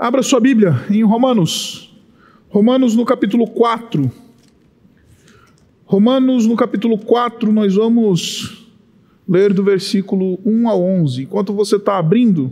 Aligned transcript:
Abra 0.00 0.22
sua 0.22 0.40
Bíblia 0.40 0.82
em 0.88 1.04
Romanos. 1.04 1.94
Romanos 2.48 2.96
no 2.96 3.04
capítulo 3.04 3.46
4. 3.46 4.10
Romanos 5.84 6.46
no 6.46 6.56
capítulo 6.56 6.96
4, 6.96 7.52
nós 7.52 7.74
vamos 7.74 8.66
ler 9.28 9.52
do 9.52 9.62
versículo 9.62 10.40
1 10.42 10.70
a 10.70 10.74
11. 10.74 11.24
Enquanto 11.24 11.52
você 11.52 11.76
está 11.76 11.98
abrindo, 11.98 12.50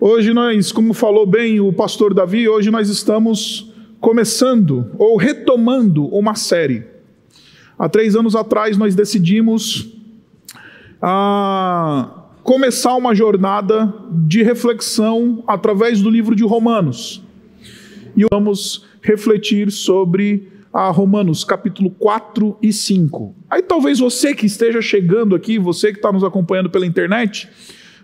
hoje 0.00 0.32
nós, 0.32 0.72
como 0.72 0.94
falou 0.94 1.26
bem 1.26 1.60
o 1.60 1.70
pastor 1.74 2.14
Davi, 2.14 2.48
hoje 2.48 2.70
nós 2.70 2.88
estamos 2.88 3.70
começando 4.00 4.92
ou 4.96 5.18
retomando 5.18 6.06
uma 6.06 6.34
série. 6.34 6.86
Há 7.78 7.86
três 7.86 8.16
anos 8.16 8.34
atrás 8.34 8.78
nós 8.78 8.94
decidimos 8.94 9.92
a 11.02 12.23
começar 12.44 12.94
uma 12.94 13.14
jornada 13.14 13.92
de 14.10 14.42
reflexão 14.42 15.42
através 15.46 16.02
do 16.02 16.10
livro 16.10 16.36
de 16.36 16.44
Romanos. 16.44 17.22
E 18.14 18.24
vamos 18.30 18.86
refletir 19.00 19.72
sobre 19.72 20.52
a 20.70 20.90
Romanos 20.90 21.42
capítulo 21.42 21.90
4 21.90 22.58
e 22.60 22.70
5. 22.70 23.34
Aí 23.48 23.62
talvez 23.62 23.98
você 23.98 24.34
que 24.34 24.44
esteja 24.44 24.82
chegando 24.82 25.34
aqui, 25.34 25.58
você 25.58 25.90
que 25.90 25.98
está 25.98 26.12
nos 26.12 26.22
acompanhando 26.22 26.68
pela 26.68 26.84
internet, 26.84 27.48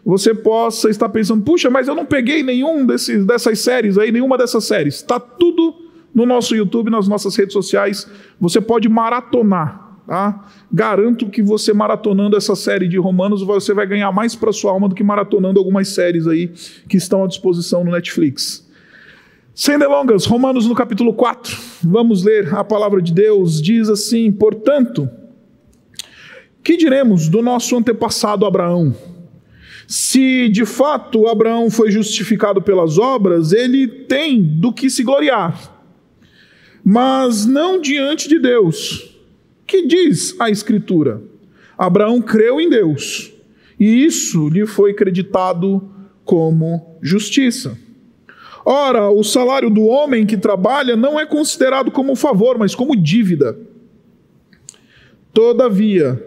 você 0.02 0.34
possa 0.34 0.88
estar 0.88 1.10
pensando, 1.10 1.45
puxa, 1.45 1.68
mas 1.68 1.87
eu 1.87 1.95
não 1.95 2.07
peguei 2.07 2.43
nenhum 2.43 2.87
desses, 2.87 3.27
dessas 3.27 3.59
séries 3.59 3.98
aí, 3.98 4.10
nenhuma 4.10 4.38
dessas 4.38 4.65
séries. 4.65 4.95
Está 4.95 5.20
tudo 5.20 5.74
no 6.15 6.24
nosso 6.24 6.57
YouTube, 6.57 6.91
nas 6.91 7.07
nossas 7.07 7.37
redes 7.37 7.52
sociais. 7.52 8.10
Você 8.41 8.59
pode 8.59 8.88
maratonar 8.88 9.90
Tá? 10.10 10.45
Garanto 10.73 11.30
que 11.30 11.41
você 11.41 11.73
maratonando 11.73 12.37
essa 12.37 12.56
série 12.56 12.88
de 12.88 12.98
Romanos, 12.98 13.45
você 13.45 13.73
vai 13.73 13.87
ganhar 13.87 14.10
mais 14.10 14.34
para 14.34 14.52
sua 14.52 14.73
alma 14.73 14.88
do 14.88 14.95
que 14.96 15.05
maratonando 15.05 15.60
algumas 15.60 15.87
séries 15.87 16.27
aí 16.27 16.48
que 16.88 16.96
estão 16.96 17.23
à 17.23 17.28
disposição 17.28 17.84
no 17.84 17.92
Netflix. 17.92 18.68
Sem 19.54 19.78
delongas, 19.78 20.27
Romanos 20.27 20.66
no 20.66 20.74
capítulo 20.74 21.15
4, 21.15 21.56
vamos 21.85 22.24
ler 22.24 22.52
a 22.52 22.65
palavra 22.65 23.01
de 23.01 23.15
Deus, 23.15 23.62
diz 23.62 23.88
assim: 23.88 24.32
Portanto, 24.32 25.09
que 26.60 26.76
diremos 26.76 27.29
do 27.29 27.40
nosso 27.40 27.76
antepassado 27.76 28.45
Abraão? 28.45 28.92
Se 29.87 30.48
de 30.48 30.66
fato 30.66 31.29
Abraão 31.29 31.70
foi 31.70 31.92
justificado 31.92 32.60
pelas 32.60 32.98
obras, 32.98 33.52
ele 33.52 33.87
tem 33.87 34.42
do 34.42 34.73
que 34.73 34.90
se 34.90 35.04
gloriar, 35.04 35.57
mas 36.82 37.46
não 37.46 37.80
diante 37.80 38.29
de 38.29 38.40
Deus 38.40 39.10
que 39.71 39.87
diz 39.87 40.35
a 40.40 40.51
Escritura? 40.51 41.23
Abraão 41.79 42.21
creu 42.21 42.60
em 42.60 42.68
Deus 42.68 43.32
e 43.79 44.04
isso 44.04 44.49
lhe 44.49 44.66
foi 44.66 44.93
creditado 44.93 45.88
como 46.24 46.99
justiça. 47.01 47.79
Ora, 48.66 49.09
o 49.09 49.23
salário 49.23 49.71
do 49.71 49.85
homem 49.85 50.26
que 50.26 50.37
trabalha 50.37 50.96
não 50.96 51.18
é 51.18 51.24
considerado 51.24 51.93
como 51.93 52.16
favor, 52.16 52.59
mas 52.59 52.74
como 52.74 52.96
dívida. 52.96 53.57
Todavia, 55.32 56.21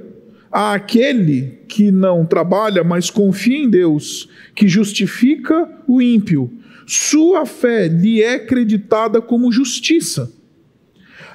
aquele 0.50 1.60
que 1.68 1.92
não 1.92 2.26
trabalha, 2.26 2.82
mas 2.82 3.10
confia 3.10 3.58
em 3.58 3.70
Deus, 3.70 4.30
que 4.56 4.70
justifica 4.70 5.70
o 5.86 6.02
ímpio, 6.02 6.50
sua 6.88 7.46
fé 7.46 7.90
lhe 7.90 8.24
é 8.24 8.40
creditada 8.40 9.22
como 9.22 9.52
justiça. 9.52 10.32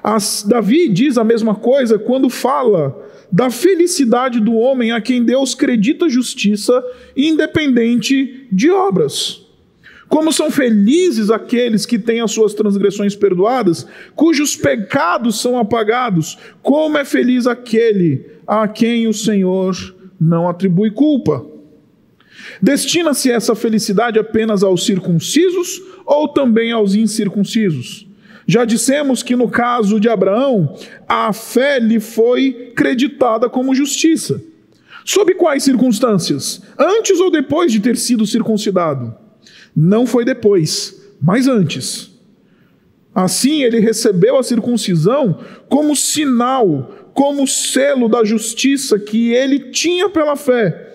As, 0.08 0.42
Davi 0.42 0.88
diz 0.88 1.18
a 1.18 1.22
mesma 1.22 1.54
coisa 1.54 1.98
quando 1.98 2.30
fala 2.30 2.98
da 3.30 3.50
felicidade 3.50 4.40
do 4.40 4.54
homem 4.54 4.90
a 4.90 5.02
quem 5.02 5.22
Deus 5.22 5.52
acredita 5.52 6.08
justiça, 6.08 6.82
independente 7.14 8.46
de 8.50 8.70
obras. 8.70 9.46
Como 10.08 10.32
são 10.32 10.50
felizes 10.50 11.28
aqueles 11.30 11.84
que 11.84 11.98
têm 11.98 12.22
as 12.22 12.30
suas 12.30 12.54
transgressões 12.54 13.14
perdoadas, 13.14 13.86
cujos 14.16 14.56
pecados 14.56 15.42
são 15.42 15.58
apagados. 15.58 16.38
Como 16.62 16.96
é 16.96 17.04
feliz 17.04 17.46
aquele 17.46 18.24
a 18.46 18.66
quem 18.66 19.06
o 19.06 19.12
Senhor 19.12 19.76
não 20.18 20.48
atribui 20.48 20.90
culpa. 20.90 21.44
Destina-se 22.62 23.30
essa 23.30 23.54
felicidade 23.54 24.18
apenas 24.18 24.62
aos 24.62 24.86
circuncisos 24.86 25.82
ou 26.06 26.28
também 26.28 26.72
aos 26.72 26.94
incircuncisos? 26.94 28.07
Já 28.50 28.64
dissemos 28.64 29.22
que 29.22 29.36
no 29.36 29.50
caso 29.50 30.00
de 30.00 30.08
Abraão, 30.08 30.74
a 31.06 31.34
fé 31.34 31.78
lhe 31.78 32.00
foi 32.00 32.72
creditada 32.74 33.46
como 33.46 33.74
justiça. 33.74 34.42
Sob 35.04 35.34
quais 35.34 35.62
circunstâncias? 35.62 36.62
Antes 36.78 37.20
ou 37.20 37.30
depois 37.30 37.70
de 37.70 37.78
ter 37.78 37.98
sido 37.98 38.26
circuncidado? 38.26 39.14
Não 39.76 40.06
foi 40.06 40.24
depois, 40.24 40.98
mas 41.20 41.46
antes. 41.46 42.10
Assim, 43.14 43.62
ele 43.62 43.80
recebeu 43.80 44.38
a 44.38 44.42
circuncisão 44.42 45.40
como 45.68 45.94
sinal, 45.94 47.10
como 47.12 47.46
selo 47.46 48.08
da 48.08 48.24
justiça 48.24 48.98
que 48.98 49.30
ele 49.30 49.70
tinha 49.70 50.08
pela 50.08 50.36
fé 50.36 50.87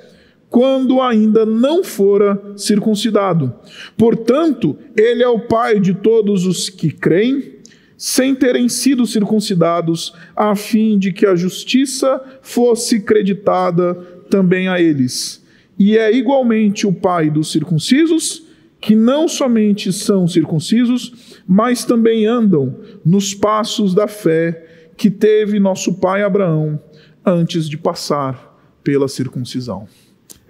quando 0.53 1.02
ainda 1.02 1.47
não 1.47 1.84
fora 1.84 2.40
circuncidado. 2.56 3.52
Portanto, 3.97 4.78
ele 4.96 5.24
é 5.24 5.28
o 5.28 5.40
pai 5.40 5.80
de 5.80 5.96
todos 5.96 6.46
os 6.46 6.69
que 6.69 6.91
creem, 6.91 7.56
sem 7.97 8.36
terem 8.36 8.69
sido 8.69 9.03
circuncidados, 9.08 10.13
a 10.36 10.56
fim 10.56 11.00
de 11.00 11.12
que 11.12 11.25
a 11.25 11.36
justiça 11.36 12.22
fosse 12.44 13.00
creditada 13.00 13.96
também 14.30 14.68
a 14.68 14.80
eles. 14.80 15.44
E 15.80 15.97
é 15.97 16.16
igualmente 16.16 16.86
o 16.86 16.94
pai 16.94 17.31
dos 17.31 17.52
circuncisos, 17.52 18.44
que 18.80 18.96
não 18.96 19.28
somente 19.28 19.92
são 19.92 20.28
circuncisos, 20.28 21.42
mas 21.47 21.84
também 21.84 22.28
andam 22.28 22.78
nos 23.03 23.34
passos 23.34 23.96
da 23.96 24.08
fé 24.08 24.92
que 24.96 25.09
teve 25.09 25.59
nosso 25.59 25.96
pai 25.96 26.22
Abraão 26.22 26.80
antes 27.25 27.68
de 27.68 27.75
passar 27.75 28.56
pela 28.84 29.08
circuncisão. 29.08 29.88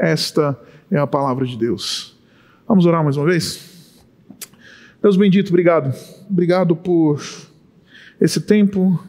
Esta 0.04 0.60
é 0.92 0.98
a 0.98 1.08
palavra 1.08 1.46
de 1.46 1.58
Deus. 1.58 2.20
Vamos 2.68 2.86
orar 2.86 3.02
mais 3.02 3.16
uma 3.16 3.26
vez? 3.26 4.04
Deus 5.02 5.16
bendito, 5.16 5.48
obrigado. 5.48 5.96
Obrigado 6.30 6.76
por 6.76 7.24
esse 8.20 8.42
tempo, 8.42 9.02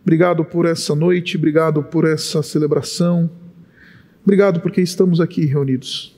obrigado 0.00 0.44
por 0.44 0.64
essa 0.64 0.94
noite, 0.94 1.36
obrigado 1.36 1.82
por 1.82 2.04
essa 2.04 2.40
celebração, 2.40 3.28
obrigado 4.22 4.60
porque 4.60 4.80
estamos 4.80 5.20
aqui 5.20 5.44
reunidos. 5.44 6.16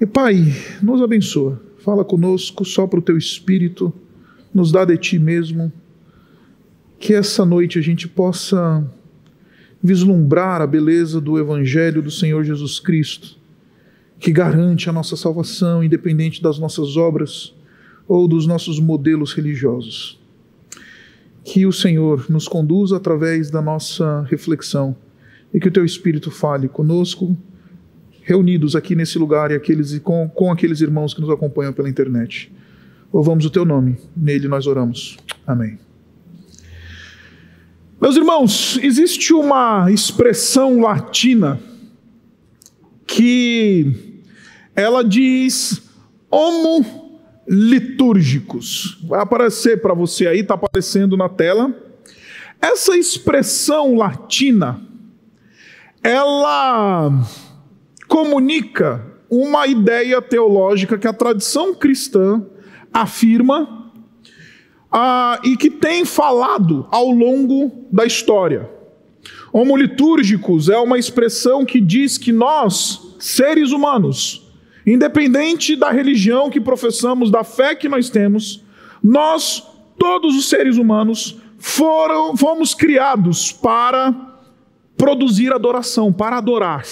E 0.00 0.06
Pai, 0.06 0.54
nos 0.80 1.02
abençoa, 1.02 1.60
fala 1.84 2.02
conosco, 2.02 2.64
sopra 2.64 2.98
o 2.98 3.02
teu 3.02 3.18
espírito, 3.18 3.92
nos 4.54 4.72
dá 4.72 4.86
de 4.86 4.96
ti 4.96 5.18
mesmo, 5.18 5.70
que 6.98 7.12
essa 7.12 7.44
noite 7.44 7.78
a 7.78 7.82
gente 7.82 8.08
possa 8.08 8.90
vislumbrar 9.82 10.60
a 10.60 10.66
beleza 10.66 11.20
do 11.20 11.38
Evangelho 11.38 12.02
do 12.02 12.10
Senhor 12.10 12.44
Jesus 12.44 12.80
Cristo, 12.80 13.36
que 14.18 14.32
garante 14.32 14.90
a 14.90 14.92
nossa 14.92 15.16
salvação, 15.16 15.82
independente 15.82 16.42
das 16.42 16.58
nossas 16.58 16.96
obras 16.96 17.54
ou 18.06 18.26
dos 18.26 18.46
nossos 18.46 18.80
modelos 18.80 19.32
religiosos. 19.32 20.18
Que 21.44 21.66
o 21.66 21.72
Senhor 21.72 22.26
nos 22.28 22.48
conduza 22.48 22.96
através 22.96 23.50
da 23.50 23.62
nossa 23.62 24.22
reflexão 24.22 24.96
e 25.52 25.60
que 25.60 25.68
o 25.68 25.70
Teu 25.70 25.84
Espírito 25.84 26.30
fale 26.30 26.68
conosco, 26.68 27.36
reunidos 28.22 28.76
aqui 28.76 28.94
nesse 28.94 29.18
lugar 29.18 29.50
e 29.50 29.54
aqueles, 29.54 29.98
com, 30.00 30.28
com 30.28 30.52
aqueles 30.52 30.80
irmãos 30.80 31.14
que 31.14 31.20
nos 31.20 31.30
acompanham 31.30 31.72
pela 31.72 31.88
internet. 31.88 32.52
Louvamos 33.12 33.44
o 33.46 33.50
Teu 33.50 33.64
nome, 33.64 33.96
nele 34.14 34.48
nós 34.48 34.66
oramos. 34.66 35.16
Amém. 35.46 35.87
Meus 38.00 38.14
irmãos, 38.14 38.78
existe 38.80 39.34
uma 39.34 39.90
expressão 39.90 40.80
latina 40.80 41.60
que 43.04 44.22
ela 44.76 45.02
diz 45.02 45.82
homo 46.30 47.18
litúrgicos. 47.48 49.02
Vai 49.08 49.20
aparecer 49.20 49.82
para 49.82 49.94
você 49.94 50.28
aí, 50.28 50.40
está 50.40 50.54
aparecendo 50.54 51.16
na 51.16 51.28
tela. 51.28 51.74
Essa 52.62 52.96
expressão 52.96 53.96
latina, 53.96 54.80
ela 56.00 57.10
comunica 58.06 59.04
uma 59.28 59.66
ideia 59.66 60.22
teológica 60.22 60.96
que 60.96 61.08
a 61.08 61.12
tradição 61.12 61.74
cristã 61.74 62.46
afirma 62.92 63.87
ah, 64.90 65.38
e 65.44 65.56
que 65.56 65.70
tem 65.70 66.04
falado 66.04 66.86
ao 66.90 67.10
longo 67.10 67.86
da 67.92 68.04
história. 68.04 68.68
Homolitúrgicos 69.52 70.68
é 70.68 70.78
uma 70.78 70.98
expressão 70.98 71.64
que 71.64 71.80
diz 71.80 72.18
que 72.18 72.32
nós, 72.32 73.16
seres 73.18 73.70
humanos, 73.70 74.46
independente 74.86 75.76
da 75.76 75.90
religião 75.90 76.50
que 76.50 76.60
professamos, 76.60 77.30
da 77.30 77.44
fé 77.44 77.74
que 77.74 77.88
nós 77.88 78.08
temos, 78.10 78.62
nós, 79.02 79.62
todos 79.98 80.36
os 80.36 80.48
seres 80.48 80.76
humanos, 80.76 81.36
foram, 81.58 82.36
fomos 82.36 82.74
criados 82.74 83.52
para 83.52 84.14
produzir 84.96 85.52
adoração, 85.52 86.12
para 86.12 86.38
adorar. 86.38 86.84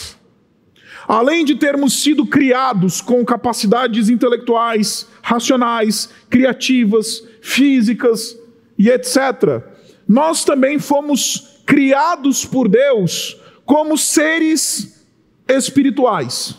Além 1.09 1.45
de 1.45 1.55
termos 1.55 2.03
sido 2.03 2.27
criados 2.27 3.01
com 3.01 3.25
capacidades 3.25 4.09
intelectuais, 4.09 5.07
racionais, 5.23 6.11
criativas, 6.29 7.23
físicas 7.47 8.37
e 8.77 8.91
etc., 8.91 9.63
nós 10.09 10.45
também 10.45 10.79
fomos 10.81 11.61
criados 11.65 12.45
por 12.45 12.69
Deus 12.69 13.37
como 13.65 13.97
seres 13.97 15.07
espirituais. 15.49 16.57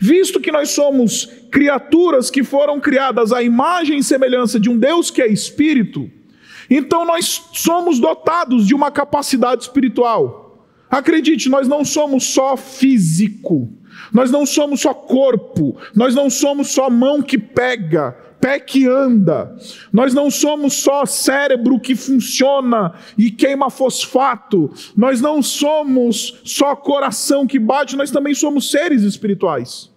Visto 0.00 0.40
que 0.40 0.50
nós 0.50 0.70
somos 0.70 1.26
criaturas 1.50 2.30
que 2.30 2.42
foram 2.42 2.80
criadas 2.80 3.32
à 3.32 3.42
imagem 3.42 3.98
e 3.98 4.02
semelhança 4.02 4.58
de 4.58 4.70
um 4.70 4.78
Deus 4.78 5.10
que 5.10 5.20
é 5.20 5.26
espírito, 5.26 6.10
então 6.70 7.04
nós 7.04 7.48
somos 7.52 7.98
dotados 7.98 8.66
de 8.66 8.74
uma 8.74 8.90
capacidade 8.90 9.62
espiritual. 9.62 10.66
Acredite, 10.90 11.50
nós 11.50 11.68
não 11.68 11.84
somos 11.84 12.24
só 12.24 12.56
físico, 12.56 13.68
nós 14.12 14.30
não 14.30 14.46
somos 14.46 14.80
só 14.80 14.94
corpo, 14.94 15.76
nós 15.94 16.14
não 16.14 16.30
somos 16.30 16.68
só 16.68 16.88
mão 16.88 17.20
que 17.20 17.38
pega, 17.38 18.16
pé 18.40 18.58
que 18.58 18.86
anda. 18.86 19.54
Nós 19.92 20.14
não 20.14 20.30
somos 20.30 20.74
só 20.74 21.04
cérebro 21.04 21.78
que 21.78 21.94
funciona 21.94 22.94
e 23.16 23.30
queima 23.30 23.70
fosfato. 23.70 24.72
Nós 24.96 25.20
não 25.20 25.42
somos 25.42 26.40
só 26.44 26.74
coração 26.74 27.46
que 27.46 27.58
bate, 27.58 27.96
nós 27.96 28.10
também 28.10 28.34
somos 28.34 28.70
seres 28.70 29.02
espirituais. 29.02 29.90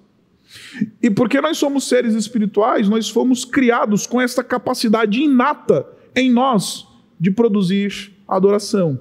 E 1.02 1.10
porque 1.10 1.42
nós 1.42 1.58
somos 1.58 1.88
seres 1.88 2.14
espirituais, 2.14 2.90
nós 2.90 3.10
fomos 3.10 3.46
criados 3.46 4.06
com 4.06 4.22
essa 4.22 4.44
capacidade 4.44 5.22
inata 5.22 5.88
em 6.16 6.32
nós 6.32 6.86
de 7.20 7.32
produzir 7.32 8.12
adoração, 8.28 9.00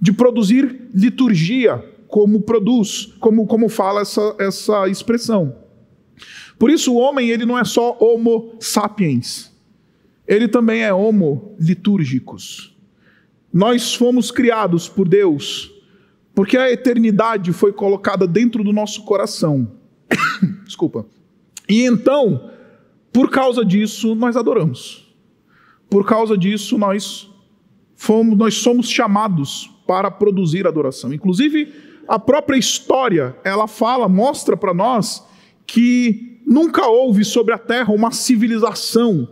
de 0.00 0.12
produzir 0.12 0.88
liturgia, 0.92 1.82
como 2.08 2.42
produz, 2.42 3.06
como, 3.20 3.46
como 3.46 3.68
fala 3.68 4.02
essa, 4.02 4.36
essa 4.38 4.88
expressão. 4.88 5.61
Por 6.62 6.70
isso 6.70 6.92
o 6.92 6.96
homem 6.96 7.28
ele 7.28 7.44
não 7.44 7.58
é 7.58 7.64
só 7.64 7.96
homo 7.98 8.54
sapiens, 8.60 9.52
ele 10.28 10.46
também 10.46 10.82
é 10.82 10.94
homo 10.94 11.56
litúrgicos. 11.58 12.78
Nós 13.52 13.96
fomos 13.96 14.30
criados 14.30 14.88
por 14.88 15.08
Deus 15.08 15.74
porque 16.32 16.56
a 16.56 16.70
eternidade 16.70 17.52
foi 17.52 17.72
colocada 17.72 18.28
dentro 18.28 18.62
do 18.62 18.72
nosso 18.72 19.02
coração. 19.02 19.72
Desculpa. 20.64 21.04
E 21.68 21.84
então, 21.84 22.48
por 23.12 23.28
causa 23.28 23.64
disso, 23.64 24.14
nós 24.14 24.36
adoramos. 24.36 25.12
Por 25.90 26.06
causa 26.06 26.38
disso, 26.38 26.78
nós 26.78 27.28
fomos, 27.96 28.38
nós 28.38 28.54
somos 28.54 28.88
chamados 28.88 29.68
para 29.84 30.12
produzir 30.12 30.64
adoração. 30.68 31.12
Inclusive, 31.12 31.74
a 32.06 32.20
própria 32.20 32.56
história, 32.56 33.36
ela 33.42 33.66
fala, 33.66 34.08
mostra 34.08 34.56
para 34.56 34.72
nós 34.72 35.26
que 35.66 36.31
nunca 36.52 36.86
houve 36.86 37.24
sobre 37.24 37.54
a 37.54 37.58
terra 37.58 37.92
uma 37.92 38.10
civilização, 38.10 39.28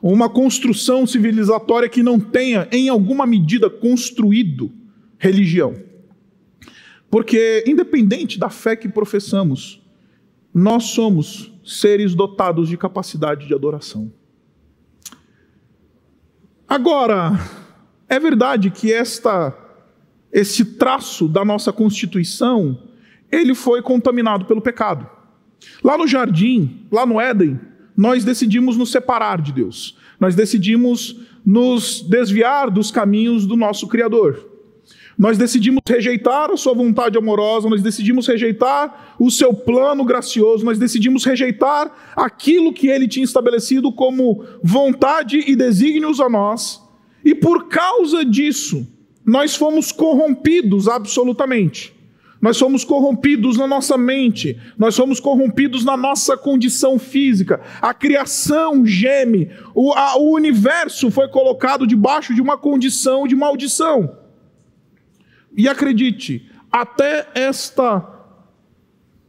uma 0.00 0.28
construção 0.28 1.06
civilizatória 1.06 1.88
que 1.88 2.02
não 2.02 2.20
tenha, 2.20 2.68
em 2.70 2.88
alguma 2.88 3.26
medida, 3.26 3.68
construído 3.68 4.70
religião. 5.18 5.74
Porque, 7.10 7.64
independente 7.66 8.38
da 8.38 8.48
fé 8.48 8.76
que 8.76 8.88
professamos, 8.88 9.82
nós 10.52 10.84
somos 10.84 11.52
seres 11.64 12.14
dotados 12.14 12.68
de 12.68 12.76
capacidade 12.76 13.46
de 13.46 13.54
adoração. 13.54 14.12
Agora, 16.68 17.32
é 18.08 18.20
verdade 18.20 18.70
que 18.70 18.92
esta 18.92 19.60
esse 20.32 20.64
traço 20.64 21.28
da 21.28 21.44
nossa 21.44 21.72
constituição, 21.72 22.76
ele 23.30 23.54
foi 23.54 23.80
contaminado 23.80 24.44
pelo 24.44 24.60
pecado. 24.60 25.08
Lá 25.82 25.98
no 25.98 26.06
jardim, 26.06 26.86
lá 26.90 27.04
no 27.04 27.20
Éden, 27.20 27.58
nós 27.96 28.24
decidimos 28.24 28.76
nos 28.76 28.90
separar 28.90 29.40
de 29.40 29.52
Deus. 29.52 29.96
Nós 30.18 30.34
decidimos 30.34 31.16
nos 31.44 32.00
desviar 32.02 32.70
dos 32.70 32.90
caminhos 32.90 33.46
do 33.46 33.56
nosso 33.56 33.86
Criador. 33.86 34.50
Nós 35.16 35.38
decidimos 35.38 35.80
rejeitar 35.86 36.50
a 36.50 36.56
sua 36.56 36.74
vontade 36.74 37.16
amorosa, 37.16 37.68
nós 37.68 37.82
decidimos 37.82 38.26
rejeitar 38.26 39.14
o 39.18 39.30
seu 39.30 39.54
plano 39.54 40.04
gracioso, 40.04 40.64
nós 40.64 40.78
decidimos 40.78 41.24
rejeitar 41.24 42.14
aquilo 42.16 42.72
que 42.72 42.88
ele 42.88 43.06
tinha 43.06 43.24
estabelecido 43.24 43.92
como 43.92 44.44
vontade 44.62 45.38
e 45.46 45.54
desígnios 45.54 46.20
a 46.20 46.28
nós. 46.28 46.82
E 47.24 47.34
por 47.34 47.68
causa 47.68 48.24
disso, 48.24 48.86
nós 49.24 49.54
fomos 49.54 49.92
corrompidos 49.92 50.88
absolutamente. 50.88 51.93
Nós 52.44 52.58
fomos 52.58 52.84
corrompidos 52.84 53.56
na 53.56 53.66
nossa 53.66 53.96
mente, 53.96 54.60
nós 54.76 54.94
fomos 54.94 55.18
corrompidos 55.18 55.82
na 55.82 55.96
nossa 55.96 56.36
condição 56.36 56.98
física. 56.98 57.58
A 57.80 57.94
criação 57.94 58.84
geme, 58.84 59.50
o, 59.74 59.94
a, 59.94 60.18
o 60.18 60.30
universo 60.34 61.10
foi 61.10 61.26
colocado 61.26 61.86
debaixo 61.86 62.34
de 62.34 62.42
uma 62.42 62.58
condição 62.58 63.26
de 63.26 63.34
maldição. 63.34 64.18
E 65.56 65.66
acredite, 65.66 66.46
até 66.70 67.26
esta 67.34 68.10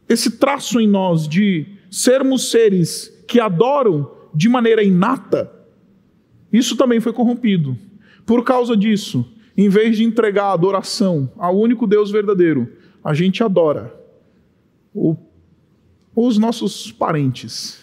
esse 0.09 0.31
traço 0.31 0.81
em 0.81 0.87
nós 0.87 1.25
de 1.25 1.67
sermos 1.89 2.51
seres 2.51 3.07
que 3.29 3.39
adoram 3.39 4.11
de 4.33 4.49
maneira 4.49 4.83
inata, 4.83 5.49
isso 6.51 6.75
também 6.75 6.99
foi 6.99 7.13
corrompido. 7.13 7.77
Por 8.25 8.43
causa 8.43 8.75
disso, 8.75 9.25
em 9.55 9.69
vez 9.69 9.95
de 9.95 10.03
entregar 10.03 10.51
adoração 10.51 11.31
ao 11.37 11.57
único 11.57 11.87
Deus 11.87 12.11
verdadeiro, 12.11 12.83
a 13.05 13.13
gente 13.13 13.43
adora 13.43 13.93
o, 14.91 15.15
os 16.15 16.39
nossos 16.39 16.91
parentes, 16.91 17.79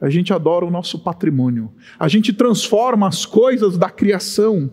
a 0.00 0.10
gente 0.10 0.32
adora 0.32 0.64
o 0.64 0.70
nosso 0.70 0.98
patrimônio, 0.98 1.72
a 1.96 2.08
gente 2.08 2.32
transforma 2.32 3.06
as 3.06 3.24
coisas 3.24 3.78
da 3.78 3.88
criação 3.88 4.72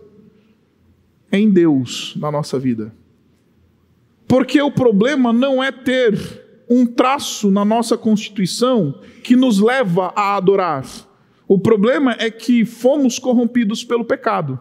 em 1.30 1.48
Deus 1.48 2.14
na 2.16 2.32
nossa 2.32 2.58
vida. 2.58 2.92
Porque 4.26 4.60
o 4.60 4.72
problema 4.72 5.32
não 5.32 5.62
é 5.62 5.70
ter 5.70 6.64
um 6.68 6.84
traço 6.84 7.48
na 7.52 7.64
nossa 7.64 7.96
constituição 7.96 8.98
que 9.22 9.36
nos 9.36 9.60
leva 9.60 10.12
a 10.16 10.36
adorar. 10.36 10.84
O 11.46 11.58
problema 11.58 12.16
é 12.18 12.28
que 12.28 12.64
fomos 12.64 13.20
corrompidos 13.20 13.84
pelo 13.84 14.04
pecado. 14.04 14.58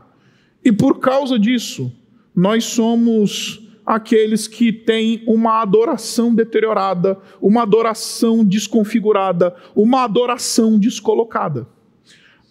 E 0.63 0.71
por 0.71 0.99
causa 0.99 1.39
disso, 1.39 1.91
nós 2.35 2.65
somos 2.65 3.70
aqueles 3.86 4.48
que 4.48 4.72
têm 4.72 5.24
uma 5.28 5.62
adoração 5.62 6.33
deteriorada, 6.33 7.19
uma 7.42 7.63
adoração 7.63 8.45
desconfigurada, 8.45 9.56
uma 9.75 10.04
adoração 10.04 10.78
descolocada. 10.78 11.68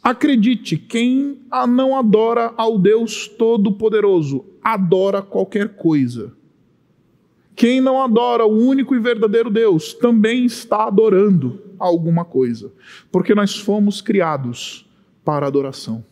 Acredite, 0.03 0.77
quem 0.77 1.39
não 1.69 1.97
adora 1.97 2.53
ao 2.57 2.79
Deus 2.79 3.29
Todo-Poderoso, 3.29 4.45
adora 4.63 5.21
qualquer 5.21 5.77
coisa. 5.77 6.33
Quem 7.55 7.81
não 7.81 8.03
adora 8.03 8.47
o 8.47 8.59
único 8.59 8.95
e 8.95 8.99
verdadeiro 8.99 9.51
Deus, 9.51 9.93
também 9.93 10.47
está 10.47 10.85
adorando 10.85 11.61
alguma 11.79 12.25
coisa, 12.25 12.73
porque 13.13 13.35
nós 13.35 13.59
fomos 13.59 14.01
criados 14.01 14.89
para 15.25 15.47
adoração. 15.47 16.05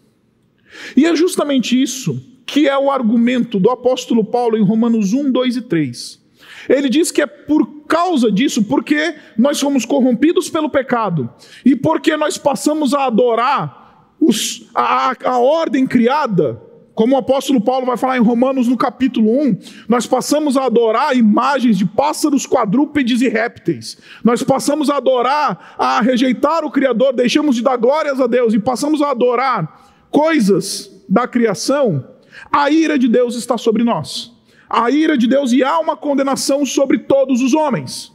E 0.95 1.07
é 1.07 1.17
justamente 1.17 1.81
isso 1.81 2.38
que 2.49 2.67
é 2.67 2.79
o 2.79 2.91
argumento 2.91 3.61
do 3.61 3.69
apóstolo 3.69 4.25
Paulo 4.25 4.57
em 4.57 4.65
Romanos 4.65 5.13
1, 5.13 5.31
2 5.31 5.57
e 5.57 5.61
3. 5.61 6.19
Ele 6.67 6.89
diz 6.89 7.13
que 7.13 7.21
é 7.21 7.27
por 7.27 7.85
causa 7.87 8.33
disso, 8.33 8.65
porque 8.65 9.15
nós 9.37 9.61
fomos 9.61 9.85
corrompidos 9.85 10.49
pelo 10.49 10.71
pecado 10.71 11.31
e 11.63 11.77
porque 11.77 12.17
nós 12.17 12.39
passamos 12.39 12.95
a 12.95 13.05
adorar 13.05 14.15
os, 14.19 14.67
a, 14.75 15.13
a 15.25 15.39
ordem 15.39 15.87
criada, 15.87 16.61
como 16.95 17.17
o 17.17 17.19
apóstolo 17.19 17.61
Paulo 17.61 17.85
vai 17.85 17.99
falar 17.99 18.17
em 18.17 18.23
Romanos 18.23 18.67
no 18.67 18.79
capítulo 18.79 19.31
1, 19.43 19.59
nós 19.87 20.07
passamos 20.07 20.57
a 20.57 20.65
adorar 20.65 21.15
imagens 21.15 21.77
de 21.77 21.85
pássaros, 21.85 22.47
quadrúpedes 22.47 23.21
e 23.21 23.29
répteis. 23.29 23.99
Nós 24.25 24.43
passamos 24.43 24.89
a 24.89 24.97
adorar, 24.97 25.77
a 25.79 26.01
rejeitar 26.01 26.65
o 26.65 26.71
Criador, 26.71 27.13
deixamos 27.13 27.57
de 27.57 27.63
dar 27.63 27.77
glórias 27.77 28.19
a 28.19 28.27
Deus 28.27 28.55
e 28.55 28.59
passamos 28.59 29.03
a 29.03 29.11
adorar 29.11 29.93
coisas 30.11 30.91
da 31.07 31.29
criação, 31.29 32.05
a 32.53 32.71
ira 32.71 32.99
de 32.99 33.09
Deus 33.09 33.35
está 33.35 33.57
sobre 33.59 33.85
nós. 33.85 34.33
A 34.69 34.91
ira 34.91 35.17
de 35.17 35.27
Deus 35.27 35.53
e 35.53 35.63
há 35.63 35.79
uma 35.79 35.97
condenação 35.97 36.65
sobre 36.65 36.99
todos 36.99 37.41
os 37.41 37.55
homens. 37.55 38.13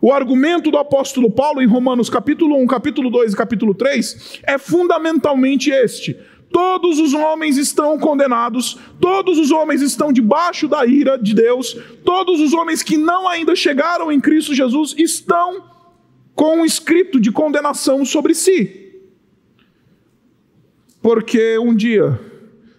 O 0.00 0.12
argumento 0.12 0.70
do 0.70 0.78
apóstolo 0.78 1.30
Paulo 1.30 1.60
em 1.60 1.66
Romanos 1.66 2.08
capítulo 2.08 2.56
1, 2.62 2.66
capítulo 2.66 3.10
2 3.10 3.32
e 3.32 3.36
capítulo 3.36 3.74
3 3.74 4.40
é 4.44 4.56
fundamentalmente 4.56 5.70
este: 5.70 6.16
todos 6.52 7.00
os 7.00 7.12
homens 7.14 7.56
estão 7.56 7.98
condenados, 7.98 8.78
todos 9.00 9.38
os 9.38 9.50
homens 9.50 9.82
estão 9.82 10.12
debaixo 10.12 10.68
da 10.68 10.86
ira 10.86 11.18
de 11.18 11.34
Deus, 11.34 11.76
todos 12.04 12.40
os 12.40 12.52
homens 12.52 12.82
que 12.82 12.96
não 12.96 13.28
ainda 13.28 13.56
chegaram 13.56 14.12
em 14.12 14.20
Cristo 14.20 14.54
Jesus 14.54 14.94
estão 14.96 15.64
com 16.32 16.58
um 16.58 16.64
escrito 16.64 17.20
de 17.20 17.32
condenação 17.32 18.04
sobre 18.04 18.34
si 18.34 18.88
porque 21.02 21.58
um 21.58 21.74
dia 21.74 22.20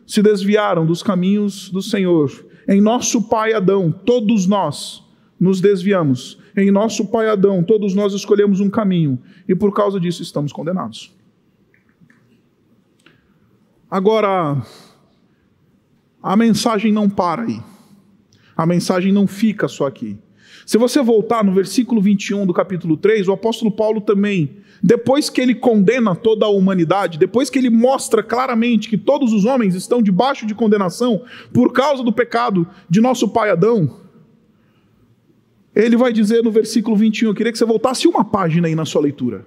se 0.09 0.23
desviaram 0.23 0.87
dos 0.87 1.03
caminhos 1.03 1.69
do 1.69 1.83
Senhor. 1.83 2.31
Em 2.67 2.81
nosso 2.81 3.29
pai 3.29 3.53
Adão, 3.53 3.91
todos 3.91 4.47
nós 4.47 5.03
nos 5.39 5.61
desviamos. 5.61 6.39
em 6.57 6.71
nosso 6.71 7.05
pai 7.05 7.29
Adão, 7.29 7.63
todos 7.63 7.93
nós 7.93 8.11
escolhemos 8.11 8.59
um 8.59 8.71
caminho 8.71 9.19
e 9.47 9.53
por 9.53 9.71
causa 9.71 9.99
disso 9.99 10.23
estamos 10.23 10.51
condenados. 10.51 11.15
Agora, 13.89 14.59
a 16.23 16.35
mensagem 16.35 16.91
não 16.91 17.07
para 17.07 17.43
aí. 17.43 17.61
A 18.57 18.65
mensagem 18.65 19.11
não 19.13 19.27
fica 19.27 19.67
só 19.67 19.85
aqui. 19.85 20.17
Se 20.65 20.79
você 20.79 21.03
voltar 21.03 21.43
no 21.43 21.53
versículo 21.53 22.01
21 22.01 22.47
do 22.47 22.53
capítulo 22.53 22.97
3, 22.97 23.27
o 23.27 23.31
apóstolo 23.31 23.69
Paulo 23.69 24.01
também, 24.01 24.57
depois 24.81 25.29
que 25.29 25.41
ele 25.41 25.53
condena 25.53 26.15
toda 26.15 26.45
a 26.45 26.49
humanidade, 26.49 27.17
depois 27.17 27.49
que 27.49 27.59
ele 27.59 27.69
mostra 27.69 28.23
claramente 28.23 28.89
que 28.89 28.97
todos 28.97 29.33
os 29.33 29.45
homens 29.45 29.75
estão 29.75 30.01
debaixo 30.01 30.45
de 30.45 30.55
condenação 30.55 31.21
por 31.53 31.73
causa 31.73 32.03
do 32.03 32.13
pecado 32.13 32.67
de 32.89 33.01
nosso 33.01 33.27
pai 33.27 33.49
Adão, 33.49 33.97
ele 35.75 35.95
vai 35.95 36.11
dizer 36.11 36.43
no 36.43 36.51
versículo 36.51 36.95
21, 36.95 37.29
eu 37.29 37.35
queria 37.35 37.51
que 37.51 37.57
você 37.57 37.65
voltasse 37.65 38.07
uma 38.07 38.23
página 38.23 38.67
aí 38.67 38.75
na 38.75 38.85
sua 38.85 39.01
leitura. 39.01 39.45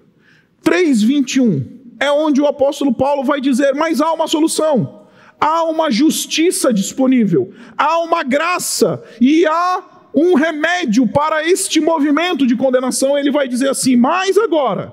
3:21 0.63 1.65
é 1.99 2.11
onde 2.11 2.41
o 2.41 2.47
apóstolo 2.47 2.95
Paulo 2.95 3.25
vai 3.25 3.41
dizer: 3.41 3.75
"Mas 3.75 4.01
há 4.01 4.13
uma 4.13 4.27
solução. 4.27 5.01
Há 5.41 5.65
uma 5.65 5.91
justiça 5.91 6.73
disponível, 6.73 7.53
há 7.77 7.99
uma 7.99 8.23
graça 8.23 9.03
e 9.21 9.45
há 9.45 9.83
um 10.15 10.35
remédio 10.35 11.07
para 11.07 11.47
este 11.47 11.81
movimento 11.81 12.47
de 12.47 12.55
condenação, 12.55 13.19
ele 13.19 13.31
vai 13.31 13.49
dizer 13.49 13.69
assim: 13.69 13.97
Mas 13.97 14.37
agora, 14.37 14.93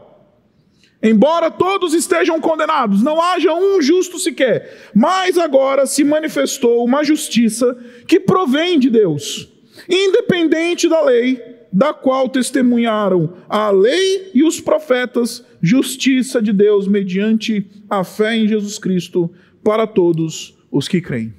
embora 1.01 1.49
todos 1.49 1.93
estejam 1.93 2.39
condenados, 2.39 3.01
não 3.01 3.21
haja 3.21 3.53
um 3.53 3.81
justo 3.81 4.19
sequer, 4.19 4.91
mas 4.93 5.37
agora 5.37 5.85
se 5.85 6.03
manifestou 6.03 6.83
uma 6.83 7.03
justiça 7.03 7.77
que 8.07 8.19
provém 8.19 8.79
de 8.79 8.89
Deus, 8.89 9.47
independente 9.87 10.89
da 10.89 11.01
lei, 11.01 11.41
da 11.71 11.93
qual 11.93 12.27
testemunharam 12.27 13.33
a 13.47 13.69
lei 13.69 14.31
e 14.33 14.43
os 14.43 14.59
profetas, 14.59 15.45
justiça 15.61 16.41
de 16.41 16.51
Deus 16.51 16.87
mediante 16.87 17.65
a 17.89 18.03
fé 18.03 18.35
em 18.35 18.47
Jesus 18.47 18.79
Cristo 18.79 19.31
para 19.63 19.85
todos 19.85 20.57
os 20.71 20.87
que 20.87 20.99
creem. 20.99 21.33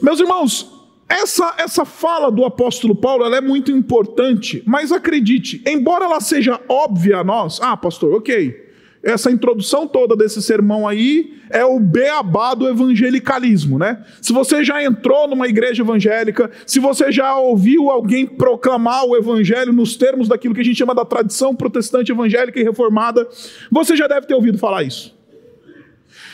Meus 0.00 0.18
irmãos, 0.18 0.71
essa, 1.12 1.54
essa 1.58 1.84
fala 1.84 2.30
do 2.30 2.44
apóstolo 2.44 2.94
Paulo 2.94 3.24
é 3.34 3.40
muito 3.40 3.70
importante, 3.70 4.62
mas 4.66 4.90
acredite, 4.90 5.62
embora 5.66 6.06
ela 6.06 6.20
seja 6.20 6.58
óbvia 6.68 7.18
a 7.18 7.24
nós, 7.24 7.60
ah, 7.60 7.76
pastor, 7.76 8.14
ok, 8.14 8.72
essa 9.02 9.30
introdução 9.30 9.86
toda 9.86 10.16
desse 10.16 10.40
sermão 10.40 10.86
aí 10.86 11.34
é 11.50 11.64
o 11.64 11.78
beabá 11.80 12.54
do 12.54 12.68
evangelicalismo, 12.68 13.78
né? 13.78 14.02
Se 14.22 14.32
você 14.32 14.62
já 14.62 14.82
entrou 14.82 15.26
numa 15.26 15.48
igreja 15.48 15.82
evangélica, 15.82 16.50
se 16.64 16.78
você 16.78 17.10
já 17.10 17.36
ouviu 17.36 17.90
alguém 17.90 18.24
proclamar 18.24 19.04
o 19.04 19.16
evangelho 19.16 19.72
nos 19.72 19.96
termos 19.96 20.28
daquilo 20.28 20.54
que 20.54 20.60
a 20.60 20.64
gente 20.64 20.78
chama 20.78 20.94
da 20.94 21.04
tradição 21.04 21.54
protestante 21.54 22.12
evangélica 22.12 22.60
e 22.60 22.62
reformada, 22.62 23.28
você 23.70 23.96
já 23.96 24.06
deve 24.06 24.26
ter 24.26 24.34
ouvido 24.34 24.56
falar 24.56 24.84
isso. 24.84 25.14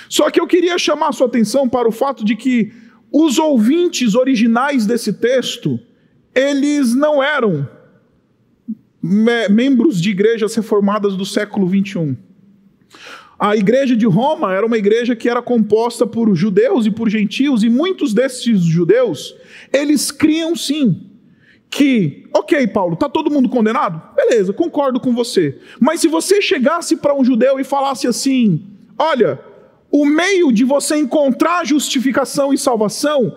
Só 0.09 0.31
que 0.31 0.41
eu 0.41 0.47
queria 0.47 0.79
chamar 0.79 1.09
a 1.09 1.13
sua 1.13 1.27
atenção 1.27 1.69
para 1.69 1.89
o 1.89 1.93
fato 1.93 2.23
de 2.25 2.37
que 2.37 2.71
os 3.13 3.39
ouvintes 3.39 4.15
originais 4.15 4.87
desse 4.87 5.13
texto, 5.13 5.79
eles 6.35 6.95
não 6.95 7.23
eram 7.23 7.69
membros 9.03 10.01
de 10.01 10.11
igrejas 10.11 10.55
reformadas 10.55 11.17
do 11.17 11.25
século 11.25 11.67
21. 11.67 12.17
A 13.39 13.57
igreja 13.57 13.97
de 13.97 14.07
Roma 14.07 14.53
era 14.53 14.67
uma 14.67 14.77
igreja 14.77 15.15
que 15.15 15.29
era 15.29 15.41
composta 15.41 16.07
por 16.07 16.35
judeus 16.35 16.87
e 16.87 16.91
por 16.91 17.09
gentios, 17.09 17.63
e 17.63 17.71
muitos 17.71 18.13
desses 18.13 18.63
judeus, 18.63 19.35
eles 19.73 20.11
criam 20.11 20.57
sim 20.57 21.09
que, 21.71 22.29
ok, 22.35 22.67
Paulo, 22.69 22.95
está 22.95 23.09
todo 23.09 23.31
mundo 23.31 23.49
condenado? 23.49 24.01
Beleza, 24.17 24.53
concordo 24.53 24.99
com 24.99 25.15
você. 25.15 25.59
Mas 25.79 26.01
se 26.01 26.09
você 26.09 26.41
chegasse 26.41 26.97
para 26.97 27.15
um 27.15 27.25
judeu 27.25 27.61
e 27.61 27.65
falasse 27.65 28.07
assim: 28.07 28.65
olha, 28.99 29.39
o 29.91 30.05
meio 30.05 30.53
de 30.53 30.65
você 30.65 30.97
encontrar 30.97 31.67
justificação 31.67 32.53
e 32.53 32.59
salvação 32.59 33.37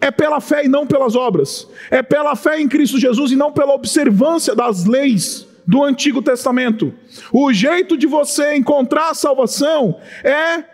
é 0.00 0.10
pela 0.10 0.40
fé 0.40 0.64
e 0.64 0.68
não 0.68 0.86
pelas 0.86 1.14
obras. 1.14 1.68
É 1.90 2.02
pela 2.02 2.36
fé 2.36 2.60
em 2.60 2.68
Cristo 2.68 2.98
Jesus 2.98 3.30
e 3.30 3.36
não 3.36 3.52
pela 3.52 3.74
observância 3.74 4.54
das 4.54 4.84
leis 4.84 5.46
do 5.66 5.82
Antigo 5.82 6.20
Testamento. 6.22 6.92
O 7.32 7.52
jeito 7.52 7.96
de 7.96 8.06
você 8.06 8.54
encontrar 8.54 9.10
a 9.10 9.14
salvação 9.14 9.98
é 10.22 10.64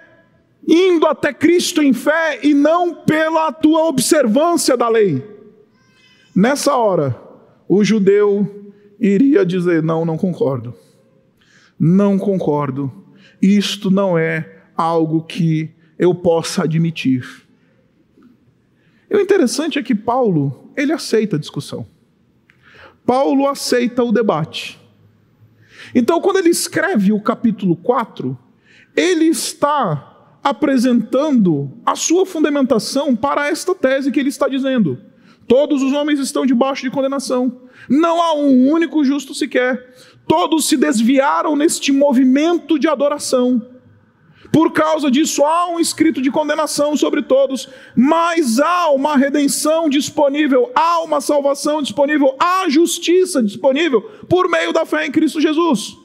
indo 0.67 1.07
até 1.07 1.33
Cristo 1.33 1.83
em 1.83 1.93
fé 1.93 2.41
e 2.43 2.55
não 2.55 2.95
pela 2.95 3.53
tua 3.53 3.87
observância 3.87 4.77
da 4.77 4.89
lei. 4.89 5.25
Nessa 6.35 6.75
hora, 6.75 7.17
o 7.69 7.85
judeu 7.85 8.73
iria 8.99 9.45
dizer: 9.45 9.83
Não, 9.83 10.05
não 10.05 10.17
concordo. 10.17 10.75
Não 11.79 12.19
concordo. 12.19 12.93
Isto 13.41 13.91
não 13.91 14.19
é 14.19 14.60
algo 14.81 15.23
que 15.23 15.71
eu 15.99 16.15
possa 16.15 16.65
admitir. 16.65 17.27
E 19.11 19.15
o 19.15 19.21
interessante 19.21 19.79
é 19.79 19.83
que 19.83 19.95
Paulo, 19.95 20.71
ele 20.75 20.93
aceita 20.93 21.37
a 21.37 21.39
discussão. 21.39 21.87
Paulo 23.05 23.47
aceita 23.47 24.03
o 24.03 24.11
debate. 24.11 24.81
Então, 25.95 26.21
quando 26.21 26.39
ele 26.39 26.49
escreve 26.49 27.13
o 27.13 27.21
capítulo 27.21 27.77
4, 27.77 28.39
ele 28.97 29.27
está 29.27 30.39
apresentando 30.43 31.71
a 31.85 31.95
sua 31.95 32.25
fundamentação 32.25 33.15
para 33.15 33.49
esta 33.49 33.75
tese 33.75 34.11
que 34.11 34.19
ele 34.19 34.31
está 34.31 34.49
dizendo. 34.49 34.99
Todos 35.47 35.83
os 35.83 35.93
homens 35.93 36.19
estão 36.21 36.47
debaixo 36.47 36.83
de 36.83 36.91
condenação. 36.91 37.61
Não 37.89 38.23
há 38.23 38.35
um 38.35 38.71
único 38.71 39.05
justo 39.05 39.35
sequer. 39.35 39.95
Todos 40.27 40.67
se 40.69 40.77
desviaram 40.77 41.57
neste 41.57 41.93
movimento 41.93 42.79
de 42.79 42.89
adoração. 42.89 43.70
Por 44.53 44.73
causa 44.73 45.11
disso, 45.11 45.45
há 45.45 45.71
um 45.71 45.79
escrito 45.79 46.21
de 46.21 46.31
condenação 46.31 46.97
sobre 46.97 47.23
todos, 47.23 47.69
mas 47.95 48.59
há 48.59 48.91
uma 48.91 49.17
redenção 49.17 49.89
disponível, 49.89 50.73
há 50.75 51.01
uma 51.03 51.21
salvação 51.21 51.81
disponível, 51.81 52.35
há 52.39 52.69
justiça 52.69 53.43
disponível 53.43 54.03
por 54.29 54.49
meio 54.49 54.73
da 54.73 54.85
fé 54.85 55.07
em 55.07 55.13
Cristo 55.13 55.41
Jesus. 55.41 55.97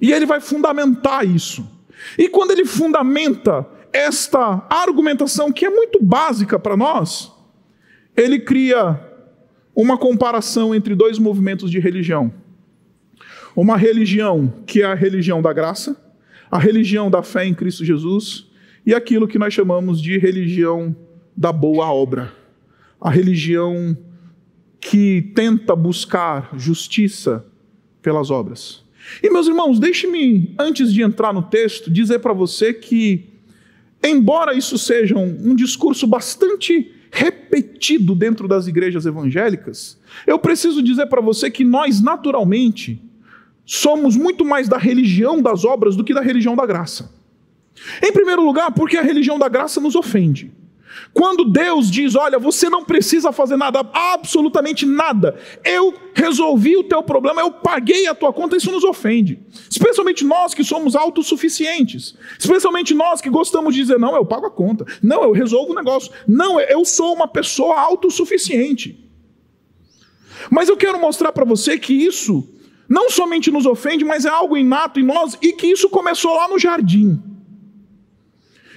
E 0.00 0.12
ele 0.12 0.24
vai 0.24 0.40
fundamentar 0.40 1.26
isso. 1.26 1.68
E 2.16 2.28
quando 2.28 2.52
ele 2.52 2.64
fundamenta 2.64 3.66
esta 3.92 4.64
argumentação, 4.70 5.52
que 5.52 5.66
é 5.66 5.70
muito 5.70 6.02
básica 6.02 6.58
para 6.58 6.76
nós, 6.76 7.32
ele 8.16 8.38
cria 8.38 8.98
uma 9.74 9.98
comparação 9.98 10.74
entre 10.74 10.94
dois 10.94 11.18
movimentos 11.18 11.70
de 11.70 11.80
religião. 11.80 12.32
Uma 13.56 13.76
religião 13.76 14.52
que 14.64 14.80
é 14.80 14.86
a 14.86 14.94
religião 14.94 15.42
da 15.42 15.52
graça 15.52 16.09
a 16.50 16.58
religião 16.58 17.10
da 17.10 17.22
fé 17.22 17.46
em 17.46 17.54
Cristo 17.54 17.84
Jesus 17.84 18.46
e 18.84 18.94
aquilo 18.94 19.28
que 19.28 19.38
nós 19.38 19.54
chamamos 19.54 20.00
de 20.00 20.18
religião 20.18 20.94
da 21.36 21.52
boa 21.52 21.92
obra, 21.92 22.32
a 23.00 23.10
religião 23.10 23.96
que 24.80 25.30
tenta 25.34 25.76
buscar 25.76 26.50
justiça 26.56 27.44
pelas 28.02 28.30
obras. 28.30 28.82
E 29.22 29.30
meus 29.30 29.46
irmãos, 29.46 29.78
deixe-me, 29.78 30.54
antes 30.58 30.92
de 30.92 31.02
entrar 31.02 31.32
no 31.32 31.42
texto, 31.42 31.90
dizer 31.90 32.18
para 32.18 32.32
você 32.32 32.72
que, 32.72 33.28
embora 34.02 34.54
isso 34.54 34.78
seja 34.78 35.16
um, 35.16 35.54
discurso 35.54 36.06
bastante 36.06 36.90
repetido 37.10 38.14
dentro 38.14 38.46
das 38.46 38.66
igrejas 38.66 39.06
evangélicas, 39.06 39.98
eu 40.26 40.38
preciso 40.38 40.82
dizer 40.82 41.06
para 41.06 41.20
você 41.20 41.50
que 41.50 41.64
nós, 41.64 42.00
naturalmente, 42.00 43.00
somos 43.72 44.16
muito 44.16 44.44
mais 44.44 44.68
da 44.68 44.76
religião 44.76 45.40
das 45.40 45.64
obras 45.64 45.94
do 45.94 46.02
que 46.02 46.12
da 46.12 46.20
religião 46.20 46.56
da 46.56 46.66
graça. 46.66 47.14
Em 48.02 48.10
primeiro 48.10 48.44
lugar, 48.44 48.72
porque 48.72 48.96
a 48.96 49.02
religião 49.02 49.38
da 49.38 49.48
graça 49.48 49.80
nos 49.80 49.94
ofende. 49.94 50.52
Quando 51.14 51.44
Deus 51.44 51.88
diz: 51.88 52.16
Olha, 52.16 52.36
você 52.36 52.68
não 52.68 52.84
precisa 52.84 53.30
fazer 53.30 53.56
nada, 53.56 53.88
absolutamente 53.92 54.84
nada, 54.84 55.38
eu 55.64 55.94
resolvi 56.12 56.76
o 56.76 56.82
teu 56.82 57.00
problema, 57.00 57.42
eu 57.42 57.52
paguei 57.52 58.08
a 58.08 58.14
tua 58.14 58.32
conta, 58.32 58.56
isso 58.56 58.72
nos 58.72 58.82
ofende. 58.82 59.38
Especialmente 59.70 60.24
nós 60.24 60.52
que 60.52 60.64
somos 60.64 60.96
autossuficientes. 60.96 62.16
Especialmente 62.36 62.92
nós 62.92 63.20
que 63.20 63.30
gostamos 63.30 63.72
de 63.72 63.82
dizer: 63.82 64.00
Não, 64.00 64.16
eu 64.16 64.26
pago 64.26 64.46
a 64.46 64.50
conta. 64.50 64.84
Não, 65.00 65.22
eu 65.22 65.30
resolvo 65.30 65.70
o 65.70 65.76
negócio. 65.76 66.10
Não, 66.26 66.60
eu 66.60 66.84
sou 66.84 67.14
uma 67.14 67.28
pessoa 67.28 67.78
autossuficiente. 67.78 69.08
Mas 70.50 70.68
eu 70.68 70.76
quero 70.76 70.98
mostrar 70.98 71.30
para 71.30 71.44
você 71.44 71.78
que 71.78 71.94
isso 71.94 72.48
não 72.90 73.08
somente 73.08 73.52
nos 73.52 73.66
ofende, 73.66 74.04
mas 74.04 74.24
é 74.24 74.28
algo 74.28 74.56
inato 74.56 74.98
em 74.98 75.04
nós 75.04 75.38
e 75.40 75.52
que 75.52 75.68
isso 75.68 75.88
começou 75.88 76.34
lá 76.34 76.48
no 76.48 76.58
jardim. 76.58 77.22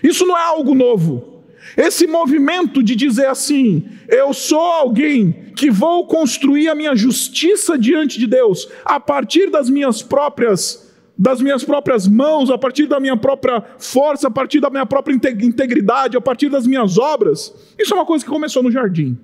Isso 0.03 0.24
não 0.27 0.38
é 0.38 0.43
algo 0.43 0.75
novo. 0.75 1.41
Esse 1.75 2.05
movimento 2.05 2.84
de 2.84 2.96
dizer 2.96 3.25
assim, 3.25 3.89
eu 4.08 4.32
sou 4.32 4.60
alguém 4.60 5.51
que 5.55 5.72
vou 5.72 6.05
construir 6.05 6.70
a 6.70 6.75
minha 6.75 6.96
justiça 6.96 7.75
diante 7.75 8.20
de 8.20 8.27
Deus 8.27 8.70
a 8.86 9.00
partir 9.00 9.50
das 9.50 9.67
minhas 9.67 10.03
próprias 10.03 10.84
das 11.15 11.39
minhas 11.39 11.63
próprias 11.63 12.08
mãos, 12.08 12.50
a 12.50 12.58
partir 12.58 12.88
da 12.88 13.00
minha 13.00 13.15
própria 13.15 13.63
força, 13.77 14.27
a 14.27 14.32
partir 14.32 14.60
da 14.60 14.70
minha 14.72 14.86
própria 14.86 15.13
integridade, 15.13 16.17
a 16.17 16.22
partir 16.22 16.50
das 16.50 16.65
minhas 16.65 16.98
obras. 16.98 17.53
Isso 17.77 17.93
é 17.93 17.98
uma 17.98 18.05
coisa 18.05 18.25
que 18.25 18.32
começou 18.32 18.63
no 18.63 18.72
jardim. 18.72 19.15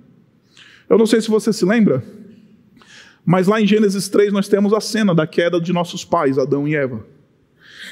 Eu 0.87 0.99
não 0.99 1.07
sei 1.07 1.19
se 1.19 1.29
você 1.29 1.51
se 1.51 1.65
lembra, 1.65 2.03
Mas 3.31 3.45
lá 3.45 3.61
em 3.61 3.67
Gênesis 3.67 4.09
3 4.09 4.33
nós 4.33 4.47
temos 4.47 4.73
a 4.73 4.81
cena 4.81 5.13
da 5.13 5.27
queda 5.27 5.61
de 5.61 5.71
nossos 5.71 6.03
pais, 6.03 6.39
Adão 6.39 6.67
e 6.67 6.75
Eva. 6.75 7.05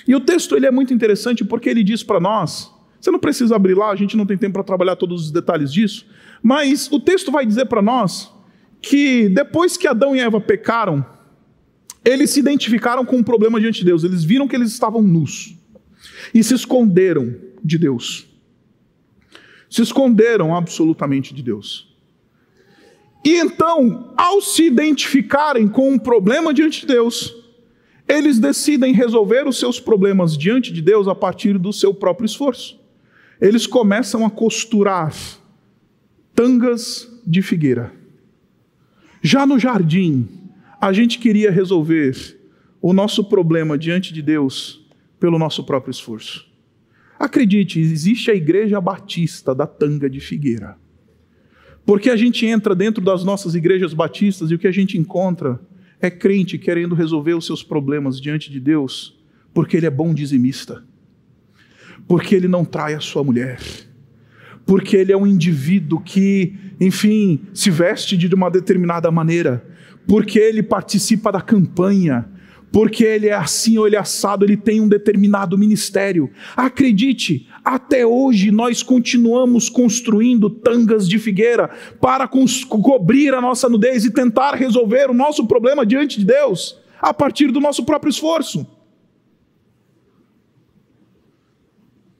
E 0.07 0.15
o 0.15 0.19
texto 0.19 0.55
ele 0.55 0.65
é 0.65 0.71
muito 0.71 0.91
interessante 0.91 1.45
porque 1.45 1.69
ele 1.69 1.83
diz 1.83 2.01
para 2.01 2.19
nós, 2.19 2.73
você 2.99 3.11
não 3.11 3.19
precisa 3.19 3.55
abrir 3.55 3.75
lá, 3.75 3.91
a 3.91 3.95
gente 3.95 4.17
não 4.17 4.25
tem 4.25 4.35
tempo 4.35 4.53
para 4.53 4.63
trabalhar 4.63 4.95
todos 4.95 5.25
os 5.25 5.31
detalhes 5.31 5.71
disso, 5.71 6.07
mas 6.41 6.91
o 6.91 6.99
texto 6.99 7.31
vai 7.31 7.45
dizer 7.45 7.65
para 7.65 7.83
nós 7.83 8.33
que 8.81 9.29
depois 9.29 9.77
que 9.77 9.87
Adão 9.87 10.15
e 10.15 10.19
Eva 10.19 10.41
pecaram, 10.41 11.05
eles 12.03 12.31
se 12.31 12.39
identificaram 12.39 13.05
com 13.05 13.17
um 13.17 13.23
problema 13.23 13.59
diante 13.59 13.81
de 13.81 13.85
Deus, 13.85 14.03
eles 14.03 14.23
viram 14.23 14.47
que 14.47 14.55
eles 14.55 14.71
estavam 14.71 15.03
nus 15.03 15.55
e 16.33 16.43
se 16.43 16.55
esconderam 16.55 17.35
de 17.63 17.77
Deus. 17.77 18.27
Se 19.69 19.83
esconderam 19.83 20.55
absolutamente 20.55 21.31
de 21.31 21.43
Deus. 21.43 21.86
E 23.27 23.35
então, 23.35 24.13
ao 24.15 24.39
se 24.39 24.63
identificarem 24.63 25.67
com 25.67 25.91
um 25.91 25.99
problema 25.99 26.53
diante 26.53 26.79
de 26.79 26.87
Deus, 26.87 27.35
eles 28.07 28.39
decidem 28.39 28.93
resolver 28.93 29.45
os 29.45 29.59
seus 29.59 29.81
problemas 29.81 30.37
diante 30.37 30.71
de 30.71 30.81
Deus 30.81 31.09
a 31.09 31.13
partir 31.13 31.57
do 31.57 31.73
seu 31.73 31.93
próprio 31.93 32.25
esforço. 32.25 32.79
Eles 33.41 33.67
começam 33.67 34.25
a 34.25 34.29
costurar 34.29 35.13
tangas 36.33 37.21
de 37.27 37.41
figueira. 37.41 37.91
Já 39.21 39.45
no 39.45 39.59
jardim, 39.59 40.25
a 40.79 40.93
gente 40.93 41.19
queria 41.19 41.51
resolver 41.51 42.39
o 42.81 42.93
nosso 42.93 43.25
problema 43.25 43.77
diante 43.77 44.13
de 44.13 44.21
Deus 44.21 44.87
pelo 45.19 45.37
nosso 45.37 45.65
próprio 45.65 45.91
esforço. 45.91 46.47
Acredite, 47.19 47.77
existe 47.77 48.31
a 48.31 48.33
igreja 48.33 48.79
batista 48.79 49.53
da 49.53 49.67
tanga 49.67 50.09
de 50.09 50.21
figueira. 50.21 50.77
Porque 51.87 52.09
a 52.09 52.17
gente 52.17 52.45
entra 52.45 52.75
dentro 52.75 53.01
das 53.01 53.23
nossas 53.23 53.55
igrejas 53.55 53.93
batistas 53.93 54.51
e 54.51 54.55
o 54.55 54.59
que 54.59 54.67
a 54.67 54.73
gente 54.73 54.97
encontra 54.97 55.57
é 56.01 56.09
crente 56.11 56.57
querendo 56.57 56.93
resolver 56.93 57.33
os 57.33 57.45
seus 57.45 57.63
problemas 57.63 58.19
diante 58.19 58.51
de 58.51 58.59
Deus, 58.59 59.17
porque 59.53 59.77
ele 59.77 59.85
é 59.85 59.89
bom 59.89 60.13
dizimista, 60.13 60.83
porque 62.05 62.35
ele 62.35 62.49
não 62.49 62.65
trai 62.65 62.93
a 62.93 62.99
sua 62.99 63.23
mulher, 63.23 63.61
porque 64.65 64.97
ele 64.97 65.13
é 65.13 65.17
um 65.17 65.25
indivíduo 65.25 66.01
que, 66.01 66.53
enfim, 66.77 67.39
se 67.53 67.71
veste 67.71 68.17
de 68.17 68.27
uma 68.35 68.51
determinada 68.51 69.09
maneira, 69.09 69.65
porque 70.05 70.39
ele 70.39 70.61
participa 70.61 71.31
da 71.31 71.39
campanha, 71.39 72.27
porque 72.69 73.05
ele 73.05 73.27
é 73.27 73.33
assim 73.33 73.77
ou 73.77 73.87
ele 73.87 73.95
é 73.95 73.99
assado, 73.99 74.43
ele 74.43 74.57
tem 74.57 74.81
um 74.81 74.89
determinado 74.89 75.57
ministério. 75.57 76.29
Acredite, 76.55 77.47
até 77.67 78.05
hoje 78.05 78.49
nós 78.49 78.81
continuamos 78.81 79.67
construindo 79.67 80.49
tangas 80.49 81.05
de 81.07 81.19
figueira 81.19 81.69
para 81.99 82.25
cobrir 82.69 83.33
a 83.33 83.41
nossa 83.41 83.67
nudez 83.67 84.05
e 84.05 84.13
tentar 84.13 84.55
resolver 84.55 85.09
o 85.09 85.13
nosso 85.13 85.45
problema 85.45 85.85
diante 85.85 86.17
de 86.17 86.25
Deus 86.25 86.79
a 87.01 87.13
partir 87.13 87.51
do 87.51 87.59
nosso 87.59 87.83
próprio 87.83 88.09
esforço. 88.09 88.65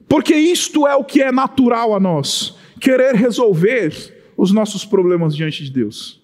Porque 0.06 0.34
isto 0.34 0.86
é 0.86 0.94
o 0.94 1.04
que 1.04 1.22
é 1.22 1.32
natural 1.32 1.94
a 1.94 2.00
nós, 2.00 2.54
querer 2.78 3.14
resolver 3.14 4.32
os 4.36 4.52
nossos 4.52 4.84
problemas 4.84 5.34
diante 5.34 5.64
de 5.64 5.70
Deus. 5.70 6.17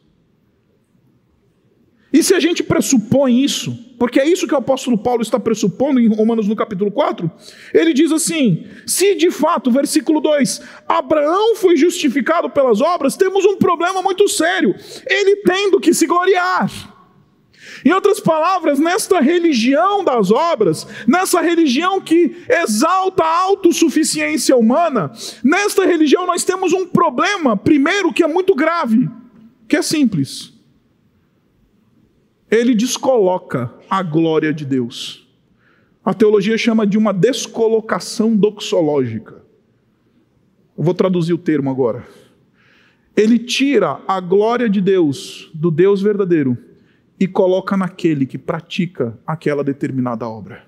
E 2.14 2.23
se 2.23 2.33
a 2.33 2.38
gente 2.38 2.62
pressupõe 2.62 3.42
isso, 3.42 3.76
porque 3.99 4.21
é 4.21 4.25
isso 4.25 4.47
que 4.47 4.54
o 4.54 4.59
apóstolo 4.59 4.97
Paulo 4.97 5.21
está 5.21 5.40
pressupondo 5.40 5.99
em 5.99 6.06
Romanos 6.06 6.47
no 6.47 6.54
capítulo 6.54 6.92
4, 6.92 7.28
ele 7.75 7.92
diz 7.92 8.12
assim: 8.12 8.68
se 8.87 9.16
de 9.16 9.33
fato, 9.33 9.68
versículo 9.68 10.21
2, 10.21 10.62
Abraão 10.88 11.56
foi 11.56 11.76
justificado 11.76 12.49
pelas 12.49 12.80
obras, 12.80 13.16
temos 13.16 13.44
um 13.44 13.56
problema 13.56 14.00
muito 14.00 14.28
sério, 14.28 14.76
ele 15.04 15.38
tendo 15.38 15.80
que 15.80 15.92
se 15.92 16.06
gloriar. 16.06 16.71
Em 17.85 17.92
outras 17.92 18.21
palavras, 18.21 18.78
nesta 18.78 19.18
religião 19.18 20.04
das 20.04 20.30
obras, 20.30 20.87
nessa 21.09 21.40
religião 21.40 22.00
que 22.00 22.44
exalta 22.49 23.25
a 23.25 23.38
autossuficiência 23.40 24.57
humana, 24.57 25.11
nesta 25.42 25.85
religião 25.85 26.27
nós 26.27 26.44
temos 26.44 26.72
um 26.72 26.87
problema, 26.87 27.57
primeiro, 27.57 28.12
que 28.12 28.22
é 28.22 28.29
muito 28.29 28.55
grave, 28.55 29.09
que 29.66 29.77
é 29.77 29.83
simples 29.83 30.54
ele 32.50 32.74
descoloca 32.74 33.72
a 33.88 34.02
glória 34.02 34.52
de 34.52 34.64
Deus. 34.64 35.26
A 36.04 36.12
teologia 36.12 36.59
chama 36.59 36.87
de 36.87 36.98
uma 36.98 37.12
descolocação 37.12 38.37
doxológica. 38.37 39.42
Eu 40.76 40.85
vou 40.85 40.94
traduzir 40.94 41.33
o 41.33 41.38
termo 41.38 41.70
agora. 41.70 42.04
Ele 43.16 43.38
tira 43.38 44.00
a 44.07 44.20
glória 44.20 44.68
de 44.68 44.80
Deus, 44.80 45.50
do 45.54 45.70
Deus 45.70 46.02
verdadeiro, 46.02 46.59
e 47.18 47.26
coloca 47.26 47.76
naquele 47.76 48.26
que 48.26 48.37
pratica 48.37 49.18
aquela 49.26 49.62
determinada 49.62 50.28
obra. 50.28 50.66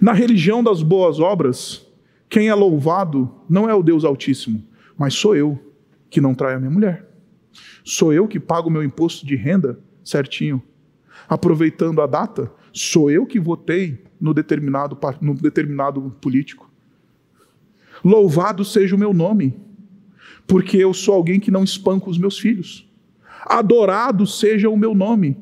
Na 0.00 0.12
religião 0.12 0.62
das 0.62 0.82
boas 0.82 1.20
obras, 1.20 1.86
quem 2.28 2.48
é 2.48 2.54
louvado 2.54 3.30
não 3.48 3.68
é 3.68 3.74
o 3.74 3.82
Deus 3.82 4.04
Altíssimo, 4.04 4.64
mas 4.96 5.12
sou 5.14 5.36
eu 5.36 5.58
que 6.08 6.20
não 6.20 6.34
traio 6.34 6.56
a 6.56 6.60
minha 6.60 6.70
mulher. 6.70 7.04
Sou 7.84 8.12
eu 8.12 8.26
que 8.26 8.40
pago 8.40 8.68
o 8.68 8.72
meu 8.72 8.82
imposto 8.82 9.26
de 9.26 9.36
renda 9.36 9.78
certinho 10.02 10.62
aproveitando 11.28 12.00
a 12.00 12.06
data, 12.06 12.50
sou 12.72 13.10
eu 13.10 13.26
que 13.26 13.40
votei 13.40 14.04
no 14.20 14.32
determinado, 14.32 14.98
no 15.20 15.34
determinado 15.34 16.14
político. 16.20 16.70
Louvado 18.04 18.64
seja 18.64 18.94
o 18.94 18.98
meu 18.98 19.12
nome, 19.12 19.56
porque 20.46 20.76
eu 20.76 20.94
sou 20.94 21.14
alguém 21.14 21.40
que 21.40 21.50
não 21.50 21.64
espanco 21.64 22.10
os 22.10 22.18
meus 22.18 22.38
filhos. 22.38 22.88
Adorado 23.44 24.26
seja 24.26 24.68
o 24.68 24.76
meu 24.76 24.94
nome, 24.94 25.36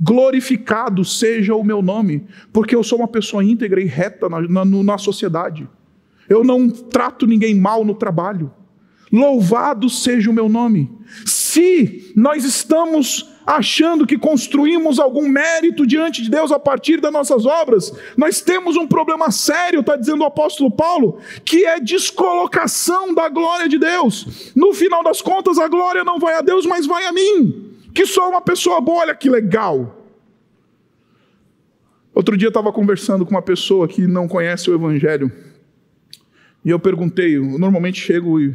glorificado 0.00 1.04
seja 1.04 1.54
o 1.54 1.64
meu 1.64 1.82
nome, 1.82 2.26
porque 2.52 2.74
eu 2.74 2.82
sou 2.82 2.98
uma 2.98 3.08
pessoa 3.08 3.44
íntegra 3.44 3.80
e 3.80 3.84
reta 3.84 4.28
na, 4.28 4.40
na, 4.40 4.64
na 4.64 4.98
sociedade. 4.98 5.68
Eu 6.28 6.44
não 6.44 6.68
trato 6.70 7.26
ninguém 7.26 7.54
mal 7.54 7.84
no 7.84 7.94
trabalho. 7.94 8.52
Louvado 9.12 9.90
seja 9.90 10.30
o 10.30 10.32
meu 10.32 10.48
nome. 10.48 10.90
Se 11.26 12.12
nós 12.14 12.44
estamos 12.44 13.29
achando 13.46 14.06
que 14.06 14.18
construímos 14.18 14.98
algum 14.98 15.28
mérito 15.28 15.86
diante 15.86 16.22
de 16.22 16.30
Deus 16.30 16.52
a 16.52 16.58
partir 16.58 17.00
das 17.00 17.12
nossas 17.12 17.46
obras, 17.46 17.92
nós 18.16 18.40
temos 18.40 18.76
um 18.76 18.86
problema 18.86 19.30
sério, 19.30 19.80
está 19.80 19.96
dizendo 19.96 20.22
o 20.22 20.26
apóstolo 20.26 20.70
Paulo, 20.70 21.18
que 21.44 21.64
é 21.64 21.80
descolocação 21.80 23.14
da 23.14 23.28
glória 23.28 23.68
de 23.68 23.78
Deus. 23.78 24.52
No 24.54 24.72
final 24.72 25.02
das 25.02 25.20
contas, 25.22 25.58
a 25.58 25.68
glória 25.68 26.04
não 26.04 26.18
vai 26.18 26.34
a 26.34 26.40
Deus, 26.40 26.66
mas 26.66 26.86
vai 26.86 27.04
a 27.06 27.12
mim, 27.12 27.74
que 27.94 28.06
sou 28.06 28.28
uma 28.28 28.40
pessoa 28.40 28.80
boa, 28.80 29.00
olha 29.00 29.14
que 29.14 29.28
legal. 29.28 29.96
Outro 32.14 32.36
dia 32.36 32.46
eu 32.46 32.50
estava 32.50 32.72
conversando 32.72 33.24
com 33.24 33.30
uma 33.30 33.42
pessoa 33.42 33.88
que 33.88 34.06
não 34.06 34.28
conhece 34.28 34.70
o 34.70 34.74
Evangelho, 34.74 35.32
e 36.64 36.68
eu 36.68 36.78
perguntei, 36.78 37.36
eu 37.38 37.58
normalmente 37.58 37.98
chego 37.98 38.38
e, 38.38 38.54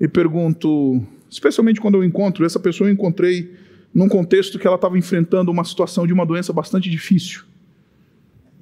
e 0.00 0.08
pergunto, 0.08 1.02
especialmente 1.30 1.80
quando 1.80 1.96
eu 1.96 2.04
encontro, 2.04 2.44
essa 2.44 2.58
pessoa 2.58 2.88
eu 2.88 2.92
encontrei 2.94 3.67
num 3.92 4.08
contexto 4.08 4.58
que 4.58 4.66
ela 4.66 4.76
estava 4.76 4.98
enfrentando 4.98 5.50
uma 5.50 5.64
situação 5.64 6.06
de 6.06 6.12
uma 6.12 6.26
doença 6.26 6.52
bastante 6.52 6.90
difícil. 6.90 7.42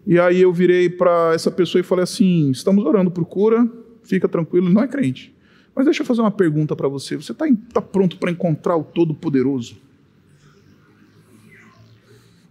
E 0.07 0.21
aí 0.21 0.41
eu 0.41 0.53
virei 0.53 0.89
para 0.89 1.33
essa 1.35 1.51
pessoa 1.51 1.81
e 1.81 1.85
falei 1.85 2.05
assim: 2.05 2.51
estamos 2.51 2.85
orando 2.85 3.11
por 3.11 3.25
cura, 3.25 3.69
fica 4.05 4.29
tranquilo, 4.29 4.69
não 4.69 4.83
é 4.83 4.89
crente. 4.89 5.35
Mas 5.75 5.85
deixa 5.85 6.03
eu 6.03 6.07
fazer 6.07 6.21
uma 6.21 6.31
pergunta 6.31 6.77
para 6.77 6.89
você: 6.89 7.17
você 7.17 7.33
está 7.33 7.47
tá 7.73 7.83
pronto 7.83 8.17
para 8.17 8.31
encontrar 8.31 8.77
o 8.77 8.85
Todo-Poderoso? 8.85 9.77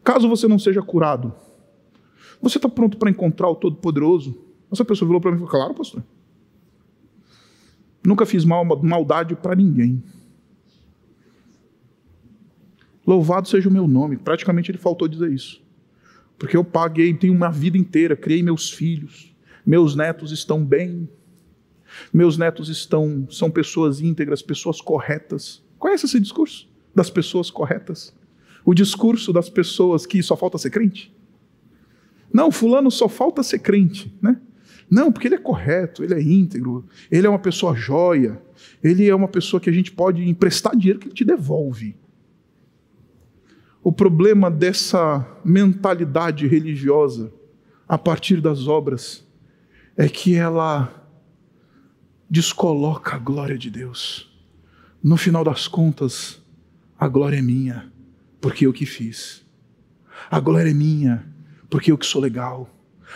Caso 0.03 0.29
você 0.29 0.47
não 0.47 0.59
seja 0.59 0.81
curado, 0.83 1.33
você 2.41 2.57
está 2.57 2.69
pronto 2.69 2.97
para 2.97 3.09
encontrar 3.09 3.49
o 3.49 3.55
Todo-Poderoso? 3.55 4.37
Essa 4.71 4.83
pessoa 4.83 5.07
virou 5.07 5.21
para 5.21 5.31
mim 5.31 5.37
e 5.37 5.39
falou: 5.39 5.51
Claro, 5.51 5.73
pastor. 5.73 6.03
Nunca 8.05 8.25
fiz 8.25 8.45
mal, 8.45 8.63
maldade 8.83 9.35
para 9.35 9.55
ninguém. 9.55 10.03
Louvado 13.05 13.47
seja 13.47 13.69
o 13.69 13.71
meu 13.71 13.87
nome. 13.87 14.17
Praticamente 14.17 14.71
ele 14.71 14.77
faltou 14.77 15.07
dizer 15.07 15.31
isso. 15.31 15.63
Porque 16.37 16.57
eu 16.57 16.63
paguei, 16.63 17.13
tenho 17.13 17.33
uma 17.33 17.51
vida 17.51 17.77
inteira, 17.77 18.15
criei 18.15 18.41
meus 18.41 18.69
filhos. 18.71 19.33
Meus 19.65 19.95
netos 19.95 20.31
estão 20.31 20.63
bem. 20.63 21.07
Meus 22.13 22.37
netos 22.37 22.69
estão 22.69 23.27
são 23.29 23.49
pessoas 23.49 24.01
íntegras, 24.01 24.41
pessoas 24.41 24.81
corretas. 24.81 25.63
Conhece 25.77 26.05
esse 26.05 26.19
discurso 26.19 26.67
das 26.93 27.09
pessoas 27.09 27.49
corretas? 27.49 28.13
O 28.65 28.73
discurso 28.73 29.31
das 29.31 29.49
pessoas 29.49 30.05
que 30.05 30.21
só 30.23 30.35
falta 30.35 30.57
ser 30.57 30.71
crente? 30.71 31.13
Não, 32.33 32.51
fulano 32.51 32.89
só 32.91 33.07
falta 33.07 33.43
ser 33.43 33.59
crente, 33.59 34.13
né? 34.21 34.39
Não, 34.89 35.11
porque 35.11 35.27
ele 35.27 35.35
é 35.35 35.39
correto, 35.39 36.03
ele 36.03 36.13
é 36.13 36.21
íntegro, 36.21 36.85
ele 37.09 37.25
é 37.25 37.29
uma 37.29 37.39
pessoa 37.39 37.75
joia, 37.75 38.41
ele 38.83 39.07
é 39.07 39.15
uma 39.15 39.27
pessoa 39.27 39.59
que 39.59 39.69
a 39.69 39.73
gente 39.73 39.91
pode 39.91 40.27
emprestar 40.27 40.75
dinheiro 40.75 40.99
que 40.99 41.07
ele 41.07 41.15
te 41.15 41.25
devolve. 41.25 41.95
O 43.85 43.91
problema 43.91 44.49
dessa 44.49 45.23
mentalidade 45.45 46.47
religiosa 46.47 47.31
a 47.87 47.99
partir 47.99 48.41
das 48.41 48.67
obras 48.67 49.23
é 49.95 50.09
que 50.09 50.33
ela 50.33 51.07
descoloca 52.27 53.15
a 53.15 53.19
glória 53.19 53.55
de 53.55 53.69
Deus. 53.69 54.27
No 55.03 55.17
final 55.17 55.43
das 55.43 55.67
contas, 55.67 56.41
a 56.97 57.07
glória 57.07 57.37
é 57.37 57.43
minha, 57.43 57.93
porque 58.41 58.65
eu 58.65 58.73
que 58.73 58.87
fiz. 58.87 59.45
A 60.31 60.39
glória 60.39 60.71
é 60.71 60.73
minha, 60.73 61.23
porque 61.69 61.91
eu 61.91 61.97
que 61.99 62.07
sou 62.07 62.19
legal. 62.19 62.67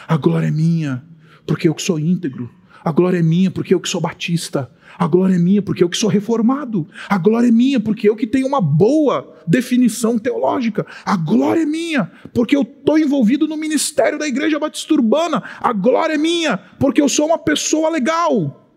A 0.08 0.18
glória 0.18 0.50
é 0.50 0.52
minha, 0.52 1.04
porque 1.48 1.68
eu 1.68 1.74
que 1.74 1.82
sou 1.82 1.98
íntegro. 1.98 2.48
A 2.84 2.92
glória 2.92 3.20
é 3.20 3.24
minha, 3.24 3.52
porque 3.52 3.74
eu 3.74 3.80
que 3.80 3.90
sou 3.90 4.00
batista. 4.02 4.72
A 4.98 5.08
glória 5.08 5.36
é 5.36 5.40
minha, 5.40 5.62
porque 5.62 5.84
eu 5.84 5.90
que 5.90 5.98
sou 5.98 6.10
reformado. 6.10 6.88
A 7.08 7.18
glória 7.18 7.48
é 7.48 7.52
minha, 7.52 7.80
porque 7.80 8.10
eu 8.10 8.16
que 8.16 8.28
tenho 8.28 8.48
uma 8.48 8.60
boa 8.60 9.36
definição 9.48 10.18
teológica. 10.18 10.86
A 11.06 11.16
glória 11.16 11.62
é 11.62 11.66
minha, 11.66 12.12
porque 12.34 12.56
eu 12.56 12.64
estou 12.64 12.98
envolvido 12.98 13.48
no 13.48 13.56
ministério 13.56 14.20
da 14.20 14.28
Igreja 14.28 14.60
Batista 14.60 14.94
Urbana. 14.94 15.42
A 15.60 15.72
glória 15.72 16.16
é 16.16 16.18
minha, 16.18 16.58
porque 16.58 17.02
eu 17.02 17.10
sou 17.10 17.28
uma 17.28 17.38
pessoa 17.38 17.90
legal. 17.90 18.68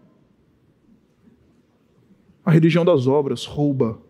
A 2.44 2.50
religião 2.50 2.84
das 2.84 3.06
obras 3.06 3.44
rouba 3.44 4.00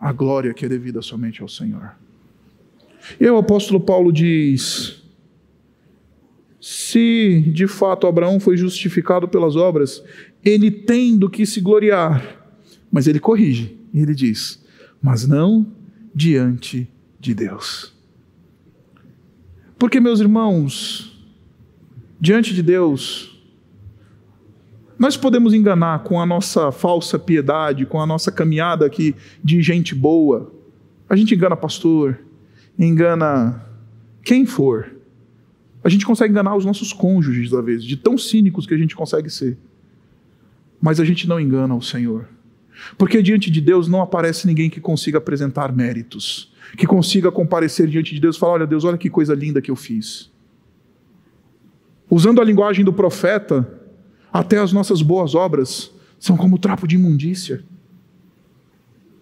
a 0.00 0.12
glória 0.12 0.52
que 0.52 0.64
é 0.64 0.68
devida 0.68 1.00
somente 1.00 1.40
ao 1.40 1.48
Senhor. 1.48 1.96
E 3.20 3.28
o 3.28 3.38
apóstolo 3.38 3.80
Paulo 3.80 4.12
diz: 4.12 5.02
se 6.68 7.44
de 7.54 7.68
fato 7.68 8.08
Abraão 8.08 8.40
foi 8.40 8.56
justificado 8.56 9.28
pelas 9.28 9.54
obras, 9.54 10.02
ele 10.44 10.68
tem 10.68 11.16
do 11.16 11.30
que 11.30 11.46
se 11.46 11.60
gloriar. 11.60 12.44
Mas 12.90 13.06
ele 13.06 13.20
corrige, 13.20 13.78
e 13.94 14.00
ele 14.00 14.16
diz: 14.16 14.60
mas 15.00 15.28
não 15.28 15.64
diante 16.12 16.90
de 17.20 17.34
Deus. 17.34 17.94
Porque, 19.78 20.00
meus 20.00 20.18
irmãos, 20.18 21.24
diante 22.20 22.52
de 22.52 22.64
Deus, 22.64 23.40
nós 24.98 25.16
podemos 25.16 25.54
enganar 25.54 26.02
com 26.02 26.20
a 26.20 26.26
nossa 26.26 26.72
falsa 26.72 27.16
piedade, 27.16 27.86
com 27.86 28.00
a 28.00 28.06
nossa 28.06 28.32
caminhada 28.32 28.84
aqui 28.84 29.14
de 29.44 29.62
gente 29.62 29.94
boa. 29.94 30.52
A 31.08 31.14
gente 31.14 31.32
engana 31.32 31.54
pastor, 31.54 32.18
engana 32.76 33.64
quem 34.24 34.44
for. 34.44 34.95
A 35.86 35.88
gente 35.88 36.04
consegue 36.04 36.32
enganar 36.32 36.56
os 36.56 36.64
nossos 36.64 36.92
cônjuges, 36.92 37.52
às 37.52 37.64
vezes, 37.64 37.84
de 37.84 37.96
tão 37.96 38.18
cínicos 38.18 38.66
que 38.66 38.74
a 38.74 38.76
gente 38.76 38.96
consegue 38.96 39.30
ser. 39.30 39.56
Mas 40.80 40.98
a 40.98 41.04
gente 41.04 41.28
não 41.28 41.38
engana 41.38 41.76
o 41.76 41.80
Senhor. 41.80 42.26
Porque 42.98 43.22
diante 43.22 43.52
de 43.52 43.60
Deus 43.60 43.86
não 43.86 44.02
aparece 44.02 44.48
ninguém 44.48 44.68
que 44.68 44.80
consiga 44.80 45.18
apresentar 45.18 45.72
méritos, 45.72 46.52
que 46.76 46.88
consiga 46.88 47.30
comparecer 47.30 47.86
diante 47.86 48.12
de 48.16 48.20
Deus 48.20 48.34
e 48.34 48.38
falar: 48.40 48.54
olha, 48.54 48.66
Deus, 48.66 48.82
olha 48.82 48.98
que 48.98 49.08
coisa 49.08 49.32
linda 49.32 49.62
que 49.62 49.70
eu 49.70 49.76
fiz. 49.76 50.28
Usando 52.10 52.40
a 52.40 52.44
linguagem 52.44 52.84
do 52.84 52.92
profeta, 52.92 53.80
até 54.32 54.58
as 54.58 54.72
nossas 54.72 55.02
boas 55.02 55.36
obras 55.36 55.92
são 56.18 56.36
como 56.36 56.58
trapo 56.58 56.88
de 56.88 56.96
imundícia. 56.96 57.62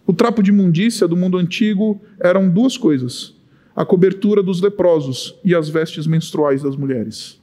O 0.07 0.15
trapo 0.15 0.43
de 0.43 0.51
imundícia 0.51 1.07
do 1.07 1.15
mundo 1.15 1.37
antigo 1.37 2.01
eram 2.19 2.49
duas 2.49 2.79
coisas: 2.79 3.35
a 3.75 3.85
cobertura 3.85 4.43
dos 4.43 4.61
leprosos 4.61 5.35
e 5.45 5.55
as 5.55 5.69
vestes 5.69 6.07
menstruais 6.07 6.63
das 6.63 6.77
mulheres. 6.77 7.41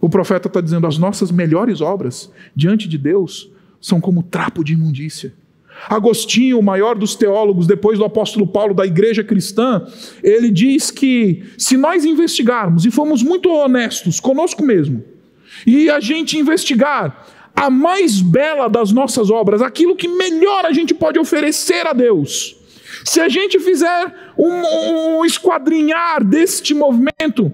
O 0.00 0.08
profeta 0.08 0.48
está 0.48 0.60
dizendo: 0.60 0.86
as 0.86 0.98
nossas 0.98 1.30
melhores 1.30 1.80
obras 1.80 2.30
diante 2.54 2.88
de 2.88 2.98
Deus 2.98 3.50
são 3.80 4.00
como 4.00 4.22
trapo 4.22 4.64
de 4.64 4.72
imundícia. 4.72 5.32
Agostinho, 5.88 6.58
o 6.58 6.62
maior 6.62 6.96
dos 6.96 7.14
teólogos, 7.14 7.66
depois 7.66 7.98
do 7.98 8.04
apóstolo 8.04 8.46
Paulo 8.46 8.72
da 8.72 8.86
igreja 8.86 9.22
cristã, 9.22 9.86
ele 10.22 10.50
diz 10.50 10.90
que 10.90 11.44
se 11.58 11.76
nós 11.76 12.04
investigarmos 12.04 12.86
e 12.86 12.90
formos 12.90 13.22
muito 13.22 13.50
honestos 13.50 14.18
conosco 14.18 14.64
mesmo, 14.64 15.04
e 15.66 15.90
a 15.90 16.00
gente 16.00 16.38
investigar 16.38 17.26
a 17.54 17.70
mais 17.70 18.20
bela 18.20 18.68
das 18.68 18.90
nossas 18.90 19.30
obras, 19.30 19.62
aquilo 19.62 19.96
que 19.96 20.08
melhor 20.08 20.64
a 20.64 20.72
gente 20.72 20.94
pode 20.94 21.18
oferecer 21.18 21.86
a 21.86 21.92
Deus. 21.92 22.55
Se 23.06 23.20
a 23.20 23.28
gente 23.28 23.60
fizer 23.60 24.12
um, 24.36 25.18
um 25.18 25.24
esquadrinhar 25.24 26.24
deste 26.24 26.74
movimento 26.74 27.52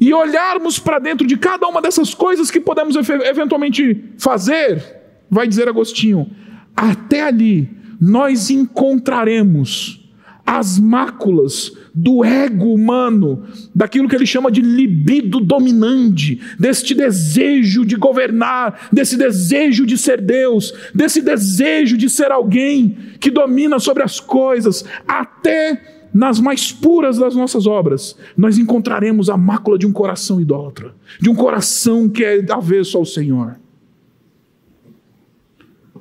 e 0.00 0.14
olharmos 0.14 0.78
para 0.78 1.00
dentro 1.00 1.26
de 1.26 1.36
cada 1.36 1.66
uma 1.66 1.82
dessas 1.82 2.14
coisas 2.14 2.52
que 2.52 2.60
podemos 2.60 2.94
eventualmente 3.24 4.04
fazer, 4.16 4.80
vai 5.28 5.48
dizer 5.48 5.68
Agostinho, 5.68 6.30
até 6.76 7.22
ali 7.22 7.68
nós 8.00 8.48
encontraremos 8.48 10.01
as 10.46 10.78
máculas 10.78 11.72
do 11.94 12.24
ego 12.24 12.72
humano, 12.74 13.44
daquilo 13.74 14.08
que 14.08 14.16
ele 14.16 14.26
chama 14.26 14.50
de 14.50 14.60
libido 14.60 15.40
dominante, 15.40 16.40
deste 16.58 16.94
desejo 16.94 17.84
de 17.84 17.96
governar, 17.96 18.88
desse 18.92 19.16
desejo 19.16 19.86
de 19.86 19.96
ser 19.96 20.20
Deus, 20.20 20.72
desse 20.94 21.20
desejo 21.20 21.96
de 21.96 22.08
ser 22.10 22.32
alguém 22.32 22.96
que 23.20 23.30
domina 23.30 23.78
sobre 23.78 24.02
as 24.02 24.18
coisas, 24.18 24.84
até 25.06 26.08
nas 26.12 26.40
mais 26.40 26.72
puras 26.72 27.18
das 27.18 27.34
nossas 27.34 27.66
obras, 27.66 28.16
nós 28.36 28.58
encontraremos 28.58 29.30
a 29.30 29.36
mácula 29.36 29.78
de 29.78 29.86
um 29.86 29.92
coração 29.92 30.40
idólatra, 30.40 30.94
de 31.20 31.30
um 31.30 31.34
coração 31.34 32.08
que 32.08 32.24
é 32.24 32.44
avesso 32.50 32.98
ao 32.98 33.04
Senhor. 33.04 33.56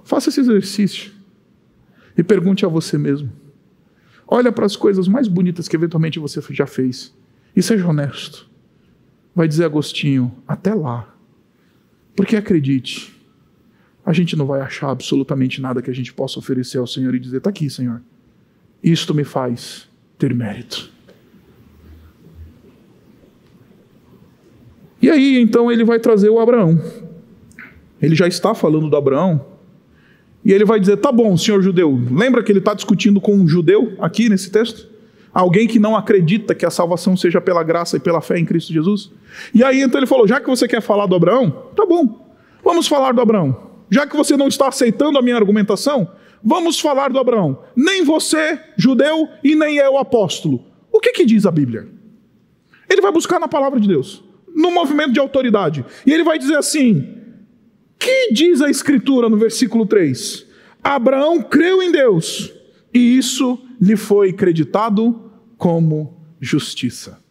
Faça 0.03 0.29
esse 0.29 0.41
exercício 0.41 1.11
e 2.17 2.23
pergunte 2.23 2.65
a 2.65 2.67
você 2.67 2.97
mesmo 2.97 3.40
Olha 4.33 4.49
para 4.49 4.65
as 4.65 4.77
coisas 4.77 5.09
mais 5.09 5.27
bonitas 5.27 5.67
que 5.67 5.75
eventualmente 5.75 6.17
você 6.17 6.41
já 6.51 6.65
fez. 6.65 7.13
E 7.53 7.61
seja 7.61 7.85
honesto. 7.85 8.49
Vai 9.35 9.45
dizer 9.45 9.65
Agostinho, 9.65 10.33
até 10.47 10.73
lá. 10.73 11.13
Porque 12.15 12.37
acredite, 12.37 13.13
a 14.05 14.13
gente 14.13 14.37
não 14.37 14.45
vai 14.45 14.61
achar 14.61 14.89
absolutamente 14.89 15.59
nada 15.59 15.81
que 15.81 15.91
a 15.91 15.93
gente 15.93 16.13
possa 16.13 16.39
oferecer 16.39 16.77
ao 16.77 16.87
Senhor 16.87 17.13
e 17.13 17.19
dizer: 17.19 17.37
está 17.37 17.49
aqui, 17.49 17.69
Senhor. 17.69 18.01
Isto 18.81 19.13
me 19.13 19.25
faz 19.25 19.89
ter 20.17 20.33
mérito. 20.33 20.89
E 25.01 25.09
aí, 25.09 25.41
então, 25.41 25.69
ele 25.69 25.83
vai 25.83 25.99
trazer 25.99 26.29
o 26.29 26.39
Abraão. 26.39 26.81
Ele 28.01 28.15
já 28.15 28.29
está 28.29 28.55
falando 28.55 28.89
do 28.89 28.95
Abraão 28.95 29.45
e 30.43 30.51
ele 30.51 30.65
vai 30.65 30.79
dizer: 30.79 30.97
tá 30.97 31.11
bom, 31.11 31.37
senhor 31.37 31.61
judeu. 31.61 31.99
Lembra 32.11 32.43
que 32.43 32.51
ele 32.51 32.59
está 32.59 32.73
discutindo 32.73 33.21
com 33.21 33.35
um 33.35 33.47
judeu 33.47 33.93
aqui 33.99 34.29
nesse 34.29 34.51
texto? 34.51 34.89
Alguém 35.33 35.67
que 35.67 35.79
não 35.79 35.95
acredita 35.95 36.53
que 36.53 36.65
a 36.65 36.69
salvação 36.69 37.15
seja 37.15 37.39
pela 37.39 37.63
graça 37.63 37.97
e 37.97 37.99
pela 37.99 38.19
fé 38.19 38.37
em 38.37 38.45
Cristo 38.45 38.73
Jesus. 38.73 39.11
E 39.53 39.63
aí 39.63 39.81
então 39.81 39.99
ele 39.99 40.07
falou: 40.07 40.27
já 40.27 40.39
que 40.39 40.47
você 40.47 40.67
quer 40.67 40.81
falar 40.81 41.05
do 41.05 41.15
Abraão, 41.15 41.69
tá 41.75 41.85
bom, 41.85 42.33
vamos 42.63 42.87
falar 42.87 43.13
do 43.13 43.21
Abraão. 43.21 43.71
Já 43.89 44.07
que 44.07 44.15
você 44.15 44.35
não 44.35 44.47
está 44.47 44.67
aceitando 44.67 45.19
a 45.19 45.21
minha 45.21 45.35
argumentação, 45.35 46.09
vamos 46.43 46.79
falar 46.79 47.09
do 47.09 47.19
Abraão. 47.19 47.59
Nem 47.75 48.03
você, 48.03 48.59
judeu, 48.77 49.27
e 49.43 49.53
nem 49.53 49.77
eu, 49.77 49.97
apóstolo. 49.97 50.65
O 50.91 50.99
que, 50.99 51.11
que 51.11 51.25
diz 51.25 51.45
a 51.45 51.51
Bíblia? 51.51 51.87
Ele 52.89 53.01
vai 53.01 53.11
buscar 53.11 53.39
na 53.39 53.47
palavra 53.47 53.79
de 53.79 53.87
Deus, 53.87 54.23
no 54.53 54.71
movimento 54.71 55.11
de 55.11 55.19
autoridade. 55.19 55.85
E 56.05 56.11
ele 56.11 56.23
vai 56.23 56.37
dizer 56.39 56.57
assim: 56.57 57.20
que 58.01 58.33
diz 58.33 58.61
a 58.61 58.69
Escritura 58.69 59.29
no 59.29 59.37
versículo 59.37 59.85
3? 59.85 60.47
Abraão 60.83 61.39
creu 61.43 61.83
em 61.83 61.91
Deus 61.91 62.51
e 62.91 63.15
isso 63.17 63.59
lhe 63.79 63.95
foi 63.95 64.33
creditado 64.33 65.31
como 65.55 66.19
justiça. 66.39 67.21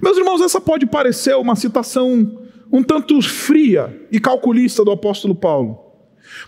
Meus 0.00 0.16
irmãos, 0.16 0.40
essa 0.40 0.58
pode 0.58 0.86
parecer 0.86 1.36
uma 1.36 1.54
citação 1.54 2.38
um 2.72 2.82
tanto 2.82 3.20
fria 3.20 4.08
e 4.10 4.18
calculista 4.18 4.82
do 4.82 4.90
apóstolo 4.90 5.34
Paulo. 5.34 5.78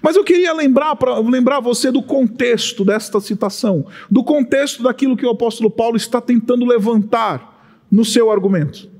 Mas 0.00 0.16
eu 0.16 0.24
queria 0.24 0.54
lembrar 0.54 0.96
para 0.96 1.18
lembrar 1.18 1.60
você 1.60 1.92
do 1.92 2.02
contexto 2.02 2.82
desta 2.82 3.20
citação, 3.20 3.86
do 4.10 4.24
contexto 4.24 4.82
daquilo 4.82 5.18
que 5.18 5.26
o 5.26 5.30
apóstolo 5.30 5.70
Paulo 5.70 5.98
está 5.98 6.22
tentando 6.22 6.64
levantar 6.64 7.84
no 7.90 8.02
seu 8.02 8.30
argumento. 8.30 8.93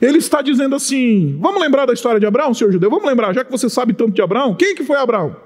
Ele 0.00 0.18
está 0.18 0.42
dizendo 0.42 0.74
assim: 0.74 1.38
vamos 1.40 1.60
lembrar 1.60 1.86
da 1.86 1.92
história 1.92 2.20
de 2.20 2.26
Abraão, 2.26 2.52
senhor 2.52 2.72
judeu? 2.72 2.90
Vamos 2.90 3.06
lembrar, 3.06 3.32
já 3.34 3.44
que 3.44 3.50
você 3.50 3.68
sabe 3.68 3.92
tanto 3.92 4.12
de 4.12 4.22
Abraão, 4.22 4.54
quem 4.54 4.74
que 4.74 4.84
foi 4.84 4.96
Abraão? 4.98 5.36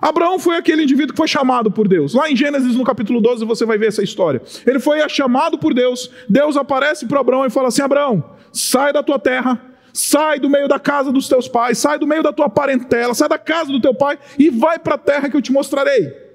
Abraão 0.00 0.38
foi 0.38 0.56
aquele 0.56 0.84
indivíduo 0.84 1.12
que 1.12 1.16
foi 1.16 1.26
chamado 1.26 1.70
por 1.72 1.88
Deus. 1.88 2.14
Lá 2.14 2.30
em 2.30 2.36
Gênesis, 2.36 2.76
no 2.76 2.84
capítulo 2.84 3.20
12, 3.20 3.44
você 3.44 3.66
vai 3.66 3.76
ver 3.76 3.88
essa 3.88 4.02
história. 4.02 4.40
Ele 4.64 4.78
foi 4.78 5.06
chamado 5.08 5.58
por 5.58 5.74
Deus. 5.74 6.08
Deus 6.28 6.56
aparece 6.56 7.06
para 7.06 7.18
Abraão 7.18 7.44
e 7.44 7.50
fala 7.50 7.68
assim: 7.68 7.82
Abraão, 7.82 8.24
sai 8.52 8.92
da 8.92 9.02
tua 9.02 9.18
terra, 9.18 9.60
sai 9.92 10.38
do 10.38 10.48
meio 10.48 10.68
da 10.68 10.78
casa 10.78 11.10
dos 11.10 11.28
teus 11.28 11.48
pais, 11.48 11.78
sai 11.78 11.98
do 11.98 12.06
meio 12.06 12.22
da 12.22 12.32
tua 12.32 12.48
parentela, 12.48 13.12
sai 13.12 13.28
da 13.28 13.38
casa 13.38 13.72
do 13.72 13.80
teu 13.80 13.92
pai 13.92 14.18
e 14.38 14.50
vai 14.50 14.78
para 14.78 14.94
a 14.94 14.98
terra 14.98 15.28
que 15.28 15.36
eu 15.36 15.42
te 15.42 15.52
mostrarei. 15.52 16.28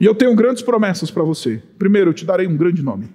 E 0.00 0.04
eu 0.04 0.14
tenho 0.14 0.34
grandes 0.34 0.62
promessas 0.62 1.10
para 1.10 1.22
você. 1.22 1.62
Primeiro, 1.78 2.10
eu 2.10 2.14
te 2.14 2.24
darei 2.24 2.46
um 2.46 2.56
grande 2.56 2.82
nome. 2.82 3.08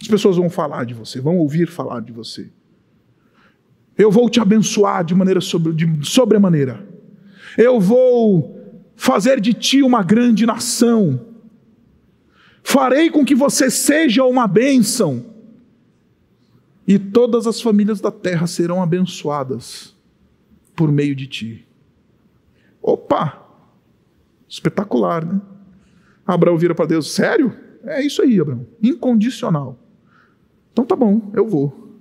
As 0.00 0.08
pessoas 0.08 0.36
vão 0.36 0.48
falar 0.48 0.84
de 0.84 0.94
você, 0.94 1.20
vão 1.20 1.38
ouvir 1.38 1.68
falar 1.68 2.00
de 2.00 2.12
você. 2.12 2.50
Eu 3.96 4.10
vou 4.10 4.30
te 4.30 4.40
abençoar 4.40 5.04
de 5.04 5.14
maneira 5.14 5.40
sobre, 5.40 5.74
sobremaneira. 6.02 6.86
Eu 7.58 7.78
vou 7.78 8.58
fazer 8.96 9.40
de 9.40 9.52
ti 9.52 9.82
uma 9.82 10.02
grande 10.02 10.46
nação. 10.46 11.26
Farei 12.62 13.10
com 13.10 13.24
que 13.24 13.34
você 13.34 13.70
seja 13.70 14.24
uma 14.24 14.46
bênção. 14.46 15.26
E 16.86 16.98
todas 16.98 17.46
as 17.46 17.60
famílias 17.60 18.00
da 18.00 18.10
terra 18.10 18.46
serão 18.46 18.82
abençoadas 18.82 19.94
por 20.74 20.90
meio 20.90 21.14
de 21.14 21.26
ti. 21.26 21.66
Opa! 22.82 23.46
Espetacular, 24.48 25.24
né? 25.24 25.40
Abraão 26.26 26.56
vira 26.56 26.74
para 26.74 26.86
Deus: 26.86 27.12
Sério? 27.12 27.54
É 27.84 28.02
isso 28.04 28.22
aí, 28.22 28.40
Abraão. 28.40 28.66
Incondicional. 28.82 29.78
Então 30.80 30.86
tá 30.86 30.96
bom, 30.96 31.30
eu 31.34 31.46
vou. 31.46 32.00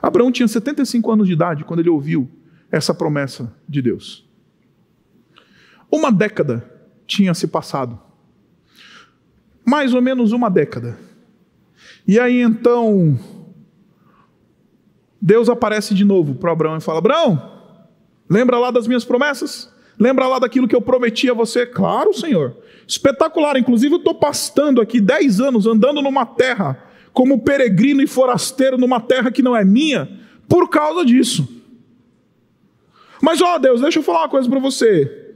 Abraão 0.00 0.32
tinha 0.32 0.48
75 0.48 1.12
anos 1.12 1.26
de 1.26 1.34
idade 1.34 1.64
quando 1.64 1.80
ele 1.80 1.90
ouviu 1.90 2.26
essa 2.72 2.94
promessa 2.94 3.54
de 3.68 3.82
Deus. 3.82 4.26
Uma 5.92 6.10
década 6.10 6.64
tinha 7.06 7.34
se 7.34 7.46
passado. 7.46 8.00
Mais 9.66 9.92
ou 9.92 10.00
menos 10.00 10.32
uma 10.32 10.48
década. 10.48 10.98
E 12.06 12.18
aí 12.18 12.40
então, 12.40 13.18
Deus 15.20 15.50
aparece 15.50 15.94
de 15.94 16.06
novo 16.06 16.36
para 16.36 16.52
Abraão 16.52 16.78
e 16.78 16.80
fala: 16.80 17.00
Abraão, 17.00 17.52
lembra 18.30 18.58
lá 18.58 18.70
das 18.70 18.86
minhas 18.86 19.04
promessas? 19.04 19.70
Lembra 19.98 20.26
lá 20.26 20.38
daquilo 20.38 20.66
que 20.66 20.76
eu 20.76 20.80
prometi 20.80 21.28
a 21.28 21.34
você? 21.34 21.66
Claro, 21.66 22.14
Senhor. 22.14 22.56
Espetacular. 22.86 23.58
Inclusive, 23.58 23.94
eu 23.94 23.98
estou 23.98 24.14
pastando 24.14 24.80
aqui 24.80 25.02
10 25.02 25.40
anos, 25.40 25.66
andando 25.66 26.00
numa 26.00 26.24
terra, 26.24 26.87
como 27.18 27.40
peregrino 27.40 28.00
e 28.00 28.06
forasteiro 28.06 28.78
numa 28.78 29.00
terra 29.00 29.28
que 29.32 29.42
não 29.42 29.56
é 29.56 29.64
minha, 29.64 30.08
por 30.48 30.70
causa 30.70 31.04
disso. 31.04 31.48
Mas, 33.20 33.42
ó 33.42 33.58
Deus, 33.58 33.80
deixa 33.80 33.98
eu 33.98 34.04
falar 34.04 34.20
uma 34.20 34.28
coisa 34.28 34.48
para 34.48 34.60
você. 34.60 35.34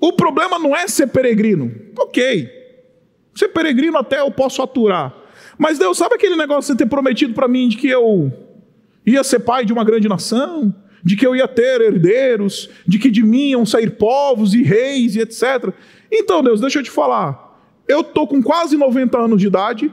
O 0.00 0.12
problema 0.14 0.58
não 0.58 0.74
é 0.74 0.88
ser 0.88 1.06
peregrino. 1.06 1.72
Ok. 1.96 2.50
Ser 3.32 3.46
peregrino 3.50 3.96
até 3.96 4.18
eu 4.18 4.30
posso 4.32 4.60
aturar. 4.60 5.14
Mas 5.56 5.78
Deus, 5.78 5.96
sabe 5.96 6.16
aquele 6.16 6.34
negócio 6.34 6.74
de 6.74 6.78
ter 6.78 6.90
prometido 6.90 7.32
para 7.32 7.46
mim 7.46 7.68
de 7.68 7.76
que 7.76 7.86
eu 7.86 8.32
ia 9.06 9.22
ser 9.22 9.38
pai 9.38 9.64
de 9.64 9.72
uma 9.72 9.84
grande 9.84 10.08
nação? 10.08 10.74
De 11.04 11.14
que 11.14 11.24
eu 11.24 11.36
ia 11.36 11.46
ter 11.46 11.80
herdeiros? 11.80 12.68
De 12.84 12.98
que 12.98 13.08
de 13.08 13.22
mim 13.22 13.50
iam 13.50 13.64
sair 13.64 13.90
povos 13.90 14.52
e 14.52 14.64
reis 14.64 15.14
e 15.14 15.20
etc. 15.20 15.72
Então, 16.10 16.42
Deus, 16.42 16.60
deixa 16.60 16.80
eu 16.80 16.82
te 16.82 16.90
falar. 16.90 17.56
Eu 17.86 18.00
estou 18.00 18.26
com 18.26 18.42
quase 18.42 18.76
90 18.76 19.16
anos 19.16 19.40
de 19.40 19.46
idade. 19.46 19.92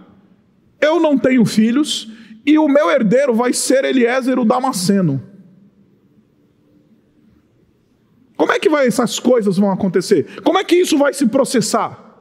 Eu 0.81 0.99
não 0.99 1.17
tenho 1.17 1.45
filhos. 1.45 2.11
E 2.45 2.57
o 2.57 2.67
meu 2.67 2.89
herdeiro 2.89 3.33
vai 3.33 3.53
ser 3.53 3.85
Eliezer 3.85 4.39
o 4.39 4.45
Damasceno. 4.45 5.21
Como 8.35 8.51
é 8.51 8.59
que 8.59 8.67
vai, 8.67 8.87
essas 8.87 9.19
coisas 9.19 9.57
vão 9.57 9.71
acontecer? 9.71 10.41
Como 10.41 10.57
é 10.57 10.63
que 10.63 10.75
isso 10.75 10.97
vai 10.97 11.13
se 11.13 11.27
processar? 11.27 12.11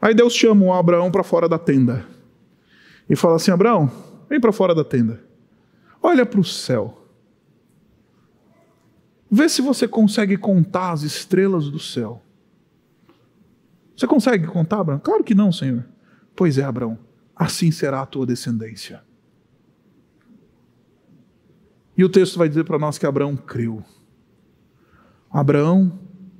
Aí 0.00 0.14
Deus 0.14 0.34
chama 0.34 0.64
o 0.64 0.72
Abraão 0.72 1.10
para 1.10 1.22
fora 1.22 1.46
da 1.48 1.58
tenda 1.58 2.06
e 3.08 3.14
fala 3.14 3.36
assim: 3.36 3.50
Abraão, 3.50 3.90
vem 4.28 4.40
para 4.40 4.52
fora 4.52 4.74
da 4.74 4.82
tenda, 4.82 5.22
olha 6.02 6.24
para 6.24 6.40
o 6.40 6.44
céu, 6.44 7.06
vê 9.30 9.48
se 9.50 9.60
você 9.60 9.86
consegue 9.86 10.38
contar 10.38 10.92
as 10.92 11.02
estrelas 11.02 11.68
do 11.68 11.78
céu. 11.78 12.22
Você 13.94 14.06
consegue 14.06 14.46
contar, 14.46 14.80
Abraão? 14.80 14.98
Claro 14.98 15.22
que 15.22 15.34
não, 15.34 15.52
Senhor. 15.52 15.84
Pois 16.36 16.58
é, 16.58 16.64
Abraão, 16.64 16.98
assim 17.34 17.70
será 17.70 18.00
a 18.00 18.06
tua 18.06 18.26
descendência. 18.26 19.02
E 21.96 22.04
o 22.04 22.08
texto 22.08 22.38
vai 22.38 22.48
dizer 22.48 22.64
para 22.64 22.78
nós 22.78 22.98
que 22.98 23.06
Abraão 23.06 23.36
creu. 23.36 23.84
Abraão 25.30 25.98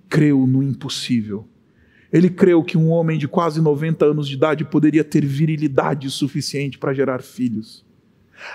creu 0.08 0.46
no 0.46 0.62
impossível. 0.62 1.48
Ele 2.12 2.30
creu 2.30 2.62
que 2.62 2.78
um 2.78 2.90
homem 2.90 3.18
de 3.18 3.26
quase 3.26 3.60
90 3.60 4.04
anos 4.04 4.28
de 4.28 4.34
idade 4.34 4.64
poderia 4.64 5.02
ter 5.02 5.24
virilidade 5.24 6.08
suficiente 6.10 6.78
para 6.78 6.94
gerar 6.94 7.22
filhos. 7.22 7.84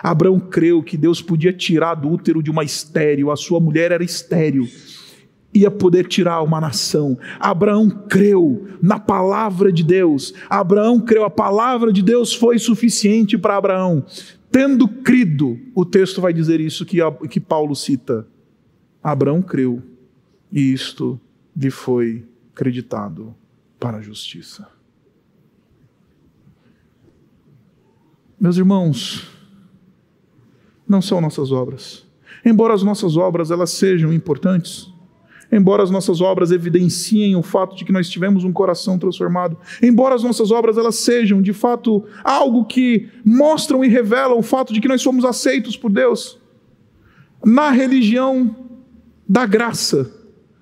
Abraão 0.03 0.39
creu 0.39 0.83
que 0.83 0.97
Deus 0.97 1.21
podia 1.21 1.53
tirar 1.53 1.95
do 1.95 2.09
útero 2.09 2.43
de 2.43 2.51
uma 2.51 2.63
estéril, 2.63 3.31
a 3.31 3.35
sua 3.35 3.59
mulher 3.59 3.91
era 3.91 4.03
estéril, 4.03 4.67
ia 5.53 5.71
poder 5.71 6.07
tirar 6.07 6.41
uma 6.41 6.61
nação. 6.61 7.17
Abraão 7.39 7.89
creu 7.89 8.67
na 8.81 8.99
palavra 8.99 9.71
de 9.71 9.83
Deus. 9.83 10.33
Abraão 10.49 10.99
creu, 10.99 11.23
a 11.23 11.29
palavra 11.29 11.91
de 11.91 12.01
Deus 12.01 12.33
foi 12.33 12.59
suficiente 12.59 13.37
para 13.37 13.57
Abraão. 13.57 14.05
Tendo 14.51 14.87
crido, 14.87 15.59
o 15.75 15.85
texto 15.85 16.21
vai 16.21 16.33
dizer 16.33 16.59
isso 16.59 16.85
que, 16.85 16.97
que 17.29 17.39
Paulo 17.39 17.75
cita. 17.75 18.27
Abraão 19.03 19.41
creu 19.41 19.81
e 20.51 20.73
isto 20.73 21.19
lhe 21.55 21.69
foi 21.69 22.25
creditado 22.53 23.35
para 23.79 23.97
a 23.97 24.01
justiça. 24.01 24.67
Meus 28.39 28.57
irmãos, 28.57 29.27
não 30.87 31.01
são 31.01 31.21
nossas 31.21 31.51
obras. 31.51 32.05
Embora 32.43 32.73
as 32.73 32.83
nossas 32.83 33.17
obras 33.17 33.51
elas 33.51 33.69
sejam 33.71 34.13
importantes, 34.13 34.91
embora 35.51 35.83
as 35.83 35.89
nossas 35.89 36.21
obras 36.21 36.51
evidenciem 36.51 37.35
o 37.35 37.41
fato 37.41 37.75
de 37.75 37.83
que 37.83 37.91
nós 37.91 38.09
tivemos 38.09 38.43
um 38.43 38.51
coração 38.51 38.99
transformado, 38.99 39.57
embora 39.81 40.15
as 40.15 40.23
nossas 40.23 40.51
obras 40.51 40.77
elas 40.77 40.95
sejam 40.95 41.41
de 41.41 41.53
fato 41.53 42.05
algo 42.23 42.65
que 42.65 43.09
mostram 43.25 43.83
e 43.83 43.87
revelam 43.87 44.37
o 44.37 44.43
fato 44.43 44.73
de 44.73 44.79
que 44.79 44.87
nós 44.87 45.01
somos 45.01 45.25
aceitos 45.25 45.75
por 45.75 45.91
Deus, 45.91 46.39
na 47.43 47.71
religião 47.71 48.55
da 49.27 49.45
graça, 49.45 50.11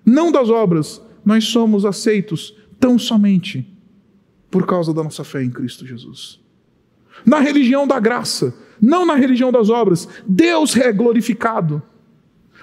não 0.06 0.32
das 0.32 0.50
obras, 0.50 1.02
nós 1.26 1.45
somos 1.45 1.86
aceitos 1.86 2.56
tão 2.80 2.97
somente 2.97 3.67
por 4.50 4.65
causa 4.65 4.93
da 4.93 5.04
nossa 5.04 5.23
fé 5.23 5.43
em 5.43 5.50
Cristo 5.50 5.86
Jesus. 5.86 6.39
Na 7.26 7.39
religião 7.39 7.88
da 7.88 8.00
graça, 8.00 8.54
não 8.82 9.06
na 9.06 9.15
religião 9.15 9.52
das 9.52 9.69
obras, 9.69 10.08
Deus 10.28 10.76
é 10.78 10.91
glorificado. 10.91 11.82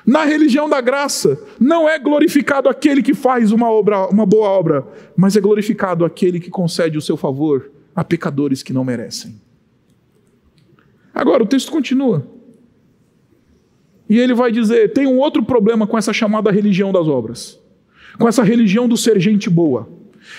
Na 0.07 0.25
religião 0.25 0.69
da 0.69 0.81
graça, 0.81 1.39
não 1.59 1.89
é 1.89 1.99
glorificado 1.99 2.69
aquele 2.69 3.03
que 3.03 3.15
faz 3.15 3.53
uma, 3.53 3.71
obra, 3.71 4.07
uma 4.09 4.27
boa 4.27 4.49
obra, 4.49 4.87
mas 5.17 5.35
é 5.37 5.41
glorificado 5.41 6.05
aquele 6.05 6.39
que 6.39 6.51
concede 6.51 6.99
o 6.99 7.03
seu 7.03 7.17
favor 7.17 7.71
a 7.97 8.05
pecadores 8.05 8.63
que 8.63 8.73
não 8.73 8.85
merecem. 8.85 9.41
Agora, 11.15 11.43
o 11.43 11.47
texto 11.47 11.73
continua. 11.73 12.27
E 14.09 14.19
ele 14.19 14.35
vai 14.35 14.53
dizer: 14.53 14.93
tem 14.93 15.07
um 15.07 15.19
outro 15.19 15.43
problema 15.43 15.87
com 15.87 15.97
essa 15.97 16.13
chamada 16.13 16.51
religião 16.51 16.93
das 16.93 17.09
obras, 17.09 17.59
com 18.19 18.29
essa 18.29 18.43
religião 18.43 18.87
do 18.87 18.97
ser 18.97 19.19
gente 19.19 19.49
boa, 19.49 19.89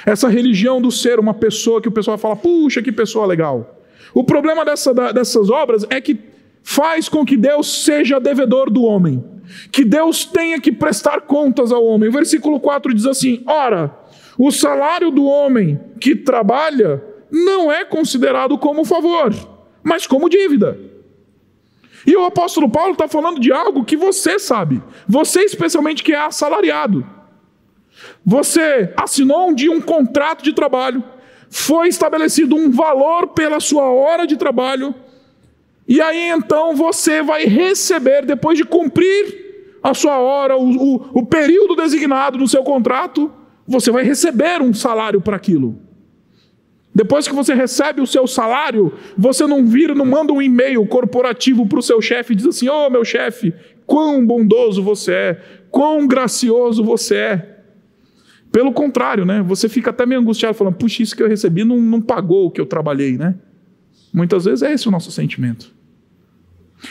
essa 0.05 0.27
religião 0.27 0.79
do 0.79 0.91
ser 0.91 1.19
uma 1.19 1.33
pessoa 1.33 1.81
que 1.81 1.87
o 1.87 1.91
pessoal 1.91 2.17
fala, 2.17 2.35
puxa, 2.35 2.81
que 2.81 2.91
pessoa 2.91 3.25
legal. 3.25 3.81
O 4.13 4.23
problema 4.23 4.63
dessa, 4.63 4.93
dessas 4.93 5.49
obras 5.49 5.85
é 5.89 5.99
que 5.99 6.19
faz 6.65 7.07
com 7.07 7.23
que 7.23 7.37
Deus 7.37 7.83
seja 7.83 8.19
devedor 8.19 8.71
do 8.71 8.83
homem, 8.83 9.23
que 9.71 9.85
Deus 9.85 10.25
tenha 10.25 10.59
que 10.59 10.71
prestar 10.71 11.21
contas 11.21 11.71
ao 11.71 11.85
homem. 11.85 12.09
O 12.09 12.11
versículo 12.11 12.59
4 12.59 12.91
diz 12.91 13.05
assim: 13.05 13.43
ora, 13.45 13.95
o 14.35 14.51
salário 14.51 15.11
do 15.11 15.25
homem 15.25 15.79
que 16.01 16.15
trabalha 16.15 17.01
não 17.31 17.71
é 17.71 17.85
considerado 17.85 18.57
como 18.57 18.83
favor, 18.83 19.31
mas 19.83 20.07
como 20.07 20.27
dívida. 20.27 20.77
E 22.05 22.15
o 22.15 22.25
apóstolo 22.25 22.69
Paulo 22.69 22.93
está 22.93 23.07
falando 23.07 23.39
de 23.39 23.51
algo 23.51 23.85
que 23.85 23.95
você 23.95 24.39
sabe, 24.39 24.81
você 25.07 25.41
especialmente 25.41 26.03
que 26.03 26.13
é 26.13 26.19
assalariado. 26.19 27.05
Você 28.25 28.91
assinou 28.97 29.49
um 29.49 29.53
dia 29.53 29.71
um 29.71 29.81
contrato 29.81 30.43
de 30.43 30.51
trabalho, 30.51 31.03
foi 31.49 31.87
estabelecido 31.87 32.55
um 32.55 32.71
valor 32.71 33.27
pela 33.27 33.59
sua 33.59 33.83
hora 33.91 34.25
de 34.25 34.35
trabalho, 34.35 34.93
e 35.87 36.01
aí 36.01 36.29
então 36.29 36.75
você 36.75 37.21
vai 37.21 37.45
receber, 37.45 38.25
depois 38.25 38.57
de 38.57 38.63
cumprir 38.63 39.45
a 39.83 39.93
sua 39.93 40.17
hora, 40.17 40.57
o, 40.57 40.95
o, 40.95 41.19
o 41.19 41.25
período 41.25 41.75
designado 41.75 42.37
no 42.39 42.47
seu 42.47 42.63
contrato, 42.63 43.31
você 43.67 43.91
vai 43.91 44.03
receber 44.03 44.61
um 44.61 44.73
salário 44.73 45.21
para 45.21 45.35
aquilo. 45.35 45.79
Depois 46.93 47.27
que 47.27 47.35
você 47.35 47.53
recebe 47.53 48.01
o 48.01 48.07
seu 48.07 48.25
salário, 48.25 48.93
você 49.17 49.45
não 49.45 49.65
vira, 49.65 49.93
não 49.93 50.05
manda 50.05 50.31
um 50.31 50.41
e-mail 50.41 50.85
corporativo 50.87 51.67
para 51.67 51.77
o 51.77 51.83
seu 51.83 52.01
chefe 52.01 52.31
e 52.31 52.35
diz 52.37 52.45
assim: 52.45 52.69
Ô 52.69 52.87
oh, 52.87 52.89
meu 52.89 53.03
chefe, 53.03 53.53
quão 53.85 54.25
bondoso 54.25 54.81
você 54.81 55.11
é, 55.11 55.41
quão 55.69 56.07
gracioso 56.07 56.81
você 56.83 57.15
é. 57.15 57.55
Pelo 58.49 58.71
contrário, 58.71 59.25
né? 59.25 59.43
Você 59.43 59.67
fica 59.67 59.89
até 59.89 60.05
meio 60.05 60.21
angustiado, 60.21 60.55
falando: 60.55 60.75
puxa, 60.75 61.03
isso 61.03 61.15
que 61.15 61.21
eu 61.21 61.27
recebi 61.27 61.65
não, 61.65 61.77
não 61.77 62.01
pagou 62.01 62.45
o 62.45 62.51
que 62.51 62.61
eu 62.61 62.65
trabalhei, 62.65 63.17
né? 63.17 63.35
Muitas 64.13 64.45
vezes 64.45 64.63
é 64.63 64.71
esse 64.71 64.87
o 64.87 64.91
nosso 64.91 65.11
sentimento. 65.11 65.74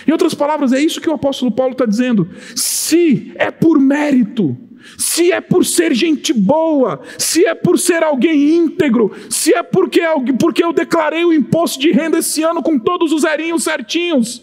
Em 0.07 0.13
outras 0.13 0.35
palavras, 0.35 0.73
é 0.73 0.81
isso 0.81 1.01
que 1.01 1.09
o 1.09 1.15
apóstolo 1.15 1.51
Paulo 1.51 1.73
está 1.73 1.87
dizendo. 1.87 2.29
Se 2.55 3.33
é 3.37 3.51
por 3.51 3.79
mérito, 3.79 4.57
se 4.99 5.33
é 5.33 5.41
por 5.41 5.65
ser 5.65 5.95
gente 5.95 6.33
boa, 6.33 7.01
se 7.19 7.45
é 7.47 7.55
por 7.55 7.79
ser 7.79 8.03
alguém 8.03 8.57
íntegro, 8.57 9.13
se 9.31 9.55
é 9.55 9.63
porque, 9.63 10.03
porque 10.39 10.63
eu 10.63 10.73
declarei 10.73 11.25
o 11.25 11.33
imposto 11.33 11.81
de 11.81 11.91
renda 11.91 12.19
esse 12.19 12.43
ano 12.43 12.63
com 12.63 12.79
todos 12.79 13.13
os 13.13 13.23
zerinhos 13.23 13.65
certinhos. 13.65 14.43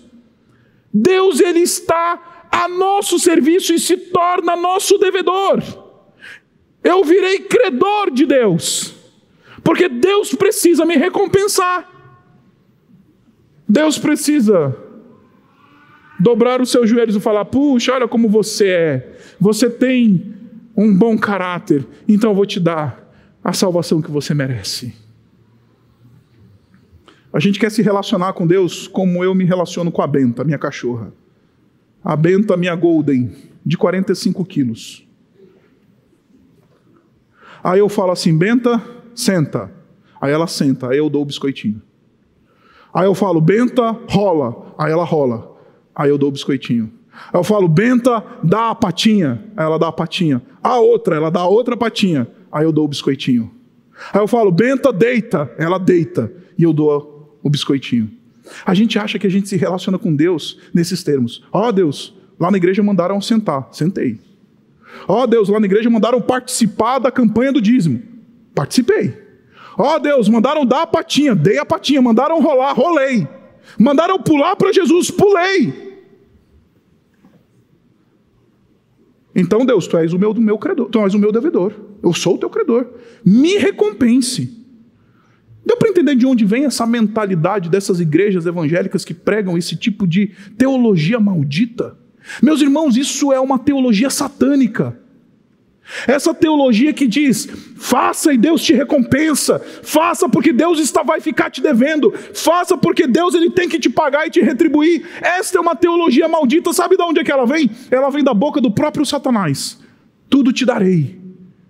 Deus 0.94 1.40
ele 1.40 1.60
está 1.60 2.48
a 2.52 2.68
nosso 2.68 3.18
serviço 3.18 3.74
e 3.74 3.80
se 3.80 3.96
torna 3.96 4.56
nosso 4.56 4.98
devedor. 4.98 5.62
Eu 6.84 7.04
virei 7.04 7.40
credor 7.40 8.12
de 8.12 8.26
Deus, 8.26 8.94
porque 9.64 9.88
Deus 9.88 10.34
precisa 10.34 10.86
me 10.86 10.96
recompensar. 10.96 11.90
Deus 13.70 13.98
precisa 13.98 14.76
dobrar 16.22 16.62
os 16.62 16.70
seus 16.70 16.90
joelhos 16.90 17.16
e 17.16 17.20
falar: 17.20 17.46
puxa, 17.46 17.94
olha 17.94 18.08
como 18.08 18.30
você 18.30 18.68
é. 18.68 19.18
Você 19.40 19.70
tem 19.70 20.34
um 20.78 20.96
bom 20.96 21.18
caráter, 21.18 21.86
então 22.08 22.32
eu 22.32 22.36
vou 22.36 22.46
te 22.46 22.60
dar 22.60 23.12
a 23.44 23.52
salvação 23.52 24.02
que 24.02 24.12
você 24.12 24.34
merece. 24.34 24.94
A 27.34 27.40
gente 27.40 27.60
quer 27.60 27.72
se 27.72 27.82
relacionar 27.82 28.34
com 28.34 28.46
Deus 28.46 28.88
como 28.88 29.24
eu 29.24 29.34
me 29.34 29.46
relaciono 29.46 29.92
com 29.92 30.02
a 30.02 30.08
Benta, 30.08 30.44
minha 30.44 30.58
cachorra. 30.58 31.14
A 32.04 32.16
Benta, 32.16 32.58
minha 32.58 32.76
Golden, 32.76 33.32
de 33.66 33.78
45 33.78 34.44
quilos. 34.46 35.08
Aí 37.64 37.80
eu 37.80 37.88
falo 37.88 38.12
assim, 38.12 38.38
Benta, 38.38 38.82
senta. 39.16 39.72
Aí 40.20 40.32
ela 40.32 40.48
senta, 40.48 40.90
aí 40.90 40.98
eu 40.98 41.10
dou 41.10 41.22
o 41.22 41.26
biscoitinho. 41.26 41.82
Aí 42.94 43.06
eu 43.06 43.16
falo, 43.16 43.40
Benta, 43.40 43.92
rola. 44.10 44.74
Aí 44.78 44.92
ela 44.92 45.06
rola. 45.06 45.51
Aí 45.96 46.10
eu 46.10 46.18
dou 46.18 46.30
o 46.30 46.32
biscoitinho. 46.32 46.92
Aí 47.34 47.40
eu 47.40 47.44
falo, 47.44 47.68
Benta, 47.68 48.24
dá 48.44 48.70
a 48.70 48.76
patinha. 48.76 49.44
Aí 49.56 49.66
ela 49.66 49.78
dá 49.78 49.90
a 49.90 49.92
patinha. 49.92 50.42
A 50.64 50.80
outra, 50.80 51.16
ela 51.16 51.30
dá 51.30 51.42
a 51.42 51.48
outra 51.48 51.76
patinha. 51.76 52.28
Aí 52.52 52.66
eu 52.66 52.72
dou 52.72 52.86
o 52.86 52.88
biscoitinho. 52.88 53.52
Aí 54.14 54.20
eu 54.22 54.28
falo, 54.28 54.52
Benta, 54.52 54.92
deita. 54.92 55.52
Ela 55.58 55.78
deita. 55.78 56.32
E 56.58 56.64
eu 56.64 56.74
dou 56.74 57.40
o 57.44 57.50
biscoitinho. 57.50 58.10
A 58.66 58.74
gente 58.74 58.98
acha 58.98 59.20
que 59.20 59.28
a 59.28 59.30
gente 59.30 59.48
se 59.48 59.56
relaciona 59.56 59.98
com 59.98 60.16
Deus 60.16 60.60
nesses 60.74 61.04
termos. 61.04 61.44
Ó 61.52 61.68
oh, 61.68 61.72
Deus, 61.72 62.14
lá 62.40 62.50
na 62.50 62.58
igreja 62.58 62.82
mandaram 62.82 63.22
sentar. 63.22 63.70
Sentei. 63.72 64.20
Ó 65.08 65.24
oh, 65.24 65.28
Deus, 65.28 65.50
lá 65.50 65.60
na 65.60 65.66
igreja 65.66 65.90
mandaram 65.90 66.22
participar 66.22 67.00
da 67.00 67.12
campanha 67.12 67.52
do 67.52 67.62
dízimo. 67.62 68.02
Participei. 68.54 69.18
Ó 69.78 69.96
oh, 69.96 70.00
Deus, 70.00 70.28
mandaram 70.28 70.66
dar 70.66 70.84
a 70.84 70.88
patinha. 70.88 71.36
Dei 71.36 71.58
a 71.58 71.66
patinha. 71.66 72.02
Mandaram 72.02 72.42
rolar. 72.42 72.74
Rolei. 72.74 73.28
Mandaram 73.80 74.20
pular 74.20 74.56
para 74.56 74.74
Jesus. 74.74 75.12
Pulei. 75.12 75.92
Então, 79.36 79.66
Deus, 79.66 79.88
tu 79.88 79.98
és 79.98 80.14
o 80.14 80.20
meu, 80.20 80.34
meu 80.34 80.58
credor, 80.58 80.90
tu 80.90 81.00
és 81.00 81.14
o 81.14 81.20
meu 81.20 81.32
devedor. 81.32 81.74
Eu 82.04 82.14
sou 82.14 82.36
o 82.36 82.38
teu 82.38 82.50
credor. 82.50 82.88
Me 83.26 83.58
recompense. 83.58 84.60
Deu 85.66 85.78
para 85.78 85.90
entender 85.90 86.16
de 86.16 86.26
onde 86.26 86.44
vem 86.44 86.66
essa 86.66 86.86
mentalidade 86.86 87.70
dessas 87.70 88.00
igrejas 88.00 88.46
evangélicas 88.46 89.06
que 89.06 89.14
pregam 89.14 89.58
esse 89.58 89.76
tipo 89.76 90.08
de 90.08 90.32
teologia 90.58 91.20
maldita? 91.20 91.98
Meus 92.42 92.62
irmãos, 92.62 92.98
isso 92.98 93.32
é 93.32 93.40
uma 93.40 93.60
teologia 93.60 94.10
satânica. 94.10 95.00
Essa 96.08 96.34
teologia 96.34 96.94
que 96.94 97.08
diz: 97.08 97.48
faça 97.76 98.34
e 98.34 98.38
Deus 98.38 98.62
te 98.62 98.74
recompensa, 98.74 99.60
faça 99.84 100.28
porque 100.30 100.54
Deus 100.54 100.80
está, 100.80 101.04
vai 101.04 101.20
ficar 101.20 101.50
te 101.50 101.62
devendo, 101.62 102.12
faça 102.34 102.78
porque 102.78 103.08
Deus 103.08 103.34
ele 103.34 103.50
tem 103.50 103.68
que 103.68 103.80
te 103.80 103.90
pagar 103.90 104.28
e 104.28 104.30
te 104.30 104.42
retribuir. 104.42 105.06
Esta 105.22 105.58
é 105.58 105.62
uma 105.62 105.76
teologia 105.76 106.28
maldita, 106.28 106.74
sabe 106.74 106.98
de 106.98 107.04
onde 107.04 107.20
é 107.20 107.24
que 107.24 107.32
ela 107.32 107.46
vem? 107.46 107.70
Ela 107.90 108.10
vem 108.10 108.24
da 108.24 108.34
boca 108.34 108.62
do 108.62 108.72
próprio 108.72 109.06
Satanás. 109.06 109.80
Tudo 110.30 110.54
te 110.54 110.66
darei, 110.66 111.20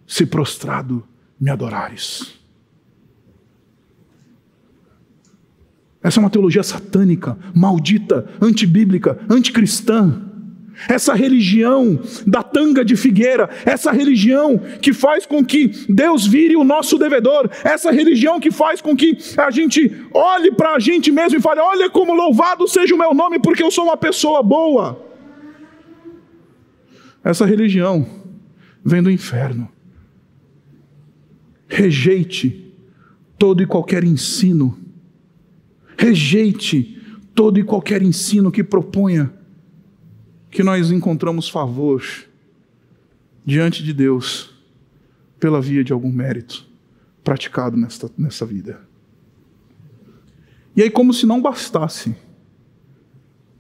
se 0.06 0.26
prostrado 0.26 1.04
me 1.40 1.50
adorares. 1.50 2.40
Essa 6.04 6.20
é 6.20 6.22
uma 6.22 6.30
teologia 6.30 6.64
satânica, 6.64 7.38
maldita, 7.54 8.28
antibíblica, 8.42 9.20
anticristã. 9.30 10.31
Essa 10.88 11.14
religião 11.14 12.00
da 12.26 12.42
tanga 12.42 12.84
de 12.84 12.96
figueira, 12.96 13.50
essa 13.66 13.92
religião 13.92 14.58
que 14.82 14.94
faz 14.94 15.26
com 15.26 15.44
que 15.44 15.68
Deus 15.88 16.26
vire 16.26 16.56
o 16.56 16.64
nosso 16.64 16.98
devedor, 16.98 17.50
essa 17.64 17.92
religião 17.92 18.40
que 18.40 18.52
faz 18.52 18.82
com 18.82 18.96
que 18.96 19.18
a 19.38 19.52
gente 19.52 19.92
olhe 20.14 20.52
para 20.52 20.76
a 20.76 20.80
gente 20.80 21.12
mesmo 21.12 21.38
e 21.38 21.42
fale: 21.42 21.60
Olha 21.60 21.90
como 21.90 22.14
louvado 22.14 22.68
seja 22.68 22.96
o 22.96 22.98
meu 22.98 23.14
nome, 23.14 23.40
porque 23.40 23.64
eu 23.64 23.72
sou 23.72 23.86
uma 23.86 23.98
pessoa 23.98 24.42
boa. 24.42 25.06
Essa 27.24 27.46
religião 27.46 28.06
vem 28.84 29.04
do 29.04 29.12
inferno. 29.12 29.70
Rejeite 31.68 32.74
todo 33.38 33.64
e 33.64 33.66
qualquer 33.66 34.04
ensino, 34.04 34.78
rejeite 35.98 37.00
todo 37.34 37.60
e 37.60 37.64
qualquer 37.64 38.02
ensino 38.02 38.52
que 38.52 38.64
proponha 38.64 39.34
que 40.52 40.64
nós 40.64 40.92
encontramos 40.92 41.50
favor 41.50 42.04
diante 43.46 43.82
de 43.82 43.94
Deus 43.94 44.54
pela 45.40 45.62
via 45.62 45.84
de 45.84 45.94
algum 45.94 46.12
mérito 46.12 46.68
praticado 47.24 47.78
nesta, 47.78 48.12
nessa 48.18 48.46
vida. 48.46 48.82
E 50.76 50.84
aí, 50.84 50.90
como 50.90 51.14
se 51.14 51.26
não 51.26 51.42
bastasse, 51.42 52.16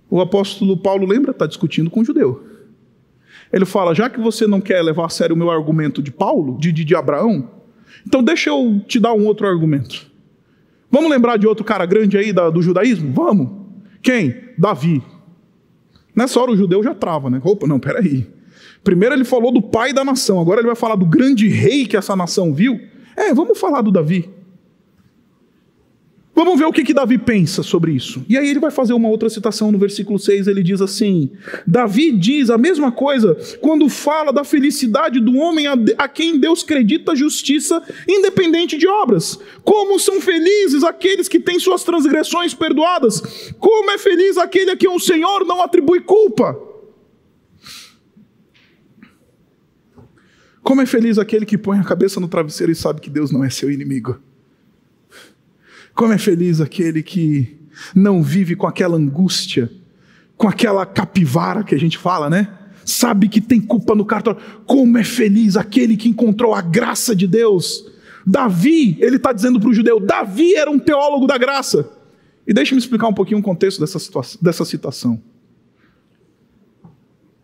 o 0.10 0.20
apóstolo 0.20 0.78
Paulo 0.78 1.08
lembra, 1.08 1.32
está 1.32 1.48
discutindo 1.48 1.90
com 1.90 2.02
o 2.02 2.06
judeu. 2.06 2.46
Ele 3.52 3.66
fala: 3.66 3.96
já 3.96 4.10
que 4.10 4.20
você 4.20 4.46
não 4.46 4.62
quer 4.62 4.82
levar 4.82 5.06
a 5.06 5.10
sério 5.10 5.36
o 5.36 5.40
meu 5.40 5.50
argumento 5.50 6.02
de 6.02 6.12
Paulo, 6.12 6.58
de, 6.60 6.72
de, 6.72 6.84
de 6.84 6.96
Abraão, 6.96 7.50
então 8.06 8.22
deixa 8.22 8.50
eu 8.50 8.82
te 8.88 9.00
dar 9.00 9.14
um 9.14 9.26
outro 9.26 9.48
argumento. 9.48 10.10
Vamos 10.90 11.10
lembrar 11.10 11.38
de 11.38 11.48
outro 11.48 11.64
cara 11.64 11.86
grande 11.86 12.18
aí 12.18 12.34
da, 12.34 12.50
do 12.50 12.62
judaísmo? 12.62 13.14
Vamos. 13.14 13.50
Quem? 14.02 14.36
Davi. 14.58 15.02
Nessa 16.16 16.40
hora 16.40 16.52
o 16.52 16.58
judeu 16.58 16.84
já 16.84 16.94
trava, 16.94 17.30
né? 17.30 17.42
Opa, 17.44 17.68
não, 17.68 17.80
peraí. 17.80 18.28
Primeiro 18.84 19.16
ele 19.16 19.24
falou 19.24 19.52
do 19.52 19.62
pai 19.62 19.94
da 19.94 20.04
nação, 20.04 20.40
agora 20.40 20.60
ele 20.60 20.68
vai 20.68 20.76
falar 20.76 20.96
do 20.96 21.06
grande 21.06 21.48
rei 21.48 21.86
que 21.86 21.96
essa 21.96 22.16
nação 22.16 22.54
viu. 22.54 22.80
É, 23.16 23.34
vamos 23.34 23.60
falar 23.60 23.82
do 23.82 23.92
Davi. 23.92 24.30
Vamos 26.44 26.58
ver 26.58 26.66
o 26.66 26.74
que, 26.74 26.84
que 26.84 26.94
Davi 26.94 27.20
pensa 27.20 27.62
sobre 27.62 27.92
isso. 27.92 28.26
E 28.28 28.36
aí 28.36 28.50
ele 28.50 28.60
vai 28.60 28.72
fazer 28.72 28.94
uma 28.94 29.08
outra 29.08 29.30
citação 29.30 29.72
no 29.72 29.78
versículo 29.78 30.18
6, 30.18 30.48
ele 30.48 30.64
diz 30.64 30.82
assim: 30.82 31.30
Davi 31.68 32.12
diz 32.12 32.50
a 32.50 32.58
mesma 32.58 32.92
coisa 32.92 33.38
quando 33.62 33.88
fala 33.88 34.34
da 34.34 34.44
felicidade 34.44 35.20
do 35.20 35.36
homem 35.38 35.68
a, 35.68 35.76
a 36.00 36.08
quem 36.08 36.40
Deus 36.40 36.64
acredita 36.64 37.16
justiça, 37.16 37.82
independente 38.10 38.76
de 38.76 38.88
obras. 38.88 39.40
Como 39.64 40.00
são 40.00 40.20
felizes 40.20 40.84
aqueles 40.84 41.28
que 41.28 41.40
têm 41.40 41.60
suas 41.60 41.84
transgressões 41.84 42.56
perdoadas. 42.56 43.54
Como 43.60 43.92
é 43.92 44.00
feliz 44.00 44.36
aquele 44.36 44.72
a 44.72 44.76
quem 44.76 44.90
o 44.90 45.00
Senhor 45.00 45.46
não 45.46 45.62
atribui 45.62 46.02
culpa. 46.02 46.58
Como 50.64 50.82
é 50.82 50.88
feliz 50.88 51.20
aquele 51.20 51.46
que 51.46 51.58
põe 51.58 51.78
a 51.78 51.84
cabeça 51.84 52.20
no 52.20 52.28
travesseiro 52.28 52.72
e 52.72 52.76
sabe 52.76 53.00
que 53.00 53.12
Deus 53.12 53.32
não 53.32 53.44
é 53.44 53.50
seu 53.52 53.72
inimigo. 53.72 54.20
Como 55.94 56.14
é 56.14 56.18
feliz 56.18 56.62
aquele 56.62 57.04
que 57.04 57.60
não 57.96 58.22
vive 58.22 58.56
com 58.56 58.68
aquela 58.68 58.98
angústia, 58.98 59.72
com 60.38 60.48
aquela 60.48 60.86
capivara 60.86 61.64
que 61.64 61.76
a 61.76 61.80
gente 61.80 61.98
fala, 61.98 62.30
né? 62.30 62.48
Sabe 62.84 63.28
que 63.28 63.40
tem 63.40 63.62
culpa 63.62 63.94
no 63.94 64.06
cartório. 64.06 64.42
Como 64.66 64.98
é 64.98 65.04
feliz 65.04 65.56
aquele 65.56 65.96
que 65.96 66.10
encontrou 66.10 66.54
a 66.54 66.62
graça 66.62 67.16
de 67.16 67.28
Deus. 67.28 67.86
Davi, 68.26 68.98
ele 69.00 69.18
está 69.18 69.32
dizendo 69.32 69.60
para 69.60 69.70
o 69.70 69.74
judeu: 69.74 70.00
Davi 70.00 70.56
era 70.56 70.70
um 70.70 70.80
teólogo 70.80 71.28
da 71.28 71.38
graça. 71.38 71.90
E 72.46 72.54
deixe-me 72.54 72.80
explicar 72.80 73.08
um 73.08 73.14
pouquinho 73.14 73.40
o 73.40 73.44
contexto 73.44 73.80
dessa, 73.80 74.00
situação, 74.00 74.40
dessa 74.42 74.66
citação. 74.66 75.22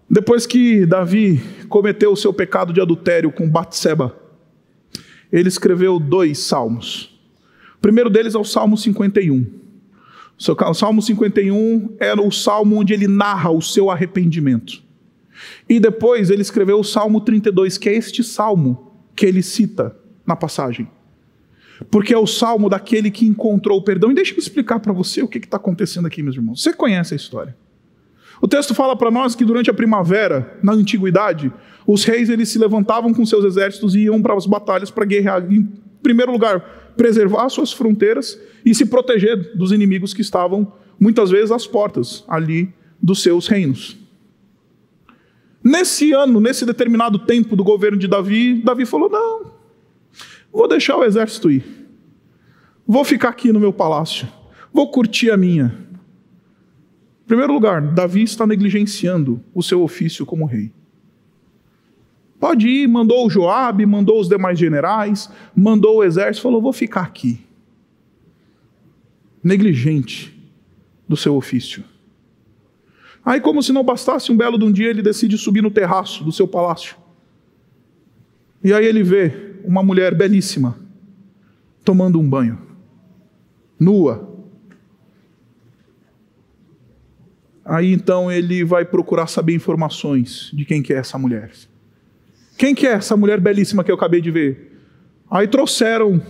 Depois 0.10 0.45
que 0.45 0.86
Davi 0.86 1.41
cometeu 1.69 2.12
o 2.12 2.17
seu 2.17 2.33
pecado 2.33 2.73
de 2.73 2.81
adultério 2.81 3.31
com 3.31 3.49
Batseba, 3.49 4.17
ele 5.31 5.49
escreveu 5.49 5.99
dois 5.99 6.39
salmos. 6.39 7.16
O 7.78 7.82
primeiro 7.82 8.10
deles 8.10 8.36
é 8.36 8.38
o 8.38 8.44
Salmo 8.44 8.78
51. 8.78 9.46
O 10.38 10.74
Salmo 10.74 11.02
51 11.02 11.96
era 12.00 12.22
o 12.22 12.32
salmo 12.32 12.80
onde 12.80 12.94
ele 12.94 13.08
narra 13.08 13.50
o 13.50 13.62
seu 13.62 13.90
arrependimento. 13.90 14.84
E 15.68 15.80
depois 15.80 16.30
ele 16.30 16.42
escreveu 16.42 16.80
o 16.80 16.84
Salmo 16.84 17.22
32, 17.22 17.78
que 17.78 17.90
é 17.90 17.96
este 17.96 18.24
salmo 18.24 18.94
que 19.16 19.26
ele 19.26 19.42
cita 19.42 19.96
na 20.26 20.36
passagem. 20.36 20.88
Porque 21.92 22.13
é 22.13 22.18
o 22.18 22.28
salmo 22.28 22.70
daquele 22.70 23.12
que 23.12 23.26
encontrou 23.26 23.78
o 23.80 23.82
perdão. 23.82 24.12
E 24.12 24.16
deixa 24.16 24.34
eu 24.34 24.40
explicar 24.40 24.80
para 24.80 24.94
você 24.94 25.22
o 25.22 25.28
que 25.28 25.38
está 25.38 25.58
acontecendo 25.58 26.08
aqui, 26.08 26.24
meus 26.24 26.36
irmãos. 26.36 26.62
Você 26.62 26.74
conhece 26.74 27.13
a 27.13 27.18
história. 27.18 27.56
O 28.42 28.48
texto 28.48 28.74
fala 28.74 28.96
para 28.96 29.10
nós 29.10 29.36
que 29.36 29.46
durante 29.46 29.70
a 29.70 29.74
primavera, 29.74 30.58
na 30.62 30.74
antiguidade, 30.74 31.52
os 31.86 32.04
reis 32.04 32.30
eles 32.30 32.50
se 32.50 32.60
levantavam 32.60 33.13
com 33.13 33.25
seus 33.25 33.46
exércitos 33.46 33.96
e 33.96 34.02
iam 34.02 34.21
para 34.21 34.36
as 34.36 34.46
batalhas 34.46 34.92
para 34.92 35.06
guerrear. 35.06 35.46
Em 35.52 35.67
primeiro 36.02 36.32
lugar, 36.32 36.87
preservar 36.98 37.48
suas 37.50 37.71
fronteiras 37.71 38.37
e 38.65 38.73
se 38.73 38.87
proteger 38.87 39.56
dos 39.56 39.71
inimigos 39.71 40.13
que 40.13 40.21
estavam, 40.21 40.73
muitas 41.00 41.29
vezes, 41.29 41.52
às 41.52 41.67
portas 41.67 42.25
ali 42.27 42.73
dos 43.02 43.21
seus 43.21 43.48
reinos. 43.48 43.98
Nesse 45.63 46.12
ano, 46.12 46.39
nesse 46.39 46.65
determinado 46.65 47.19
tempo 47.19 47.56
do 47.56 47.63
governo 47.63 47.98
de 47.98 48.08
Davi, 48.08 48.62
Davi 48.62 48.85
falou: 48.85 49.10
Não, 49.10 49.52
vou 50.52 50.67
deixar 50.67 50.98
o 50.98 51.04
exército 51.04 51.52
ir, 51.52 51.63
vou 52.85 53.06
ficar 53.06 53.29
aqui 53.29 53.52
no 53.52 53.60
meu 53.60 53.71
palácio, 53.71 54.27
vou 54.73 54.89
curtir 54.91 55.29
a 55.29 55.37
minha. 55.37 55.87
Em 57.23 57.27
primeiro 57.27 57.54
lugar, 57.54 57.81
Davi 57.81 58.23
está 58.23 58.48
negligenciando 58.48 59.43
o 59.54 59.62
seu 59.62 59.83
ofício 59.83 60.25
como 60.25 60.45
rei. 60.45 60.71
Pode 62.40 62.67
ir, 62.67 62.88
mandou 62.88 63.25
o 63.25 63.29
Joabe, 63.29 63.85
mandou 63.85 64.19
os 64.19 64.29
demais 64.29 64.60
generais, 64.60 65.29
mandou 65.56 65.98
o 65.98 66.04
exército, 66.04 66.44
falou: 66.44 66.62
vou 66.62 66.73
ficar 66.73 67.02
aqui. 67.02 67.40
Negligente 69.44 70.38
do 71.08 71.17
seu 71.17 71.35
ofício. 71.35 71.83
Aí, 73.25 73.42
como 73.42 73.62
se 73.62 73.73
não 73.73 73.83
bastasse, 73.83 74.31
um 74.31 74.38
belo 74.38 74.58
de 74.58 74.65
um 74.65 74.71
dia 74.71 74.90
ele 74.90 75.02
decide 75.02 75.38
subir 75.38 75.62
no 75.62 75.71
terraço 75.71 76.23
do 76.23 76.31
seu 76.31 76.48
palácio. 76.48 76.96
E 78.63 78.73
aí 78.73 78.85
ele 78.85 79.04
vê 79.04 79.60
uma 79.63 79.83
mulher 79.83 80.15
belíssima 80.15 80.77
tomando 81.83 82.19
um 82.19 82.29
banho, 82.29 82.60
nua. 83.79 84.35
Aí 87.63 87.92
então 87.92 88.31
ele 88.31 88.63
vai 88.63 88.85
procurar 88.85 89.27
saber 89.27 89.54
informações 89.54 90.50
de 90.54 90.63
quem 90.63 90.81
que 90.81 90.94
é 90.94 90.98
essa 90.98 91.17
mulher. 91.17 91.52
Quem 92.58 92.73
que 92.73 92.87
é 92.87 92.93
essa 92.93 93.15
mulher 93.15 93.39
belíssima 93.39 93.83
que 93.83 93.91
eu 93.91 93.95
acabei 93.95 94.19
de 94.19 94.31
ver? 94.31 94.79
Aí 95.29 95.47
trouxeram 95.47 96.21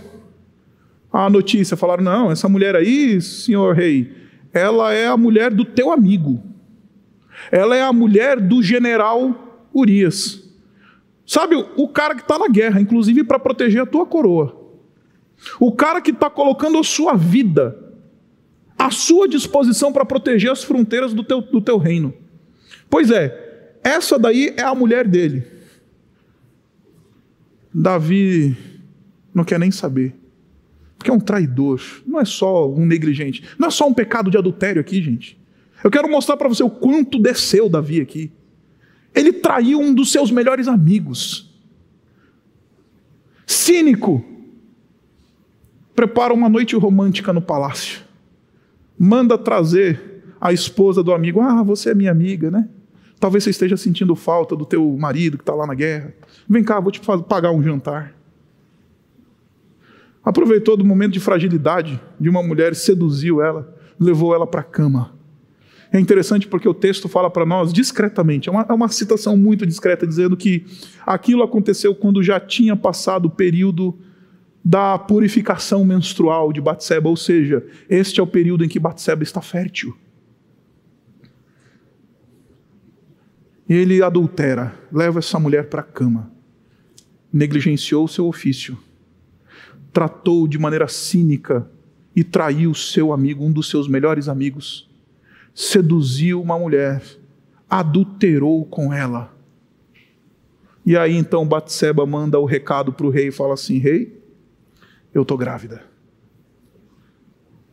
a 1.12 1.30
notícia, 1.30 1.76
falaram: 1.76 2.04
não, 2.04 2.30
essa 2.30 2.48
mulher 2.48 2.76
aí, 2.76 3.20
senhor 3.20 3.74
rei, 3.74 4.12
ela 4.52 4.92
é 4.92 5.06
a 5.06 5.16
mulher 5.16 5.52
do 5.52 5.64
teu 5.64 5.90
amigo. 5.90 6.42
Ela 7.50 7.76
é 7.76 7.82
a 7.82 7.92
mulher 7.92 8.40
do 8.40 8.62
general 8.62 9.68
Urias. 9.74 10.44
Sabe, 11.24 11.56
o 11.76 11.88
cara 11.88 12.14
que 12.14 12.22
está 12.22 12.38
na 12.38 12.48
guerra, 12.48 12.80
inclusive 12.80 13.24
para 13.24 13.38
proteger 13.38 13.82
a 13.82 13.86
tua 13.86 14.04
coroa. 14.04 14.56
O 15.60 15.72
cara 15.72 16.00
que 16.00 16.10
está 16.10 16.28
colocando 16.28 16.78
a 16.78 16.84
sua 16.84 17.14
vida 17.14 17.76
à 18.78 18.90
sua 18.90 19.28
disposição 19.28 19.92
para 19.92 20.04
proteger 20.04 20.50
as 20.50 20.62
fronteiras 20.62 21.12
do 21.12 21.24
teu, 21.24 21.40
do 21.40 21.60
teu 21.60 21.78
reino. 21.78 22.14
Pois 22.88 23.10
é, 23.10 23.76
essa 23.82 24.18
daí 24.18 24.54
é 24.56 24.62
a 24.62 24.74
mulher 24.74 25.06
dele. 25.06 25.57
Davi 27.72 28.56
não 29.34 29.44
quer 29.44 29.58
nem 29.58 29.70
saber. 29.70 30.14
Porque 30.96 31.10
é 31.10 31.14
um 31.14 31.20
traidor, 31.20 31.80
não 32.06 32.18
é 32.18 32.24
só 32.24 32.68
um 32.68 32.84
negligente, 32.84 33.44
não 33.56 33.68
é 33.68 33.70
só 33.70 33.86
um 33.86 33.94
pecado 33.94 34.30
de 34.30 34.36
adultério 34.36 34.80
aqui, 34.80 35.00
gente. 35.00 35.38
Eu 35.82 35.90
quero 35.90 36.10
mostrar 36.10 36.36
para 36.36 36.48
você 36.48 36.62
o 36.62 36.70
quanto 36.70 37.20
desceu 37.20 37.68
Davi 37.68 38.00
aqui. 38.00 38.32
Ele 39.14 39.32
traiu 39.32 39.80
um 39.80 39.94
dos 39.94 40.10
seus 40.10 40.30
melhores 40.30 40.66
amigos. 40.66 41.54
Cínico. 43.46 44.24
Prepara 45.94 46.34
uma 46.34 46.48
noite 46.48 46.76
romântica 46.76 47.32
no 47.32 47.40
palácio. 47.40 48.02
Manda 48.98 49.38
trazer 49.38 50.22
a 50.40 50.52
esposa 50.52 51.02
do 51.02 51.12
amigo. 51.12 51.40
Ah, 51.40 51.62
você 51.62 51.90
é 51.90 51.94
minha 51.94 52.10
amiga, 52.10 52.50
né? 52.50 52.68
Talvez 53.20 53.44
você 53.44 53.50
esteja 53.50 53.76
sentindo 53.76 54.14
falta 54.14 54.54
do 54.54 54.64
teu 54.64 54.96
marido 54.96 55.36
que 55.36 55.42
está 55.42 55.54
lá 55.54 55.66
na 55.66 55.74
guerra. 55.74 56.14
Vem 56.48 56.62
cá, 56.62 56.78
vou 56.78 56.92
te 56.92 57.00
pagar 57.28 57.50
um 57.50 57.62
jantar. 57.62 58.14
Aproveitou 60.24 60.76
do 60.76 60.84
momento 60.84 61.12
de 61.12 61.20
fragilidade 61.20 62.00
de 62.20 62.28
uma 62.28 62.42
mulher, 62.42 62.74
seduziu 62.74 63.40
ela, 63.40 63.74
levou 63.98 64.34
ela 64.34 64.46
para 64.46 64.60
a 64.60 64.64
cama. 64.64 65.16
É 65.90 65.98
interessante 65.98 66.46
porque 66.46 66.68
o 66.68 66.74
texto 66.74 67.08
fala 67.08 67.30
para 67.30 67.46
nós 67.46 67.72
discretamente, 67.72 68.48
é 68.48 68.52
uma, 68.52 68.66
é 68.68 68.72
uma, 68.72 68.88
citação 68.88 69.36
muito 69.36 69.66
discreta, 69.66 70.06
dizendo 70.06 70.36
que 70.36 70.66
aquilo 71.06 71.42
aconteceu 71.42 71.94
quando 71.94 72.22
já 72.22 72.38
tinha 72.38 72.76
passado 72.76 73.24
o 73.24 73.30
período 73.30 73.98
da 74.62 74.98
purificação 74.98 75.82
menstrual 75.84 76.52
de 76.52 76.60
Batseba, 76.60 77.08
ou 77.08 77.16
seja, 77.16 77.64
este 77.88 78.20
é 78.20 78.22
o 78.22 78.26
período 78.26 78.64
em 78.64 78.68
que 78.68 78.78
Batseba 78.78 79.22
está 79.22 79.40
fértil. 79.40 79.96
Ele 83.68 84.02
adultera, 84.02 84.74
leva 84.90 85.18
essa 85.18 85.38
mulher 85.38 85.68
para 85.68 85.80
a 85.80 85.84
cama, 85.84 86.30
negligenciou 87.32 88.08
seu 88.08 88.26
ofício 88.26 88.78
tratou 89.92 90.46
de 90.46 90.58
maneira 90.58 90.86
cínica 90.88 91.68
e 92.14 92.22
traiu 92.22 92.74
seu 92.74 93.12
amigo, 93.12 93.44
um 93.44 93.52
dos 93.52 93.68
seus 93.68 93.88
melhores 93.88 94.28
amigos, 94.28 94.88
seduziu 95.54 96.40
uma 96.40 96.58
mulher, 96.58 97.02
adulterou 97.68 98.64
com 98.64 98.92
ela. 98.92 99.34
E 100.84 100.96
aí 100.96 101.16
então 101.16 101.46
Batseba 101.46 102.06
manda 102.06 102.38
o 102.38 102.44
recado 102.44 102.92
para 102.92 103.06
o 103.06 103.10
rei 103.10 103.28
e 103.28 103.32
fala 103.32 103.54
assim: 103.54 103.78
Rei, 103.78 104.22
eu 105.12 105.22
estou 105.22 105.36
grávida. 105.36 105.82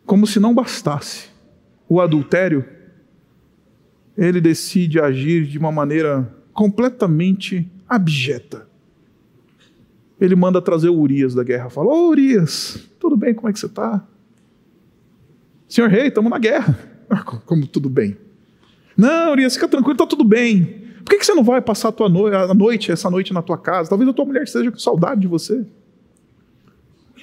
Como 0.06 0.28
se 0.28 0.40
não 0.40 0.54
bastasse 0.54 1.30
o 1.88 2.02
adultério, 2.02 2.66
ele 4.18 4.40
decide 4.40 5.00
agir 5.00 5.46
de 5.46 5.58
uma 5.58 5.72
maneira 5.72 6.34
completamente 6.54 7.70
abjeta 7.88 8.66
ele 10.20 10.36
manda 10.36 10.62
trazer 10.62 10.90
o 10.90 10.98
Urias 10.98 11.34
da 11.34 11.44
guerra. 11.44 11.70
Fala: 11.70 11.88
Ô 11.88 12.10
Urias, 12.10 12.80
tudo 13.00 13.18
bem? 13.18 13.34
Como 13.34 13.50
é 13.50 13.54
que 13.54 13.60
você 13.60 13.66
está? 13.66 14.04
Senhor 15.68 15.90
rei, 15.90 16.08
estamos 16.08 16.30
na 16.30 16.40
guerra. 16.40 16.78
Ah, 17.10 17.24
como 17.24 17.68
tudo 17.68 17.90
bem? 17.90 18.18
Não, 18.96 19.32
Urias, 19.32 19.56
fica 19.56 19.68
tranquilo, 19.68 19.94
está 19.94 20.08
tudo 20.08 20.24
bem. 20.24 20.84
Por 21.04 21.12
que, 21.12 21.18
que 21.18 21.26
você 21.26 21.34
não 21.34 21.44
vai 21.44 21.62
passar 21.62 21.90
a, 21.90 21.92
tua 21.92 22.10
no 22.10 22.26
a 22.28 22.54
noite, 22.54 22.92
essa 22.92 23.10
noite 23.10 23.34
na 23.34 23.42
tua 23.42 23.58
casa? 23.58 23.90
Talvez 23.90 24.10
a 24.10 24.14
tua 24.14 24.26
mulher 24.26 24.44
esteja 24.44 24.72
com 24.72 24.80
saudade 24.80 25.22
de 25.22 25.28
você. 25.28 25.66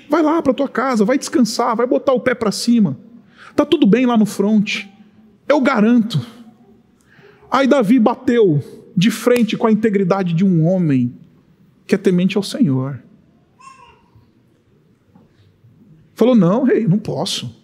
Vai 0.09 0.23
lá 0.23 0.41
para 0.43 0.53
tua 0.53 0.69
casa, 0.69 1.05
vai 1.05 1.19
descansar, 1.19 1.75
vai 1.75 1.87
botar 1.87 2.13
o 2.13 2.21
pé 2.21 2.35
para 2.35 2.53
cima. 2.53 2.97
Tá 3.57 3.65
tudo 3.65 3.87
bem 3.87 4.07
lá 4.07 4.17
no 4.17 4.27
fronte. 4.27 4.89
Eu 5.49 5.61
garanto. 5.61 6.21
Aí 7.53 7.67
Davi 7.67 7.99
bateu 7.99 8.65
de 8.97 9.11
frente 9.11 9.59
com 9.59 9.67
a 9.67 9.73
integridade 9.73 10.33
de 10.33 10.43
um 10.43 10.67
homem 10.67 11.15
que 11.87 11.95
é 11.95 11.99
temente 11.99 12.39
ao 12.39 12.43
Senhor. 12.43 13.03
Falou: 16.15 16.35
Não, 16.35 16.63
rei, 16.65 16.87
não 16.87 16.99
posso. 16.99 17.61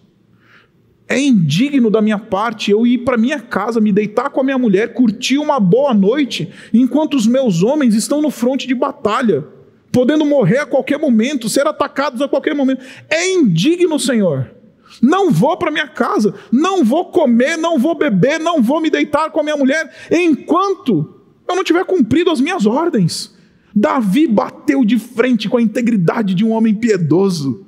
É 1.07 1.19
indigno 1.19 1.89
da 1.89 2.03
minha 2.03 2.19
parte 2.19 2.69
eu 2.69 2.85
ir 2.85 2.99
para 2.99 3.17
minha 3.17 3.39
casa, 3.39 3.81
me 3.81 3.91
deitar 3.91 4.29
com 4.29 4.41
a 4.41 4.43
minha 4.43 4.59
mulher, 4.59 4.93
curtir 4.93 5.39
uma 5.39 5.59
boa 5.59 5.91
noite, 5.91 6.51
enquanto 6.71 7.15
os 7.15 7.25
meus 7.25 7.63
homens 7.63 7.95
estão 7.95 8.21
no 8.21 8.29
fronte 8.29 8.67
de 8.67 8.75
batalha, 8.75 9.43
podendo 9.91 10.23
morrer 10.23 10.59
a 10.59 10.67
qualquer 10.67 10.99
momento, 10.99 11.49
ser 11.49 11.65
atacados 11.65 12.21
a 12.21 12.27
qualquer 12.27 12.53
momento. 12.53 12.85
É 13.09 13.27
indigno, 13.31 13.99
Senhor. 13.99 14.58
Não 15.01 15.31
vou 15.31 15.57
para 15.57 15.71
minha 15.71 15.87
casa, 15.87 16.33
não 16.51 16.83
vou 16.83 17.11
comer, 17.11 17.57
não 17.57 17.77
vou 17.79 17.97
beber, 17.97 18.39
não 18.39 18.61
vou 18.61 18.81
me 18.81 18.89
deitar 18.89 19.31
com 19.31 19.39
a 19.39 19.43
minha 19.43 19.57
mulher, 19.57 19.89
enquanto 20.11 21.15
eu 21.47 21.55
não 21.55 21.63
tiver 21.63 21.85
cumprido 21.85 22.29
as 22.29 22.41
minhas 22.41 22.65
ordens. 22.65 23.35
Davi 23.75 24.27
bateu 24.27 24.83
de 24.83 24.99
frente 24.99 25.47
com 25.47 25.57
a 25.57 25.61
integridade 25.61 26.35
de 26.35 26.43
um 26.43 26.51
homem 26.51 26.75
piedoso. 26.75 27.65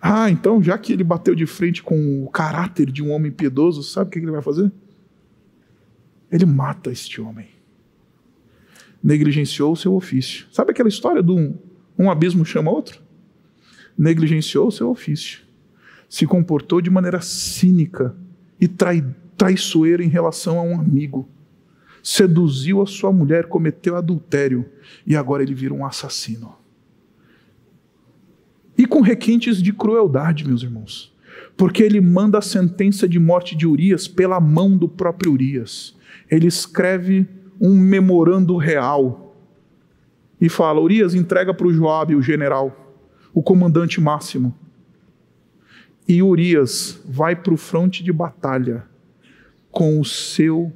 Ah, 0.00 0.30
então, 0.30 0.62
já 0.62 0.78
que 0.78 0.92
ele 0.92 1.04
bateu 1.04 1.34
de 1.34 1.44
frente 1.44 1.82
com 1.82 2.24
o 2.24 2.30
caráter 2.30 2.90
de 2.90 3.02
um 3.02 3.10
homem 3.10 3.32
piedoso, 3.32 3.82
sabe 3.82 4.08
o 4.08 4.10
que 4.12 4.18
ele 4.18 4.30
vai 4.30 4.42
fazer? 4.42 4.70
Ele 6.30 6.46
mata 6.46 6.90
este 6.90 7.20
homem. 7.20 7.48
Negligenciou 9.02 9.72
o 9.72 9.76
seu 9.76 9.94
ofício. 9.94 10.46
Sabe 10.52 10.70
aquela 10.70 10.88
história 10.88 11.22
de 11.22 11.32
um, 11.32 11.56
um 11.98 12.10
abismo 12.10 12.44
chama 12.44 12.70
outro? 12.70 13.00
Negligenciou 13.98 14.68
o 14.68 14.72
seu 14.72 14.88
ofício. 14.88 15.40
Se 16.08 16.26
comportou 16.26 16.80
de 16.80 16.88
maneira 16.88 17.20
cínica 17.20 18.14
e 18.60 18.68
trai, 18.68 19.04
traiçoeira 19.36 20.02
em 20.02 20.08
relação 20.08 20.58
a 20.58 20.62
um 20.62 20.78
amigo 20.78 21.28
seduziu 22.08 22.80
a 22.80 22.86
sua 22.86 23.12
mulher, 23.12 23.46
cometeu 23.46 23.94
adultério 23.94 24.64
e 25.06 25.14
agora 25.14 25.42
ele 25.42 25.54
vira 25.54 25.74
um 25.74 25.84
assassino. 25.84 26.56
E 28.76 28.86
com 28.86 29.02
requintes 29.02 29.62
de 29.62 29.72
crueldade, 29.72 30.46
meus 30.46 30.62
irmãos, 30.62 31.14
porque 31.56 31.82
ele 31.82 32.00
manda 32.00 32.38
a 32.38 32.42
sentença 32.42 33.08
de 33.08 33.18
morte 33.18 33.54
de 33.54 33.66
Urias 33.66 34.06
pela 34.08 34.40
mão 34.40 34.76
do 34.76 34.88
próprio 34.88 35.32
Urias. 35.32 35.96
Ele 36.30 36.46
escreve 36.46 37.26
um 37.60 37.76
memorando 37.76 38.56
real 38.56 39.36
e 40.40 40.48
fala: 40.48 40.80
Urias 40.80 41.14
entrega 41.14 41.52
para 41.52 41.66
o 41.66 41.72
Joabe, 41.72 42.14
o 42.14 42.22
general, 42.22 42.87
o 43.38 43.42
comandante 43.42 44.00
máximo. 44.00 44.52
E 46.08 46.20
Urias 46.20 47.00
vai 47.04 47.36
para 47.36 47.54
o 47.54 47.56
fronte 47.56 48.02
de 48.02 48.12
batalha 48.12 48.84
com 49.70 50.00
o 50.00 50.04
seu 50.04 50.72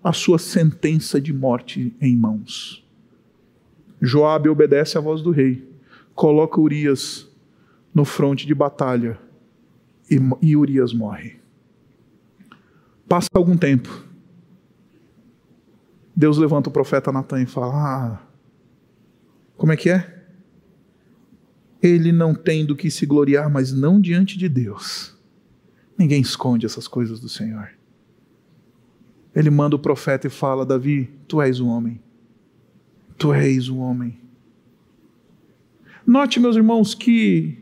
a 0.00 0.12
sua 0.12 0.38
sentença 0.38 1.20
de 1.20 1.32
morte 1.32 1.92
em 2.00 2.16
mãos. 2.16 2.86
Joabe 4.00 4.48
obedece 4.48 4.96
à 4.96 5.00
voz 5.00 5.22
do 5.22 5.32
rei, 5.32 5.68
coloca 6.14 6.60
Urias 6.60 7.28
no 7.92 8.04
fronte 8.04 8.46
de 8.46 8.54
batalha 8.54 9.18
e, 10.08 10.16
e 10.40 10.56
Urias 10.56 10.92
morre. 10.92 11.40
Passa 13.08 13.28
algum 13.34 13.56
tempo. 13.56 14.04
Deus 16.14 16.38
levanta 16.38 16.68
o 16.68 16.72
profeta 16.72 17.10
Natan 17.10 17.42
e 17.42 17.46
fala: 17.46 17.72
Ah, 17.74 18.22
como 19.56 19.72
é 19.72 19.76
que 19.76 19.90
é? 19.90 20.13
Ele 21.86 22.10
não 22.10 22.34
tem 22.34 22.64
do 22.64 22.74
que 22.74 22.90
se 22.90 23.04
gloriar, 23.06 23.50
mas 23.50 23.72
não 23.72 24.00
diante 24.00 24.38
de 24.38 24.48
Deus. 24.48 25.14
Ninguém 25.96 26.20
esconde 26.20 26.66
essas 26.66 26.88
coisas 26.88 27.20
do 27.20 27.28
Senhor 27.28 27.70
ele 29.34 29.50
manda 29.50 29.74
o 29.74 29.78
profeta 29.78 30.26
e 30.26 30.30
fala: 30.30 30.64
Davi, 30.64 31.10
tu 31.26 31.42
és 31.42 31.60
um 31.60 31.68
homem. 31.68 32.00
Tu 33.18 33.32
és 33.32 33.68
um 33.68 33.80
homem. 33.80 34.18
Note, 36.06 36.38
meus 36.38 36.56
irmãos, 36.56 36.94
que 36.94 37.58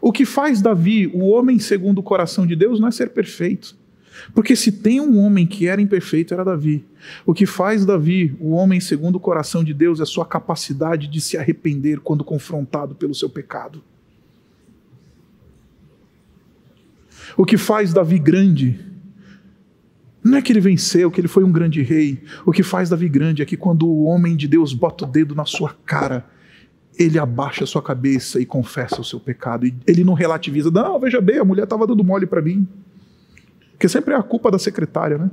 o 0.00 0.12
que 0.12 0.24
faz 0.24 0.62
Davi 0.62 1.06
o 1.08 1.26
homem 1.26 1.58
segundo 1.58 1.98
o 1.98 2.02
coração 2.02 2.46
de 2.46 2.56
Deus 2.56 2.80
não 2.80 2.88
é 2.88 2.90
ser 2.90 3.10
perfeito. 3.10 3.76
Porque 4.34 4.56
se 4.56 4.72
tem 4.72 5.00
um 5.00 5.18
homem 5.18 5.46
que 5.46 5.66
era 5.66 5.80
imperfeito, 5.80 6.34
era 6.34 6.44
Davi. 6.44 6.84
O 7.24 7.32
que 7.32 7.46
faz 7.46 7.84
Davi, 7.84 8.36
o 8.40 8.50
homem 8.50 8.80
segundo 8.80 9.16
o 9.16 9.20
coração 9.20 9.62
de 9.62 9.72
Deus, 9.72 10.00
é 10.00 10.04
sua 10.04 10.24
capacidade 10.24 11.08
de 11.08 11.20
se 11.20 11.36
arrepender 11.36 12.00
quando 12.00 12.24
confrontado 12.24 12.94
pelo 12.94 13.14
seu 13.14 13.28
pecado. 13.28 13.82
O 17.36 17.44
que 17.44 17.56
faz 17.56 17.92
Davi 17.92 18.18
grande 18.18 18.78
não 20.22 20.38
é 20.38 20.42
que 20.42 20.52
ele 20.52 20.60
venceu, 20.60 21.10
que 21.10 21.20
ele 21.20 21.28
foi 21.28 21.44
um 21.44 21.52
grande 21.52 21.82
rei. 21.82 22.20
O 22.44 22.50
que 22.50 22.62
faz 22.62 22.88
Davi 22.88 23.08
grande 23.08 23.42
é 23.42 23.44
que 23.44 23.56
quando 23.56 23.86
o 23.86 24.04
homem 24.04 24.36
de 24.36 24.48
Deus 24.48 24.72
bota 24.72 25.04
o 25.04 25.08
dedo 25.08 25.36
na 25.36 25.44
sua 25.44 25.76
cara, 25.86 26.26
ele 26.98 27.18
abaixa 27.18 27.62
a 27.62 27.66
sua 27.66 27.80
cabeça 27.80 28.40
e 28.40 28.46
confessa 28.46 29.00
o 29.00 29.04
seu 29.04 29.20
pecado. 29.20 29.70
Ele 29.86 30.02
não 30.02 30.14
relativiza. 30.14 30.70
Não, 30.70 30.98
veja 30.98 31.20
bem, 31.20 31.38
a 31.38 31.44
mulher 31.44 31.64
estava 31.64 31.86
dando 31.86 32.02
mole 32.02 32.26
para 32.26 32.42
mim. 32.42 32.66
Porque 33.76 33.90
sempre 33.90 34.14
é 34.14 34.16
a 34.16 34.22
culpa 34.22 34.50
da 34.50 34.58
secretária, 34.58 35.18
né? 35.18 35.30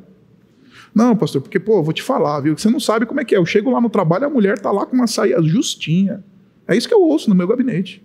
Não, 0.93 1.15
pastor, 1.15 1.41
porque, 1.41 1.59
pô, 1.59 1.81
vou 1.81 1.93
te 1.93 2.03
falar, 2.03 2.41
viu? 2.41 2.57
Você 2.57 2.69
não 2.69 2.79
sabe 2.79 3.05
como 3.05 3.21
é 3.21 3.25
que 3.25 3.33
é. 3.33 3.37
Eu 3.37 3.45
chego 3.45 3.71
lá 3.71 3.79
no 3.79 3.89
trabalho, 3.89 4.27
a 4.27 4.29
mulher 4.29 4.59
tá 4.59 4.69
lá 4.69 4.85
com 4.85 4.95
uma 4.95 5.07
saia 5.07 5.41
justinha. 5.41 6.23
É 6.67 6.75
isso 6.75 6.87
que 6.87 6.93
eu 6.93 7.01
ouço 7.01 7.29
no 7.29 7.35
meu 7.35 7.47
gabinete. 7.47 8.03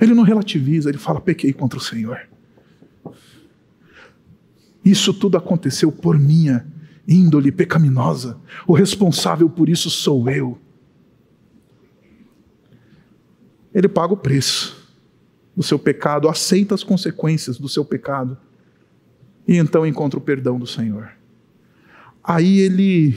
Ele 0.00 0.14
não 0.14 0.22
relativiza, 0.22 0.88
ele 0.88 0.96
fala: 0.96 1.20
pequei 1.20 1.52
contra 1.52 1.78
o 1.78 1.82
Senhor. 1.82 2.18
Isso 4.82 5.12
tudo 5.12 5.36
aconteceu 5.36 5.92
por 5.92 6.18
minha 6.18 6.66
índole 7.06 7.52
pecaminosa. 7.52 8.38
O 8.66 8.72
responsável 8.72 9.50
por 9.50 9.68
isso 9.68 9.90
sou 9.90 10.28
eu. 10.30 10.58
Ele 13.72 13.88
paga 13.88 14.14
o 14.14 14.16
preço 14.16 14.73
do 15.56 15.62
seu 15.62 15.78
pecado, 15.78 16.28
aceita 16.28 16.74
as 16.74 16.82
consequências 16.82 17.58
do 17.58 17.68
seu 17.68 17.84
pecado 17.84 18.36
e 19.46 19.56
então 19.56 19.86
encontra 19.86 20.18
o 20.18 20.22
perdão 20.22 20.58
do 20.58 20.66
Senhor. 20.66 21.10
Aí 22.22 22.58
ele 22.58 23.14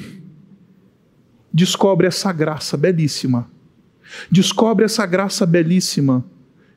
descobre 1.51 2.05
essa 2.05 2.31
graça 2.31 2.75
belíssima, 2.77 3.49
descobre 4.29 4.85
essa 4.85 5.05
graça 5.05 5.45
belíssima 5.45 6.23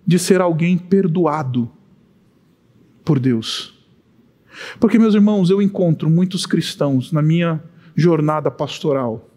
de 0.07 0.19
ser 0.19 0.41
alguém 0.41 0.79
perdoado 0.79 1.71
por 3.05 3.19
Deus. 3.19 3.79
Porque, 4.79 4.99
meus 4.99 5.15
irmãos, 5.15 5.51
eu 5.51 5.61
encontro 5.61 6.09
muitos 6.09 6.47
cristãos 6.47 7.13
na 7.13 7.23
minha 7.23 7.63
jornada 7.95 8.51
pastoral 8.51 9.29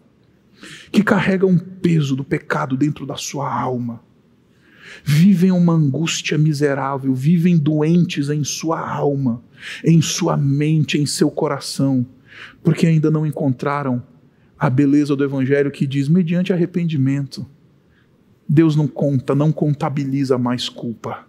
que 0.90 1.02
carregam 1.02 1.50
um 1.50 1.58
peso 1.58 2.16
do 2.16 2.24
pecado 2.24 2.76
dentro 2.76 3.04
da 3.04 3.16
sua 3.16 3.52
alma, 3.52 4.00
vivem 5.02 5.50
uma 5.50 5.72
angústia 5.72 6.36
miserável, 6.36 7.14
vivem 7.14 7.56
doentes 7.56 8.28
em 8.28 8.44
sua 8.44 8.78
alma, 8.78 9.42
em 9.84 10.00
sua 10.00 10.36
mente, 10.36 10.98
em 10.98 11.06
seu 11.06 11.30
coração, 11.30 12.06
porque 12.62 12.86
ainda 12.86 13.10
não 13.10 13.26
encontraram 13.26 14.02
a 14.58 14.70
beleza 14.70 15.16
do 15.16 15.24
Evangelho 15.24 15.70
que 15.70 15.86
diz: 15.86 16.08
mediante 16.08 16.52
arrependimento, 16.52 17.46
Deus 18.48 18.76
não 18.76 18.86
conta, 18.86 19.34
não 19.34 19.50
contabiliza 19.50 20.38
mais 20.38 20.68
culpa. 20.68 21.26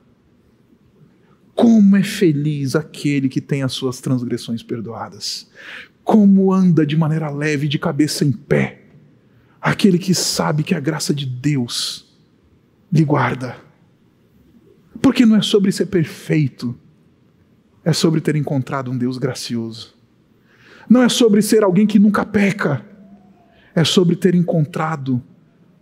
Como 1.53 1.95
é 1.95 2.03
feliz 2.03 2.75
aquele 2.75 3.29
que 3.29 3.39
tem 3.39 3.63
as 3.63 3.71
suas 3.71 4.01
transgressões 4.01 4.61
perdoadas. 4.61 5.49
Como 6.03 6.51
anda 6.51 6.85
de 6.85 6.97
maneira 6.97 7.29
leve, 7.29 7.67
de 7.67 7.79
cabeça 7.79 8.25
em 8.25 8.31
pé. 8.31 8.81
Aquele 9.61 9.97
que 9.97 10.13
sabe 10.13 10.63
que 10.63 10.75
a 10.75 10.79
graça 10.79 11.13
de 11.13 11.25
Deus 11.25 12.04
lhe 12.91 13.03
guarda. 13.03 13.57
Porque 15.01 15.25
não 15.25 15.35
é 15.35 15.41
sobre 15.41 15.71
ser 15.71 15.87
perfeito, 15.87 16.75
é 17.83 17.93
sobre 17.93 18.21
ter 18.21 18.35
encontrado 18.35 18.89
um 18.91 18.97
Deus 18.97 19.17
gracioso. 19.17 19.93
Não 20.89 21.01
é 21.01 21.09
sobre 21.09 21.41
ser 21.41 21.63
alguém 21.63 21.85
que 21.85 21.99
nunca 21.99 22.25
peca, 22.25 22.85
é 23.73 23.83
sobre 23.83 24.15
ter 24.15 24.35
encontrado 24.35 25.21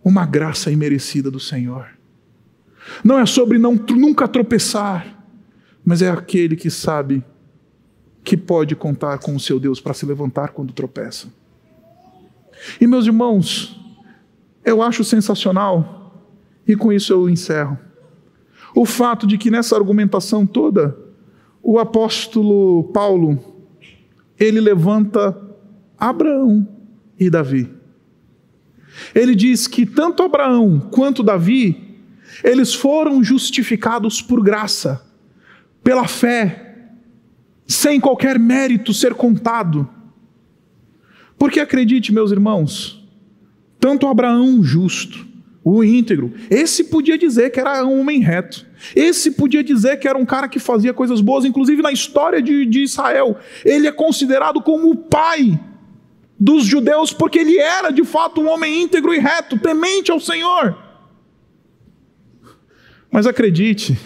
uma 0.04 0.26
graça 0.26 0.70
imerecida 0.70 1.30
do 1.30 1.40
Senhor. 1.40 1.88
Não 3.02 3.18
é 3.18 3.24
sobre 3.24 3.58
não, 3.58 3.74
nunca 3.74 4.28
tropeçar, 4.28 5.24
mas 5.84 6.02
é 6.02 6.10
aquele 6.10 6.56
que 6.56 6.70
sabe 6.70 7.24
que 8.22 8.36
pode 8.36 8.74
contar 8.74 9.18
com 9.18 9.34
o 9.36 9.40
seu 9.40 9.60
Deus 9.60 9.80
para 9.80 9.94
se 9.94 10.06
levantar 10.06 10.48
quando 10.48 10.72
tropeça. 10.72 11.28
E 12.80 12.86
meus 12.86 13.06
irmãos, 13.06 13.80
eu 14.64 14.82
acho 14.82 15.04
sensacional, 15.04 16.03
e 16.66 16.74
com 16.76 16.92
isso 16.92 17.12
eu 17.12 17.28
encerro, 17.28 17.78
o 18.74 18.84
fato 18.84 19.26
de 19.26 19.38
que 19.38 19.50
nessa 19.50 19.76
argumentação 19.76 20.46
toda, 20.46 20.96
o 21.62 21.78
apóstolo 21.78 22.84
Paulo, 22.92 23.38
ele 24.38 24.60
levanta 24.60 25.36
Abraão 25.98 26.66
e 27.18 27.30
Davi. 27.30 27.70
Ele 29.14 29.34
diz 29.34 29.66
que 29.66 29.86
tanto 29.86 30.22
Abraão 30.22 30.80
quanto 30.90 31.22
Davi, 31.22 31.98
eles 32.42 32.74
foram 32.74 33.22
justificados 33.22 34.20
por 34.20 34.42
graça 34.42 35.04
pela 35.82 36.08
fé, 36.08 36.88
sem 37.66 38.00
qualquer 38.00 38.38
mérito 38.38 38.92
ser 38.92 39.14
contado. 39.14 39.88
Porque 41.38 41.60
acredite, 41.60 42.12
meus 42.12 42.32
irmãos, 42.32 43.06
tanto 43.78 44.06
Abraão 44.06 44.62
justo, 44.62 45.26
o 45.64 45.82
íntegro, 45.82 46.34
esse 46.50 46.84
podia 46.84 47.16
dizer 47.16 47.48
que 47.50 47.58
era 47.58 47.82
um 47.86 48.00
homem 48.00 48.20
reto, 48.20 48.66
esse 48.94 49.30
podia 49.30 49.64
dizer 49.64 49.98
que 49.98 50.06
era 50.06 50.18
um 50.18 50.26
cara 50.26 50.46
que 50.46 50.58
fazia 50.58 50.92
coisas 50.92 51.22
boas, 51.22 51.46
inclusive 51.46 51.80
na 51.80 51.90
história 51.90 52.42
de, 52.42 52.66
de 52.66 52.82
Israel, 52.82 53.38
ele 53.64 53.86
é 53.86 53.92
considerado 53.92 54.60
como 54.60 54.90
o 54.90 54.96
pai 54.96 55.58
dos 56.38 56.66
judeus, 56.66 57.14
porque 57.14 57.38
ele 57.38 57.56
era 57.56 57.90
de 57.90 58.04
fato 58.04 58.42
um 58.42 58.48
homem 58.48 58.82
íntegro 58.82 59.14
e 59.14 59.18
reto, 59.18 59.58
temente 59.58 60.10
ao 60.10 60.20
Senhor. 60.20 60.76
Mas 63.10 63.26
acredite, 63.26 63.98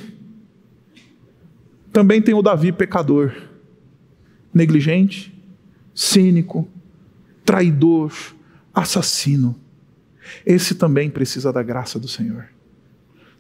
também 1.93 2.23
tem 2.23 2.35
o 2.35 2.43
Davi 2.43 2.71
pecador, 2.71 3.35
negligente, 4.55 5.35
cínico, 5.93 6.69
traidor, 7.45 8.13
assassino. 8.73 9.59
Esse 10.45 10.75
também 10.75 11.11
precisa 11.11 11.53
da 11.53 11.63
graça 11.63 11.99
do 11.99 12.09
Senhor. 12.09 12.47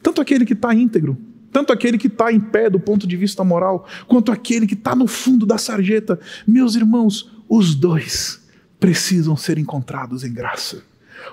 Tanto 0.03 0.21
aquele 0.21 0.45
que 0.45 0.53
está 0.53 0.75
íntegro, 0.75 1.19
tanto 1.53 1.73
aquele 1.73 1.99
que 1.99 2.07
está 2.07 2.33
em 2.33 2.41
pé 2.41 2.69
do 2.71 2.81
ponto 2.81 3.07
de 3.07 3.17
vista 3.17 3.43
moral, 3.43 3.87
quanto 4.07 4.31
aquele 4.31 4.67
que 4.67 4.75
está 4.75 4.95
no 4.95 5.07
fundo 5.07 5.47
da 5.47 5.59
sarjeta. 5.59 6.19
Meus 6.47 6.75
irmãos, 6.75 7.33
os 7.49 7.75
dois 7.75 8.47
precisam 8.79 9.37
ser 9.37 9.59
encontrados 9.59 10.25
em 10.25 10.33
graça. 10.33 10.83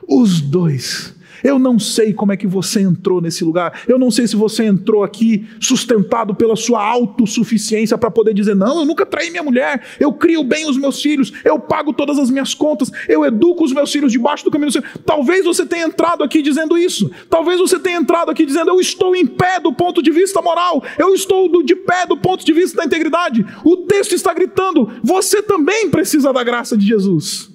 Os 0.08 0.42
dois 0.42 1.15
eu 1.44 1.60
não 1.60 1.80
sei 1.80 2.14
como 2.14 2.32
é 2.32 2.38
que 2.38 2.48
você 2.48 2.82
entrou 2.82 3.22
nesse 3.22 3.44
lugar. 3.44 3.82
Eu 3.88 3.98
não 3.98 4.12
sei 4.12 4.28
se 4.28 4.36
você 4.36 4.64
entrou 4.64 5.04
aqui 5.04 5.46
sustentado 5.60 6.36
pela 6.36 6.56
sua 6.56 6.84
autossuficiência 6.84 7.98
para 7.98 8.12
poder 8.12 8.34
dizer: 8.34 8.56
não, 8.56 8.80
eu 8.80 8.86
nunca 8.86 9.06
traí 9.06 9.30
minha 9.30 9.44
mulher, 9.44 9.84
eu 10.00 10.14
crio 10.14 10.44
bem 10.44 10.70
os 10.70 10.78
meus 10.78 11.02
filhos, 11.02 11.32
eu 11.44 11.60
pago 11.60 11.94
todas 11.94 12.18
as 12.20 12.30
minhas 12.30 12.54
contas, 12.54 12.92
eu 13.08 13.26
educo 13.26 13.64
os 13.64 13.74
meus 13.74 13.92
filhos 13.92 14.12
debaixo 14.12 14.44
do 14.44 14.52
caminho 14.52 14.70
do 14.70 14.74
Senhor. 14.74 14.88
Talvez 15.06 15.46
você 15.46 15.66
tenha 15.66 15.86
entrado 15.86 16.24
aqui 16.24 16.42
dizendo 16.42 16.78
isso. 16.78 17.10
Talvez 17.30 17.60
você 17.60 17.80
tenha 17.80 17.98
entrado 17.98 18.30
aqui 18.32 18.46
dizendo: 18.46 18.70
eu 18.70 18.80
estou 18.80 19.16
em 19.16 19.26
pé 19.26 19.60
do 19.60 19.74
ponto 19.74 20.02
de 20.02 20.12
vista 20.12 20.42
moral, 20.42 20.84
eu 20.98 21.14
estou 21.14 21.64
de 21.64 21.76
pé 21.76 22.06
do 22.06 22.18
ponto 22.18 22.46
de 22.46 22.54
vista 22.54 22.78
da 22.78 22.86
integridade. 22.86 23.46
O 23.64 23.78
texto 23.78 24.14
está 24.14 24.34
gritando: 24.34 24.92
você 25.04 25.42
também 25.42 25.90
precisa 25.90 26.32
da 26.32 26.44
graça 26.44 26.78
de 26.78 26.86
Jesus. 26.86 27.55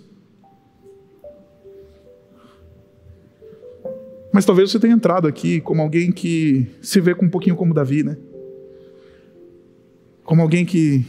Mas 4.32 4.44
talvez 4.44 4.70
você 4.70 4.78
tenha 4.78 4.94
entrado 4.94 5.26
aqui 5.26 5.60
como 5.60 5.82
alguém 5.82 6.12
que 6.12 6.66
se 6.80 7.00
vê 7.00 7.14
com 7.14 7.26
um 7.26 7.30
pouquinho 7.30 7.56
como 7.56 7.74
Davi, 7.74 8.02
né? 8.02 8.16
Como 10.24 10.40
alguém 10.40 10.64
que 10.64 11.04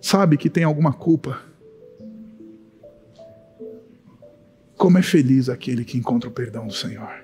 sabe 0.00 0.36
que 0.36 0.48
tem 0.48 0.64
alguma 0.64 0.92
culpa. 0.92 1.40
Como 4.76 4.98
é 4.98 5.02
feliz 5.02 5.48
aquele 5.48 5.84
que 5.84 5.98
encontra 5.98 6.28
o 6.28 6.32
perdão 6.32 6.66
do 6.66 6.72
Senhor. 6.72 7.22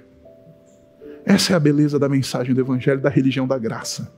Essa 1.24 1.54
é 1.54 1.56
a 1.56 1.60
beleza 1.60 1.98
da 1.98 2.08
mensagem 2.08 2.54
do 2.54 2.60
Evangelho 2.60 3.00
da 3.00 3.08
religião 3.08 3.46
da 3.46 3.58
graça. 3.58 4.12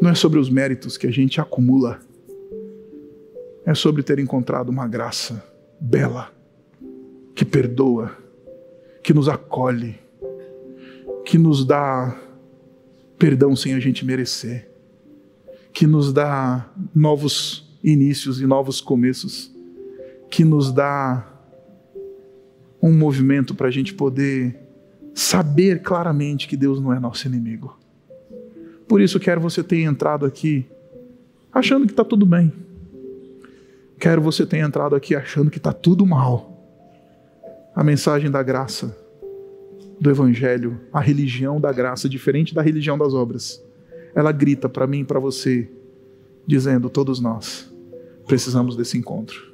Não 0.00 0.10
é 0.10 0.14
sobre 0.14 0.38
os 0.38 0.50
méritos 0.50 0.96
que 0.96 1.06
a 1.06 1.10
gente 1.10 1.40
acumula, 1.40 2.00
é 3.64 3.74
sobre 3.74 4.02
ter 4.02 4.18
encontrado 4.18 4.68
uma 4.68 4.86
graça 4.86 5.42
bela, 5.80 6.30
que 7.34 7.44
perdoa, 7.44 8.23
que 9.04 9.12
nos 9.12 9.28
acolhe, 9.28 9.96
que 11.26 11.36
nos 11.36 11.64
dá 11.64 12.18
perdão 13.18 13.54
sem 13.54 13.74
a 13.74 13.78
gente 13.78 14.02
merecer, 14.02 14.70
que 15.74 15.86
nos 15.86 16.10
dá 16.10 16.70
novos 16.94 17.78
inícios 17.84 18.40
e 18.40 18.46
novos 18.46 18.80
começos, 18.80 19.52
que 20.30 20.42
nos 20.42 20.72
dá 20.72 21.22
um 22.82 22.96
movimento 22.96 23.54
para 23.54 23.68
a 23.68 23.70
gente 23.70 23.92
poder 23.92 24.58
saber 25.14 25.82
claramente 25.82 26.48
que 26.48 26.56
Deus 26.56 26.80
não 26.80 26.90
é 26.90 26.98
nosso 26.98 27.28
inimigo. 27.28 27.78
Por 28.88 29.02
isso, 29.02 29.20
quero 29.20 29.40
você 29.40 29.62
tenha 29.62 29.88
entrado 29.88 30.24
aqui 30.24 30.66
achando 31.52 31.86
que 31.86 31.92
está 31.92 32.04
tudo 32.04 32.24
bem. 32.24 32.50
Quero 33.98 34.22
você 34.22 34.46
tenha 34.46 34.64
entrado 34.64 34.96
aqui 34.96 35.14
achando 35.14 35.50
que 35.50 35.58
está 35.58 35.74
tudo 35.74 36.06
mal. 36.06 36.53
A 37.74 37.82
mensagem 37.82 38.30
da 38.30 38.42
graça, 38.42 38.96
do 40.00 40.10
Evangelho, 40.10 40.80
a 40.92 41.00
religião 41.00 41.60
da 41.60 41.72
graça, 41.72 42.08
diferente 42.08 42.54
da 42.54 42.62
religião 42.62 42.96
das 42.96 43.14
obras, 43.14 43.62
ela 44.14 44.30
grita 44.30 44.68
para 44.68 44.86
mim 44.86 45.00
e 45.00 45.04
para 45.04 45.18
você, 45.18 45.68
dizendo: 46.46 46.88
todos 46.88 47.20
nós 47.20 47.72
precisamos 48.26 48.76
desse 48.76 48.96
encontro. 48.96 49.52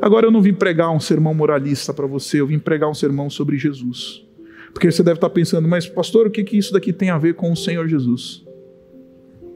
Agora 0.00 0.26
eu 0.26 0.30
não 0.30 0.40
vim 0.40 0.54
pregar 0.54 0.90
um 0.90 1.00
sermão 1.00 1.34
moralista 1.34 1.92
para 1.92 2.06
você, 2.06 2.40
eu 2.40 2.46
vim 2.46 2.58
pregar 2.58 2.88
um 2.88 2.94
sermão 2.94 3.28
sobre 3.28 3.58
Jesus. 3.58 4.24
Porque 4.72 4.90
você 4.90 5.02
deve 5.02 5.16
estar 5.16 5.30
pensando, 5.30 5.66
mas 5.66 5.86
pastor, 5.86 6.28
o 6.28 6.30
que, 6.30 6.44
que 6.44 6.56
isso 6.56 6.72
daqui 6.72 6.92
tem 6.92 7.10
a 7.10 7.18
ver 7.18 7.34
com 7.34 7.52
o 7.52 7.56
Senhor 7.56 7.88
Jesus? 7.88 8.44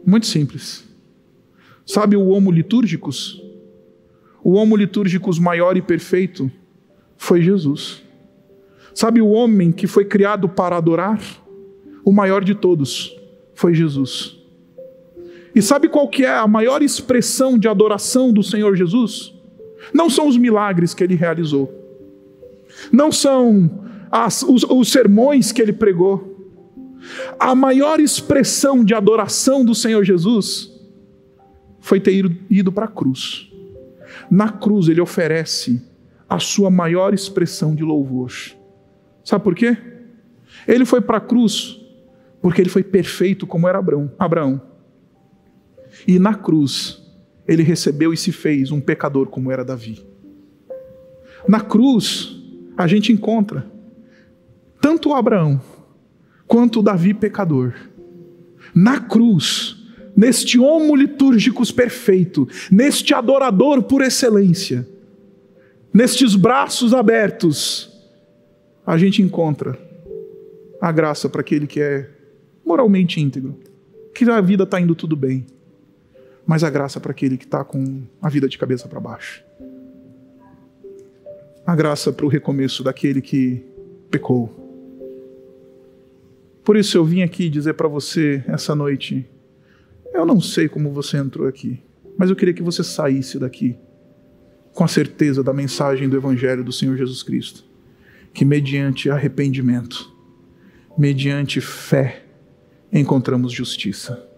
Muito 0.05 0.27
simples. 0.27 0.85
Sabe 1.87 2.17
o 2.17 2.29
homo 2.29 2.51
litúrgicos? 2.51 3.41
O 4.43 4.55
homo 4.55 4.77
litúrgicos 4.77 5.39
maior 5.39 5.77
e 5.77 5.83
perfeito 5.83 6.51
foi 7.17 7.43
Jesus. 7.43 8.03
Sabe 8.95 9.21
o 9.21 9.29
homem 9.29 9.73
que 9.73 9.87
foi 9.87 10.05
criado 10.05 10.49
para 10.49 10.77
adorar? 10.77 11.21
O 12.05 12.13
maior 12.13 12.45
de 12.45 12.55
todos 12.55 13.17
foi 13.55 13.75
Jesus. 13.75 14.37
E 15.55 15.63
sabe 15.63 15.89
qual 15.89 16.09
que 16.09 16.25
é 16.25 16.37
a 16.37 16.47
maior 16.47 16.83
expressão 16.83 17.59
de 17.59 17.69
adoração 17.69 18.33
do 18.33 18.43
Senhor 18.43 18.77
Jesus? 18.77 19.33
Não 19.93 20.11
são 20.11 20.27
os 20.27 20.37
milagres 20.37 20.95
que 20.95 21.03
ele 21.03 21.15
realizou. 21.15 21.73
Não 22.93 23.13
são 23.13 23.71
as, 24.11 24.43
os, 24.43 24.65
os 24.65 24.91
sermões 24.91 25.53
que 25.53 25.63
ele 25.63 25.73
pregou. 25.73 26.33
A 27.39 27.55
maior 27.55 28.01
expressão 28.01 28.85
de 28.85 28.95
adoração 28.95 29.65
do 29.65 29.75
Senhor 29.75 30.05
Jesus 30.05 30.73
foi 31.81 32.01
ter 32.01 32.15
ido, 32.15 32.37
ido 32.51 32.73
para 32.73 32.87
a 32.87 32.89
cruz. 32.89 33.51
Na 34.31 34.49
cruz 34.49 34.89
ele 34.89 35.01
oferece 35.01 35.83
a 36.35 36.41
sua 36.41 36.69
maior 36.69 37.15
expressão 37.15 37.77
de 37.77 37.85
louvor. 37.85 38.33
Sabe 39.23 39.45
por 39.45 39.55
quê? 39.55 39.77
Ele 40.67 40.85
foi 40.85 41.01
para 41.01 41.19
a 41.19 41.21
cruz 41.21 41.81
porque 42.43 42.61
ele 42.61 42.69
foi 42.69 42.83
perfeito 42.83 43.47
como 43.47 43.69
era 43.69 43.79
Abraão. 43.79 44.11
Abraão. 44.19 44.61
E 46.09 46.19
na 46.19 46.35
cruz, 46.35 47.01
ele 47.47 47.63
recebeu 47.63 48.13
e 48.13 48.17
se 48.17 48.33
fez 48.33 48.73
um 48.73 48.81
pecador 48.81 49.29
como 49.29 49.51
era 49.53 49.65
Davi. 49.65 50.05
Na 51.47 51.61
cruz, 51.61 52.37
a 52.77 52.89
gente 52.89 53.13
encontra 53.13 53.71
tanto 54.81 55.15
Abraão 55.15 55.61
quanto 56.49 56.81
o 56.81 56.83
Davi 56.83 57.15
pecador. 57.15 57.75
Na 58.75 58.99
cruz, 58.99 59.77
neste 60.17 60.59
homo 60.59 60.97
litúrgicos 60.97 61.71
perfeito, 61.71 62.49
neste 62.73 63.15
adorador 63.15 63.85
por 63.85 64.03
excelência, 64.03 64.87
nestes 65.95 66.35
braços 66.35 66.93
abertos, 66.93 67.89
a 68.85 68.99
gente 68.99 69.23
encontra 69.23 69.79
a 70.81 70.91
graça 70.91 71.29
para 71.29 71.41
aquele 71.41 71.69
que 71.69 71.81
é 71.81 72.11
moralmente 72.67 73.21
íntegro, 73.21 73.57
que 74.13 74.29
a 74.29 74.41
vida 74.41 74.65
está 74.65 74.81
indo 74.81 74.95
tudo 74.95 75.15
bem, 75.15 75.47
mas 76.45 76.65
a 76.65 76.69
graça 76.69 76.99
para 76.99 77.13
aquele 77.13 77.39
que 77.39 77.45
está 77.45 77.65
com 77.65 78.03
a 78.21 78.29
vida 78.29 78.49
de 78.49 78.59
cabeça 78.59 78.89
para 78.89 78.99
baixo. 78.99 79.43
A 81.65 81.75
graça 81.75 82.13
para 82.13 82.27
o 82.27 82.29
recomeço 82.29 82.83
daquele 82.83 83.23
que 83.23 83.65
pecou. 84.11 84.53
Por 86.63 86.77
isso 86.77 86.99
eu 86.99 87.05
vim 87.05 87.23
aqui 87.23 87.49
dizer 87.49 87.75
para 87.75 87.89
você 87.89 88.45
essa 88.47 88.75
noite: 88.75 89.27
eu 90.13 90.27
não 90.27 90.41
sei 90.41 90.69
como 90.69 90.91
você 90.91 91.17
entrou 91.17 91.47
aqui, 91.47 91.81
mas 92.19 92.29
eu 92.29 92.37
queria 92.37 92.53
que 92.53 92.63
você 92.63 92.85
saísse 92.85 93.39
daqui 93.39 93.79
com 94.75 94.85
a 94.85 94.89
certeza 94.89 95.43
da 95.43 95.55
mensagem 95.55 96.09
do 96.09 96.17
Evangelho 96.17 96.63
do 96.63 96.73
Senhor 96.73 96.97
Jesus 96.99 97.23
Cristo, 97.23 97.65
que 98.35 98.45
mediante 98.45 99.09
arrependimento, 99.09 100.13
mediante 100.99 101.61
fé, 101.61 102.25
encontramos 102.93 103.53
justiça 103.53 104.35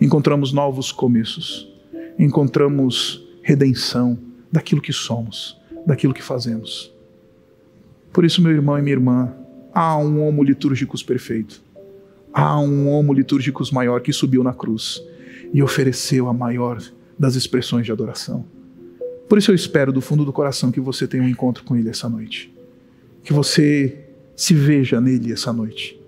encontramos 0.00 0.52
novos 0.52 0.92
começos, 0.92 1.68
encontramos 2.18 3.26
redenção 3.42 4.18
daquilo 4.50 4.80
que 4.80 4.92
somos, 4.92 5.58
daquilo 5.86 6.14
que 6.14 6.22
fazemos. 6.22 6.92
Por 8.12 8.24
isso, 8.24 8.42
meu 8.42 8.52
irmão 8.52 8.78
e 8.78 8.82
minha 8.82 8.94
irmã, 8.94 9.34
há 9.72 9.96
um 9.98 10.22
homo 10.22 10.42
litúrgicos 10.42 11.02
perfeito. 11.02 11.62
Há 12.32 12.58
um 12.58 12.90
homo 12.90 13.12
litúrgicos 13.12 13.70
maior 13.70 14.00
que 14.00 14.12
subiu 14.12 14.42
na 14.42 14.52
cruz 14.52 15.02
e 15.52 15.62
ofereceu 15.62 16.28
a 16.28 16.32
maior 16.32 16.78
das 17.18 17.34
expressões 17.34 17.86
de 17.86 17.92
adoração. 17.92 18.44
Por 19.28 19.38
isso 19.38 19.50
eu 19.50 19.54
espero 19.54 19.92
do 19.92 20.00
fundo 20.00 20.24
do 20.24 20.32
coração 20.32 20.70
que 20.70 20.80
você 20.80 21.06
tenha 21.06 21.22
um 21.22 21.28
encontro 21.28 21.64
com 21.64 21.76
ele 21.76 21.88
essa 21.88 22.08
noite. 22.08 22.52
Que 23.22 23.32
você 23.32 24.06
se 24.36 24.54
veja 24.54 25.00
nele 25.00 25.32
essa 25.32 25.52
noite. 25.52 26.00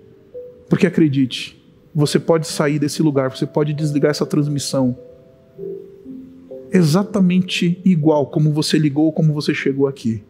Porque 0.69 0.87
acredite, 0.87 1.61
você 1.93 2.19
pode 2.19 2.47
sair 2.47 2.79
desse 2.79 3.01
lugar, 3.01 3.29
você 3.29 3.45
pode 3.45 3.73
desligar 3.73 4.11
essa 4.11 4.25
transmissão 4.25 4.97
exatamente 6.71 7.81
igual 7.83 8.27
como 8.27 8.51
você 8.51 8.77
ligou, 8.77 9.11
como 9.11 9.33
você 9.33 9.53
chegou 9.53 9.87
aqui. 9.87 10.23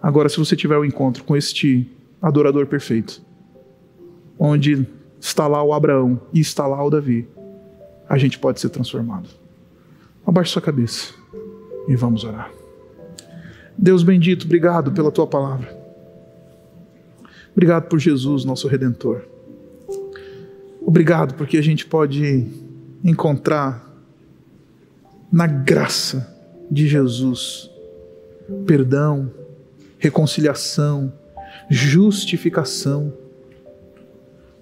Agora, 0.00 0.28
se 0.28 0.38
você 0.38 0.54
tiver 0.54 0.78
um 0.78 0.84
encontro 0.84 1.24
com 1.24 1.36
este 1.36 1.90
adorador 2.22 2.66
perfeito, 2.66 3.20
onde 4.38 4.86
está 5.20 5.46
lá 5.46 5.62
o 5.62 5.72
Abraão 5.72 6.20
e 6.32 6.40
está 6.40 6.66
lá 6.66 6.82
o 6.84 6.90
Davi, 6.90 7.26
a 8.08 8.16
gente 8.16 8.38
pode 8.38 8.60
ser 8.60 8.68
transformado. 8.68 9.28
Abaixe 10.26 10.52
sua 10.52 10.62
cabeça 10.62 11.12
e 11.88 11.94
vamos 11.94 12.24
orar. 12.24 12.50
Deus 13.76 14.02
bendito, 14.02 14.44
obrigado 14.46 14.92
pela 14.92 15.10
tua 15.10 15.26
palavra. 15.26 15.84
Obrigado 17.52 17.88
por 17.88 17.98
Jesus, 17.98 18.44
nosso 18.44 18.66
redentor. 18.66 19.22
Obrigado 20.80 21.34
porque 21.34 21.56
a 21.56 21.62
gente 21.62 21.86
pode 21.86 22.46
encontrar 23.02 23.84
na 25.30 25.46
graça 25.46 26.32
de 26.70 26.86
Jesus 26.86 27.70
perdão, 28.66 29.30
reconciliação, 29.98 31.12
justificação. 31.70 33.12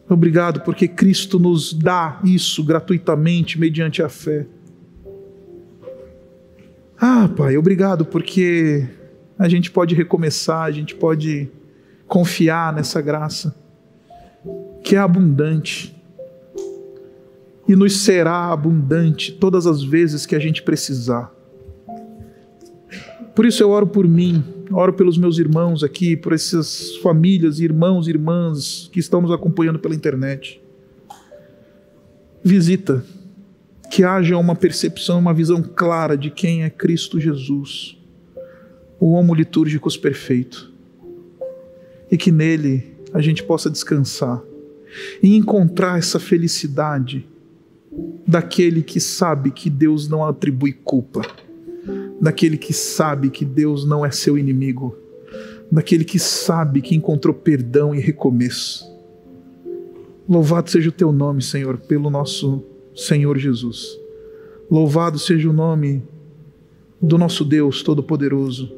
Obrigado 0.08 0.60
porque 0.60 0.86
Cristo 0.86 1.38
nos 1.38 1.72
dá 1.72 2.20
isso 2.24 2.62
gratuitamente 2.62 3.58
mediante 3.58 4.02
a 4.02 4.08
fé. 4.08 4.46
Ah, 7.05 7.28
Pai, 7.28 7.57
obrigado 7.57 8.05
porque 8.05 8.86
a 9.36 9.48
gente 9.48 9.72
pode 9.72 9.92
recomeçar, 9.92 10.62
a 10.62 10.70
gente 10.70 10.94
pode 10.94 11.50
confiar 12.07 12.72
nessa 12.72 13.03
graça 13.03 13.57
que 14.84 14.94
é 14.94 15.00
abundante 15.00 16.00
e 17.66 17.74
nos 17.74 18.03
será 18.03 18.53
abundante 18.53 19.32
todas 19.32 19.66
as 19.66 19.82
vezes 19.82 20.24
que 20.24 20.36
a 20.36 20.38
gente 20.38 20.62
precisar. 20.62 21.34
Por 23.34 23.46
isso 23.46 23.64
eu 23.64 23.70
oro 23.70 23.88
por 23.88 24.07
mim, 24.07 24.44
oro 24.70 24.92
pelos 24.92 25.18
meus 25.18 25.38
irmãos 25.38 25.82
aqui, 25.82 26.16
por 26.16 26.32
essas 26.32 26.94
famílias, 26.98 27.59
irmãos 27.59 28.07
e 28.07 28.11
irmãs 28.11 28.88
que 28.92 29.00
estão 29.00 29.20
nos 29.20 29.32
acompanhando 29.32 29.80
pela 29.80 29.96
internet. 29.96 30.62
Visita, 32.44 33.05
que 33.93 34.03
haja 34.03 34.38
uma 34.38 34.57
percepção, 34.57 35.18
uma 35.18 35.34
visão 35.34 35.62
clara 35.62 36.16
de 36.16 36.30
quem 36.30 36.64
é 36.64 36.70
Cristo 36.70 37.20
Jesus, 37.20 37.99
o 38.99 39.12
homo 39.12 39.34
litúrgicos 39.34 39.99
perfeito, 39.99 40.72
e 42.11 42.16
que 42.16 42.32
nele 42.32 42.97
a 43.12 43.20
gente 43.20 43.43
possa 43.43 43.68
descansar 43.68 44.43
e 45.22 45.36
encontrar 45.36 45.99
essa 45.99 46.18
felicidade 46.18 47.28
daquele 48.26 48.82
que 48.82 48.99
sabe 48.99 49.51
que 49.51 49.68
Deus 49.68 50.09
não 50.09 50.24
atribui 50.24 50.72
culpa, 50.72 51.20
daquele 52.18 52.57
que 52.57 52.72
sabe 52.72 53.28
que 53.28 53.45
Deus 53.45 53.84
não 53.84 54.07
é 54.07 54.11
seu 54.11 54.38
inimigo, 54.38 54.97
daquele 55.70 56.07
que 56.07 56.18
sabe 56.18 56.80
que 56.80 56.95
encontrou 56.95 57.34
perdão 57.34 57.95
e 57.95 58.01
recomeço. 58.01 58.90
Louvado 60.26 60.70
seja 60.70 60.88
o 60.88 60.93
teu 60.93 61.12
nome, 61.12 61.43
Senhor, 61.43 61.76
pelo 61.76 62.09
nosso 62.09 62.71
Senhor 62.95 63.38
Jesus. 63.38 63.99
Louvado 64.70 65.18
seja 65.18 65.49
o 65.49 65.53
nome 65.53 66.03
do 67.01 67.18
nosso 67.18 67.45
Deus 67.45 67.82
Todo-Poderoso, 67.82 68.72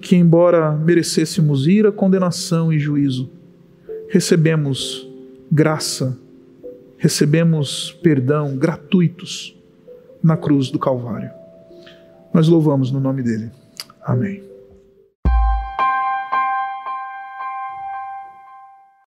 que, 0.00 0.16
embora 0.16 0.72
merecêssemos 0.72 1.66
ira, 1.66 1.92
condenação 1.92 2.72
e 2.72 2.78
juízo, 2.78 3.30
recebemos 4.08 5.08
graça 5.50 6.18
recebemos 6.98 7.92
perdão 8.02 8.56
gratuitos 8.56 9.56
na 10.22 10.36
cruz 10.36 10.70
do 10.70 10.78
Calvário. 10.78 11.30
Nós 12.32 12.48
louvamos 12.48 12.90
no 12.90 13.00
nome 13.00 13.22
dele. 13.22 13.50
Amém. 14.02 14.45